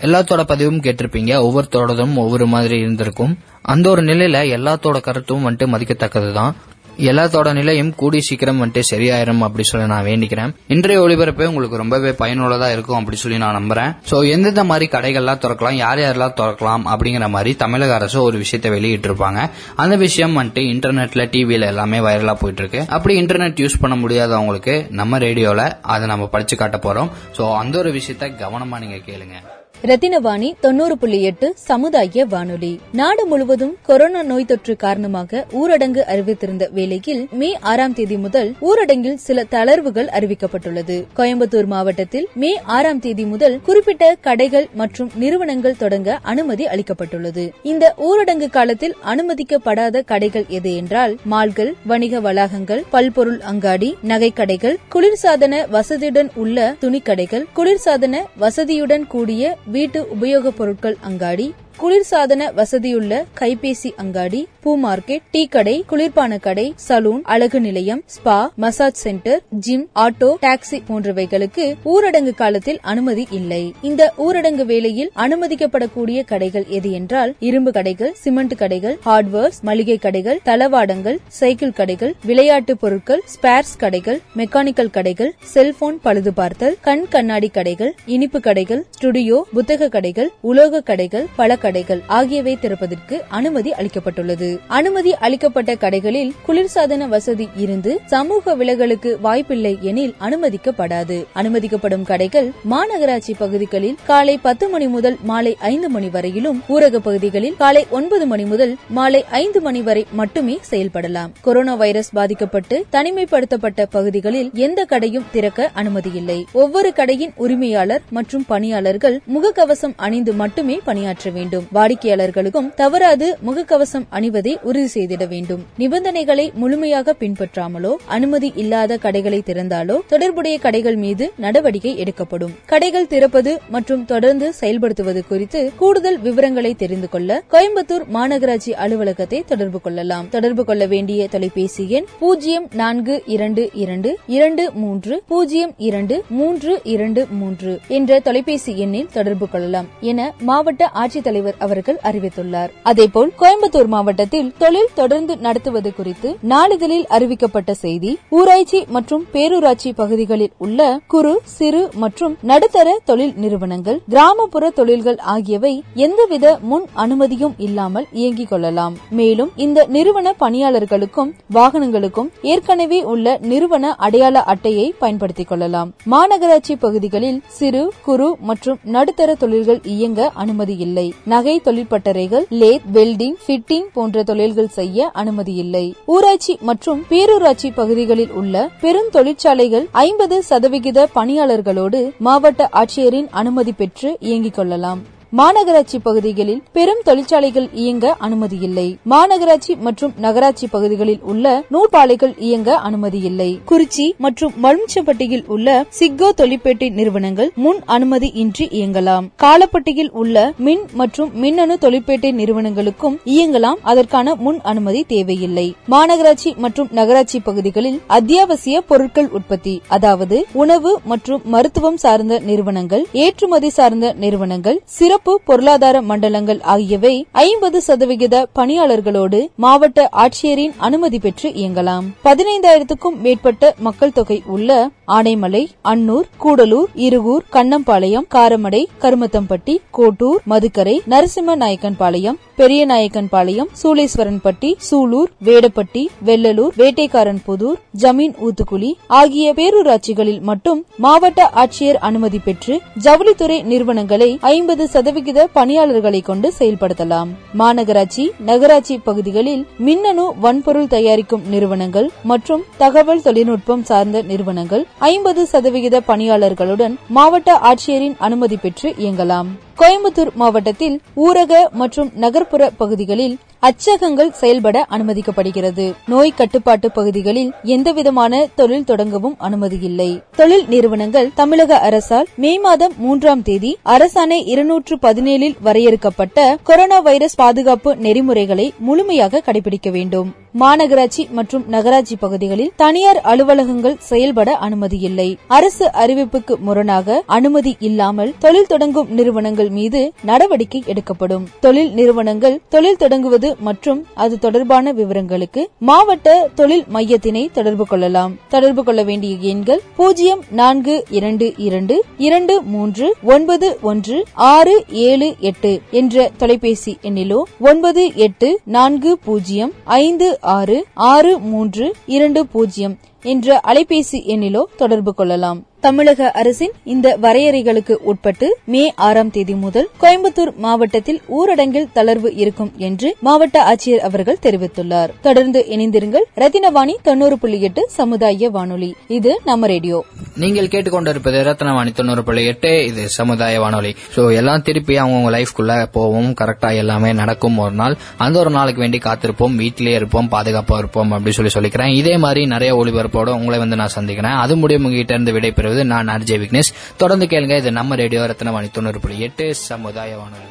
எல்லாத்தோட 0.01 0.43
பதிவும் 0.43 0.81
கேட்டிருப்பீங்க. 0.81 1.33
ஒவ்வொருத்தோடதும் 1.47 2.15
ஒவ்வொரு 2.15 2.47
மாதிரி 2.47 2.79
இருந்திருக்கும். 2.79 3.37
அந்த 3.61 3.89
ஒரு 3.89 4.01
நிலையில 4.01 4.39
எல்லாத்தோட 4.57 5.01
கருத்தும் 5.01 5.45
வந்துட்டு 5.49 5.65
மதிக்கத்தக்கதுதான். 5.73 6.53
எல்லாத்தோட 6.97 7.53
நிலையும் 7.53 7.95
கூடி 7.95 8.21
சீக்கிரம் 8.21 8.61
வந்துட்டு 8.63 8.81
சரியாயிரும் 8.91 9.39
அப்படி 9.39 9.63
சொல்லி 9.63 9.87
நான் 9.87 10.05
வேண்டிக்கிறேன். 10.05 10.55
இன்றைய 10.67 11.01
ஒளிபரப்பே 11.01 11.45
உங்களுக்கு 11.45 11.77
ரொம்பவே 11.77 12.09
பயனுள்ளதா 12.09 12.71
இருக்கும் 12.71 12.97
அப்படி 12.97 13.17
சொல்லி 13.17 13.37
நான் 13.37 13.57
நம்புறேன். 13.57 13.95
சோ 14.11 14.29
எந்தெந்த 14.29 14.63
மாதிரி 14.63 14.89
கடைகள்லாம் 14.91 15.41
திறக்கலாம் 15.43 15.71
யார் 15.71 15.97
யாரெல்லாம் 15.97 16.33
திறக்கலாம் 16.37 16.81
அப்படிங்கிற 16.85 17.29
மாதிரி 17.29 17.55
தமிழக 17.55 17.93
அரசு 17.93 18.21
ஒரு 18.21 18.37
விஷயத்தை 18.37 18.71
வெளியிட்டு 18.71 19.13
இருப்பாங்க 19.13 19.49
அந்த 19.75 19.95
விஷயம் 19.95 20.37
வந்துட்டு 20.37 20.63
இன்டர்நெட்ல 20.73 21.25
டிவியில 21.35 21.65
எல்லாமே 21.65 21.99
வைரலா 21.99 22.33
போயிட்டு 22.33 22.63
இருக்கு 22.63 22.85
அப்படி 22.87 23.21
இன்டர்நெட் 23.21 23.61
யூஸ் 23.65 23.81
பண்ண 23.81 23.95
முடியாதவங்களுக்கு 23.95 24.89
நம்ம 24.89 25.17
ரேடியோல 25.17 25.77
அதை 25.81 26.07
நம்ம 26.07 26.27
படிச்சு 26.27 26.57
காட்ட 26.57 26.77
போறோம். 26.77 27.09
சோ 27.37 27.55
அந்த 27.55 27.77
ஒரு 27.77 27.91
விஷயத்த 27.91 28.31
கவனமா 28.43 28.79
நீங்க 28.79 28.95
கேளுங்க. 28.95 29.56
ரத்தினவாணி 29.84 30.53
தொண்ணூறு 30.59 30.97
புள்ளி 30.97 31.21
எட்டு 31.21 31.53
சமுதாய 31.55 32.25
வானொலி. 32.25 32.80
நாடு 32.91 33.25
முழுவதும் 33.25 33.78
கொரோனா 33.84 34.23
நோய் 34.23 34.45
தொற்று 34.45 34.75
காரணமாக 34.75 35.45
ஊரடங்கு 35.51 36.01
அறிவித்திருந்த 36.13 36.69
வேளையில் 36.71 37.28
மே 37.32 37.57
ஆறாம் 37.61 37.93
தேதி 37.93 38.17
முதல் 38.17 38.55
ஊரடங்கில் 38.61 39.15
சில 39.15 39.43
தளர்வுகள் 39.43 40.09
அறிவிக்கப்பட்டுள்ளது. 40.17 41.05
கோயம்புத்தூர் 41.17 41.65
மாவட்டத்தில் 41.65 42.28
மே 42.34 42.59
ஆறாம் 42.63 42.99
தேதி 42.99 43.25
முதல் 43.25 43.61
குறிப்பிட்ட 43.61 44.17
கடைகள் 44.21 44.67
மற்றும் 44.73 45.11
நிறுவனங்கள் 45.15 45.78
தொடங்க 45.78 46.19
அனுமதி 46.23 46.65
அளிக்கப்பட்டுள்ளது. 46.65 47.51
இந்த 47.63 47.93
ஊரடங்கு 47.97 48.49
காலத்தில் 48.49 48.95
அனுமதிக்கப்படாத 49.05 50.03
கடைகள் 50.03 50.47
எது 50.47 50.75
என்றால் 50.75 51.17
மால்கள் 51.23 51.75
வணிக 51.86 52.19
வளாகங்கள் 52.19 52.84
பல்பொருள் 52.89 53.39
அங்காடி 53.39 53.97
நகைக்கடைகள் 54.07 54.78
குளிர்சாதன 54.95 55.63
வசதியுடன் 55.69 56.30
உள்ள 56.36 56.75
துணிக்கடைகள் 56.82 57.45
குளிர்சாதன 57.55 58.15
வசதியுடன் 58.39 59.07
கூடிய 59.07 59.55
வீட்டு 59.68 59.99
உபயோகப் 60.15 60.57
பொருட்கள் 60.57 60.97
அங்காடி 61.01 61.47
குளிர்சாதன 61.80 62.53
வசதியுள்ள 62.53 63.25
கைபேசி 63.39 63.89
அங்காடி 63.95 64.47
பூ 64.59 64.78
மார்க்கெட் 64.78 65.21
டீ 65.32 65.45
கடை 65.45 65.86
குளிர்பான 65.89 66.39
கடை 66.39 66.73
சலூன் 66.88 67.21
அழகு 67.23 67.59
நிலையம் 67.61 68.03
spa 68.15 68.49
massage 68.55 68.95
centre 68.95 69.41
gym 69.59 69.86
auto 69.95 70.30
taxi 70.41 70.80
போன்றவைகளுக்கு 70.88 71.65
ஊரடங்கு 71.86 72.34
காலத்தில் 72.34 72.80
அனுமதி 72.82 73.28
இல்லை. 73.32 73.73
இந்த 73.82 74.13
ஊரடங்கு 74.17 74.65
வேளையில் 74.65 75.11
அனுமதிக்கப்படக்கூடிய 75.15 76.25
கடைகள் 76.25 76.67
எது 76.67 76.91
என்றால் 76.91 77.36
இரும்பு 77.39 77.71
கடைகள் 77.71 78.13
சிமெண்ட் 78.13 78.55
கடைகள் 78.57 78.97
ஹார்ட்வேர்ஸ் 79.05 79.59
மளிகை 79.61 79.97
கடைகள் 79.97 80.41
தளவாடங்கள் 80.45 81.19
சைக்கிள் 81.28 81.71
கடைகள் 81.71 82.15
விளையாட்டு 82.25 82.78
பொருட்கள் 82.78 83.23
ஸ்பேர்ஸ் 83.36 83.75
கடைகள் 83.80 84.19
மெக்கானிக்கல் 84.38 84.91
கடைகள் 84.91 85.32
செல்போன் 85.39 85.99
பழுது 86.01 86.34
பார்த்தல் 86.34 86.78
கண் 86.82 87.07
கண்ணாடி 87.09 87.51
கடைகள் 87.53 87.93
இனிப்பு 88.05 88.39
கடைகள் 88.39 88.84
ஸ்டுடியோ 88.89 89.45
புத்தக 89.53 89.89
கடைகள் 89.89 90.30
உலோக 90.41 90.82
கடைகள் 90.82 91.28
கடைகள் 91.68 92.03
ஆகியவை 92.20 92.55
திறப்பதற்கு 92.61 93.15
அனுமதி 93.39 93.72
அளிக்கப்பட்டுள்ளது. 93.80 94.49
அனுமதி 94.80 95.13
அளிக்கப்பட்ட 95.26 95.74
கடைகளில் 95.74 96.32
குளிர்சாதன 96.47 97.07
வசதி 97.07 97.49
இருந்து 97.55 97.93
சமூக 98.05 98.55
விலகலுக்கு 98.55 99.11
வாய்ப்பில்லை 99.22 99.74
எனில் 99.82 100.15
அனுமதிக்கப்படாது. 100.22 101.18
அனுமதிக்கப்படும் 101.36 102.05
கடைகள் 102.11 102.51
மாநகராட்சி 102.72 103.34
பகுதிகளில் 103.38 103.97
காலை 104.05 104.36
பத்து 104.38 104.65
மணி 104.70 104.88
முதல் 104.88 105.18
மாலை 105.24 105.53
ஐந்து 105.59 105.89
மணி 105.89 106.09
வரையிலும் 106.09 106.61
ஊரக 106.70 106.95
பகுதிகளில் 106.97 107.57
காலை 107.57 107.84
ஒன்பது 107.89 108.26
மணி 108.26 108.45
முதல் 108.45 108.74
மாலை 108.89 109.26
ஐந்து 109.30 109.61
மணி 109.61 109.82
வரை 109.82 110.05
மட்டுமே 110.11 110.55
செயல்படலாம். 110.72 111.32
கொரோனா 111.41 111.74
வைரஸ் 111.74 112.11
பாதிக்கப்பட்டு 112.11 112.86
தனிமைப்படுத்தப்பட்ட 112.91 113.86
பகுதிகளில் 113.89 114.49
எந்த 114.53 114.86
கடையும் 114.86 115.30
திறக்க 115.32 115.72
அனுமதியில்லை. 115.76 116.39
ஒவ்வொரு 116.53 116.91
கடையின் 116.93 117.34
உரிமையாளர் 117.36 118.01
மற்றும் 118.09 118.45
பணியாளர்கள் 118.47 119.20
முகக்கவசம் 119.36 119.93
அணிந்து 119.95 120.34
மட்டுமே 120.34 120.80
பணியாற்ற 120.86 121.30
வேண்டும். 121.30 121.56
வாடிக்கையாளர்களுக்கும் 121.73 122.73
தவறாது 122.73 123.37
முகக்கவசம் 123.45 124.05
அணிவதை 124.11 124.61
உறுதி 124.61 125.01
செய்திட 125.01 125.27
வேண்டும். 125.27 125.65
நிபந்தனைகளை 125.77 126.51
முழுமையாக 126.53 127.15
பின்பற்றாமலோ 127.19 127.95
அனுமதி 128.05 128.53
இல்லாத 128.55 128.97
கடைகளை 128.97 129.39
திறந்தாலோ 129.45 129.99
தொடர்புடைய 130.07 130.59
கடைகள் 130.59 130.95
மீது 130.95 131.33
நடவடிக்கை 131.37 131.97
எடுக்கப்படும். 131.97 132.55
கடைகள் 132.65 133.07
திறப்பது 133.07 133.59
மற்றும் 133.69 134.05
தொடர்ந்து 134.05 134.53
செயல்படுத்துவது 134.61 135.27
குறித்து 135.27 135.71
கூடுதல் 135.75 136.19
விவரங்களை 136.19 136.73
தெரிந்து 136.73 137.09
கொள்ள 137.09 137.43
கோயம்புத்தூர் 137.51 138.05
மாநகராட்சி 138.13 138.71
அலுவலகத்தை 138.71 139.43
தொடர்பு 139.45 139.81
கொள்ளலாம். 139.81 140.29
தொடர்பு 140.29 140.65
கொள்ள 140.65 140.85
வேண்டிய 140.85 141.27
தொலைபேசி 141.27 141.89
எண் 141.89 142.05
பூஜ்ஜியம் 142.19 142.69
நான்கு 142.73 143.23
இரண்டு 143.25 143.69
இரண்டு 143.73 144.17
இரண்டு 144.27 144.71
மூன்று 144.71 145.23
பூஜ்ஜியம் 145.27 145.73
இரண்டு 145.77 146.23
மூன்று 146.29 146.79
இரண்டு 146.83 147.25
மூன்று 147.29 147.79
என்ற 147.87 148.19
தொலைபேசி 148.19 148.79
எண்ணில் 148.79 149.07
தொடர்பு 149.11 149.49
கொள்ளலாம். 149.49 149.87
என 150.01 150.33
மாவட்ட 150.39 150.91
ஆட்சித்தலைவர் 150.95 151.46
தலைவர் 151.47 151.93
அவர்கள் 151.93 151.99
அறிவித்துள்ளார். 152.03 152.69
அதேபோல் 152.83 153.31
கோயம்புத்தூர் 153.39 153.85
மாவட்டத்தில் 153.85 154.53
தொழில் 154.57 154.87
தொடர்ந்து 154.93 155.37
நடத்துவது 155.37 155.93
குறித்து 155.93 156.37
நாளிதழில் 156.49 157.05
அறிவிக்கப்பட்ட 157.09 157.71
செய்தி 157.71 158.17
ஊராட்சி 158.29 158.85
மற்றும் 158.87 159.25
பேரூராட்சி 159.33 159.93
பகுதிகளில் 159.95 160.51
உள்ள 160.57 160.99
குறு 161.07 161.41
சிறு 161.43 161.89
மற்றும் 161.93 162.37
நடுத்தர 162.41 162.99
தொழில் 163.05 163.33
நிறுவனங்கள் 163.35 164.01
கிராமப்புற 164.09 164.69
தொழில்கள் 164.69 165.17
ஆகியவை 165.17 165.83
எந்தவித 165.93 166.57
முன் 166.61 166.85
அனுமதியும் 166.93 167.53
இல்லாமல் 167.57 168.05
இயங்கிக் 168.11 168.49
கொள்ளலாம். 168.49 168.95
மேலும் 169.09 169.51
இந்த 169.55 169.85
நிறுவன 169.89 170.35
பணியாளர்களுக்கும் 170.39 171.33
வாகனங்களுக்கும் 171.53 172.29
ஏற்கனவே 172.41 173.03
உள்ள 173.03 173.37
நிறுவன 173.41 173.95
அடையாள 173.95 174.43
அட்டையை 174.43 174.93
பயன்படுத்திக் 174.99 175.47
கொள்ளலாம். 175.47 175.93
மாநகராட்சி 176.11 176.75
பகுதிகளில் 176.79 177.41
சிறு 177.47 177.93
குறு 178.03 178.35
மற்றும் 178.39 178.79
நடுத்தர 178.83 179.35
தொழில்கள் 179.35 179.79
இயங்க 179.83 180.31
அனுமதி 180.33 180.77
இல்லை. 180.77 181.13
நகை 181.38 181.61
தொழிற்பட்டறைகள் 181.63 182.45
லேத் 182.49 182.85
வெல்டிங் 182.93 183.38
ஃபிட்டிங் 183.45 183.88
போன்ற 183.93 184.23
தொழில்கள் 184.23 184.67
செய்ய 184.67 185.09
அனுமதி 185.13 185.53
இல்லை. 185.53 185.95
ஊராட்சி 186.05 186.57
மற்றும் 186.61 187.05
பேரூராட்சி 187.09 187.69
பகுதிகளில் 187.75 188.31
உள்ள 188.31 188.69
பெருந்தொழிற்சாலைகள் 188.81 189.85
ஐம்பது 189.91 190.43
சதவிகித 190.43 191.07
பணியாளர்களோடு 191.15 192.01
மாவட்ட 192.17 192.69
ஆட்சியரின் 192.73 193.27
அனுமதி 193.31 193.71
பெற்று 193.71 194.17
இயங்கிக் 194.19 194.53
கொள்ளலாம். 194.53 195.15
மாநகராட்சி 195.34 195.97
பகுதிகளில் 196.03 196.61
பெரும் 196.71 197.01
தொழிற்சாலைகள் 197.03 197.69
இயங்க 197.73 198.15
அனுமதி 198.17 198.57
இல்லை 198.59 198.86
மாநகராட்சி 199.05 199.73
மற்றும் 199.78 200.13
நகராட்சி 200.17 200.67
பகுதிகளில் 200.67 201.19
உள்ள 201.21 201.63
நூற்பாலைகள் 201.71 202.34
இயங்க 202.39 202.75
அனுமதி 202.78 203.19
இல்லை 203.19 203.59
குறிச்சி 203.67 204.05
மற்றும் 204.17 204.53
மலுமிச்சம்பட்டியில் 204.63 205.43
உள்ள 205.47 205.86
சிக்கோ 205.89 206.30
தொழிற்பேட்டை 206.32 206.89
நிறுவனங்கள் 206.89 207.51
முன் 207.55 207.82
அனுமதி 207.86 208.30
இன்றி 208.34 208.67
இயங்கலாம். 208.71 209.28
காலப்பட்டியில் 209.36 210.11
உள்ள 210.11 210.53
மின் 210.57 210.86
மற்றும் 210.93 211.30
மின்னணு 211.34 211.78
தொழிற்பேட்டை 211.78 212.32
நிறுவனங்களுக்கும் 212.32 213.19
இயங்கலாம். 213.25 213.82
அதற்கான 213.82 214.36
முன் 214.36 214.61
அனுமதி 214.61 215.03
தேவையில்லை. 215.03 215.75
மாநகராட்சி 215.89 216.57
மற்றும் 216.57 216.89
நகராட்சி 216.91 217.39
பகுதிகளில் 217.39 218.01
அத்தியாவசிய 218.07 218.82
பொருட்கள் 218.82 219.30
உற்பத்தி 219.30 219.82
அதாவது 219.88 220.45
உணவு 220.53 220.99
மற்றும் 221.03 221.41
மருத்துவம் 221.43 221.97
சார்ந்த 221.97 222.39
நிறுவனங்கள் 222.39 223.05
ஏற்றுமதி 223.11 223.69
சார்ந்த 223.69 224.13
நிறுவனங்கள் 224.13 224.82
சிறப்பு 224.86 225.15
பொருளாதார 225.26 226.01
மண்டலங்கள் 226.01 226.59
ஆகியவை 226.61 227.26
ஐம்பது 227.32 227.82
சதவிகித 227.82 228.47
பணியாளர்களோடு 228.55 229.47
மாவட்ட 229.55 230.09
ஆட்சியரின் 230.11 230.74
அனுமதி 230.78 231.20
பெற்று 231.20 231.49
இயங்கலாம். 231.49 232.05
பதினைந்தாயிரத்துக்கும் 232.24 233.18
மேற்பட்ட 233.22 233.74
மக்கள் 233.78 234.11
தொகை 234.11 234.43
உள்ள 234.45 234.89
ஆனைமலை 235.07 235.68
அன்னூர் 235.84 236.28
கூடலூர் 236.43 236.89
இருகூர் 236.95 237.43
கண்ணம்பாளையம் 237.51 238.28
காரமடை 238.36 238.86
கருமத்தம்பட்டி 239.01 239.78
கோட்டூர் 239.91 240.41
மதுக்கரை 240.49 241.01
நரசிம்ம 241.05 241.55
நாயக்கன்பாளையம் 241.55 242.39
பெரிய 242.55 242.86
நாயக்கன்பாளையம் 242.86 243.70
சூளேஸ்வரன்பட்டி 243.84 244.76
சூலூர் 244.89 245.30
வேடப்பட்டி 245.45 246.07
வெள்ளலூர் 246.26 246.74
வேட்டைக்காரன் 246.76 247.41
புதூர் 247.45 247.80
ஜமீன் 247.97 248.36
ஊத்துக்குழி 248.41 248.95
ஆகிய 249.07 249.53
பேரூராட்சிகளில் 249.53 250.41
மட்டும் 250.41 250.86
மாவட்ட 250.97 251.49
ஆட்சியர் 251.55 251.95
அனுமதி 251.95 252.39
பெற்று 252.39 252.82
ஜவுளித்துறை 253.03 253.63
நிறுவனங்களை 253.63 254.38
ஐம்பது 254.41 254.88
சதவிகித 255.07 255.41
பணியாளர்களை 255.47 256.19
கொண்டு 256.21 256.53
செயல்படுத்தலாம். 256.59 257.29
மாநகராட்சி 257.59 258.23
நகராட்சி 258.39 258.97
பகுதிகளில் 258.97 259.61
மின்னணு 259.77 260.25
வன்பொருள் 260.43 260.89
தயாரிக்கும் 260.93 261.43
நிறுவனங்கள் 261.49 262.09
மற்றும் 262.23 262.63
தகவல் 262.77 263.21
தொழில்நுட்பம் 263.21 263.83
சார்ந்த 263.83 264.21
நிறுவனங்கள் 264.21 264.83
ஐம்பது 264.99 265.45
சதவிகித 265.45 266.01
பணியாளர்களுடன் 266.07 266.95
மாவட்ட 267.07 267.55
ஆட்சியரின் 267.69 268.17
அனுமதி 268.17 268.57
பெற்று 268.57 268.89
இயங்கலாம். 268.99 269.51
கோயம்புத்தூர் 269.82 270.30
மாவட்டத்தில் 270.41 270.95
ஊரக 271.25 271.53
மற்றும் 271.82 272.09
நகர்ப்புற 272.23 272.69
பகுதிகளில் 272.78 273.36
அச்சகங்கள் 273.59 274.32
செயல்பட 274.32 274.78
அனுமதிக்கப்படுகிறது. 274.95 275.86
நோய் 276.05 276.34
கட்டுப்பாட்டு 276.39 276.91
பகுதிகளில் 276.91 277.51
எந்தவிதமான 277.75 278.47
தொழில் 278.55 278.88
தொடங்கவும் 278.88 279.36
அனுமதி 279.47 279.78
இல்லை 279.82 280.09
தொழில் 280.36 280.65
நிறுவனங்கள் 280.67 281.30
தமிழக 281.36 281.80
அரசால் 281.80 282.28
மே 282.36 282.59
மாதம் 282.59 282.93
மூன்றாம் 282.97 283.41
தேதி 283.41 283.71
அரசாணை 283.95 284.39
இருநூற்று 284.53 284.97
பதினேழில் 284.97 285.57
வரையறுக்கப்பட்ட 285.61 286.57
கொரோனா 286.63 286.99
வைரஸ் 286.99 287.36
பாதுகாப்பு 287.36 287.95
நெறிமுறைகளை 287.95 288.73
முழுமையாக 288.80 289.43
கடைபிடிக்க 289.47 289.91
வேண்டும். 289.91 290.30
மாநகராட்சி 290.61 291.23
மற்றும் 291.37 291.63
நகராட்சி 291.67 292.15
பகுதிகளில் 292.15 292.71
தனியார் 292.75 293.19
அலுவலகங்கள் 293.31 293.97
செயல்பட 294.09 294.49
அனுமதி 294.65 294.97
இல்லை 294.99 295.27
அரசு 295.47 295.85
அறிவிப்புக்கு 296.03 296.53
முரணாக 296.59 297.17
அனுமதி 297.37 297.73
இல்லாமல் 297.79 298.31
தொழில் 298.39 298.67
தொடங்கும் 298.67 299.09
நிறுவனங்கள் 299.09 299.69
மீது 299.69 300.01
நடவடிக்கை 300.21 300.81
எடுக்கப்படும். 300.85 301.45
தொழில் 301.59 301.91
நிறுவனங்கள் 301.93 302.55
தொழில் 302.69 302.97
தொடங்குவது 302.97 303.49
மற்றும் 303.59 303.99
அது 304.15 304.39
தொடர்பான 304.39 304.93
விவரங்களுக்கு 304.93 305.63
மாவட்ட 305.79 306.49
தொழில் 306.55 306.85
மையத்தினை 306.93 307.43
தொடர்பு 307.51 307.87
கொள்ளலாம். 307.87 308.33
தொடர்பு 308.47 308.83
கொள்ள 308.83 309.03
வேண்டிய 309.03 309.35
எண்கள் 309.51 309.83
பூஜ்ஜியம் 309.95 310.43
நான்கு 310.51 310.95
இரண்டு 311.09 311.53
இரண்டு 311.57 311.97
இரண்டு 312.27 312.55
மூன்று 312.73 313.07
ஒன்பது 313.23 313.69
ஒன்று 313.81 314.17
ஆறு 314.53 314.75
ஏழு 315.05 315.29
எட்டு 315.51 315.73
என்ற 315.91 316.29
தொலைபேசி 316.37 316.95
எண்ணிலோ 317.01 317.39
ஒன்பது 317.59 318.03
எட்டு 318.27 318.49
நான்கு 318.77 319.13
பூஜ்ஜியம் 319.25 319.73
ஐந்து 319.99 320.27
ஆறு 320.47 320.85
ஆறு 320.93 321.39
மூன்று 321.39 321.95
இரண்டு 322.05 322.47
பூஜ்ஜியம் 322.47 322.99
என்ற 323.21 323.59
அலைபேசி 323.63 324.19
எண்ணிலோ 324.33 324.61
தொடர்பு 324.77 325.13
கொள்ளலாம். 325.13 325.66
தமிழக 325.80 326.32
அரசின் 326.32 326.71
இந்த 326.84 327.17
வரையறைகளுக்கு 327.21 327.91
உட்பட்டு 327.91 328.57
மே 328.63 328.93
ஆறாம் 328.95 329.32
தேதி 329.32 329.53
முதல் 329.53 329.89
கோயம்புத்தூர் 330.01 330.55
மாவட்டத்தில் 330.55 331.21
ஊரடங்கில் 331.30 331.88
தளர்வு 331.95 332.32
இருக்கும் 332.36 332.71
என்று 332.78 333.15
மாவட்ட 333.19 333.75
ஆட்சியர் 333.75 333.97
அவர்கள் 333.97 334.38
தெரிவித்துள்ளார். 334.41 335.09
தொடர்ந்து 335.21 335.65
இணைந்திருங்கள் 335.69 336.23
ரத்தினவாணி 336.36 336.95
தொண்ணூறு 337.03 337.39
புள்ளி 337.39 337.61
எட்டு 337.61 337.88
சமுதாய 337.89 338.49
வானொலி. 338.49 338.95
இது 339.07 339.41
நம்ம 339.45 339.67
ரேடியோ. 339.67 340.05
நீங்கள் 340.36 340.67
கேட்டுக்கொண்டிருப்பது 340.67 341.43
ரத்னவாணி 341.43 341.93
தொண்ணூறு 341.93 342.23
புள்ளி 342.23 342.45
எட்டு. 342.45 342.86
இது 342.86 343.09
சமுதாய 343.09 343.59
வானொலி. 343.59 343.95
சோ 344.15 344.34
எல்லாம் 344.34 344.61
திருப்பி 344.61 344.99
அவங்கவுங்க 344.99 345.45
லைஃப்குள்ள 345.45 345.84
போவோம். 345.84 346.34
கரெக்டா 346.41 346.75
எல்லாமே 346.75 347.13
நடக்கும் 347.13 347.57
ஒரு 347.57 347.71
நாள். 347.71 347.97
அந்த 348.17 348.39
ஒரு 348.39 348.49
நாளுக்கு 348.49 348.80
வேண்டி 348.80 348.97
காத்திருப்போம். 348.97 349.55
வீட்டிலேயே 349.55 349.95
இருப்போம். 349.95 350.30
பாதுகாப்பா 350.32 350.78
இருப்போம். 350.78 351.11
அப்படின்னு 351.11 351.47
சொல்லி 351.47 351.51
சொல்லிக்கிறேன். 351.53 351.95
இதே 351.95 352.17
மாதிரி 352.17 352.45
நிறைய 352.45 352.75
ஒளிபரப்போட 352.75 353.30
உங்களை 353.30 353.59
வந்து 353.59 353.75
நான் 353.75 353.88
சந்திக்கிறேன். 353.88 354.32
அது 354.32 354.57
முடியும். 354.57 354.84
உங்ககிட்ட 354.84 355.13
இருந்து 355.13 355.32
விடைபெறுவது 355.32 355.76
நான் 355.86 356.07
ஆர்ஜே 356.07 356.38
விக்னேஷ். 356.43 356.73
தொடர்ந்து 356.97 357.25
கேளுங்க 357.25 357.57
இது 357.57 357.71
நம்ம 357.71 357.95
ரேடியோ 357.95 358.21
ரத்னவாணி 358.21 358.71
தொண்ணூறு 358.71 358.99
புள்ளி 358.99 359.19
எட்டு 359.19 359.55
சமுதாய 359.55 360.17
வானொலி. 360.17 360.43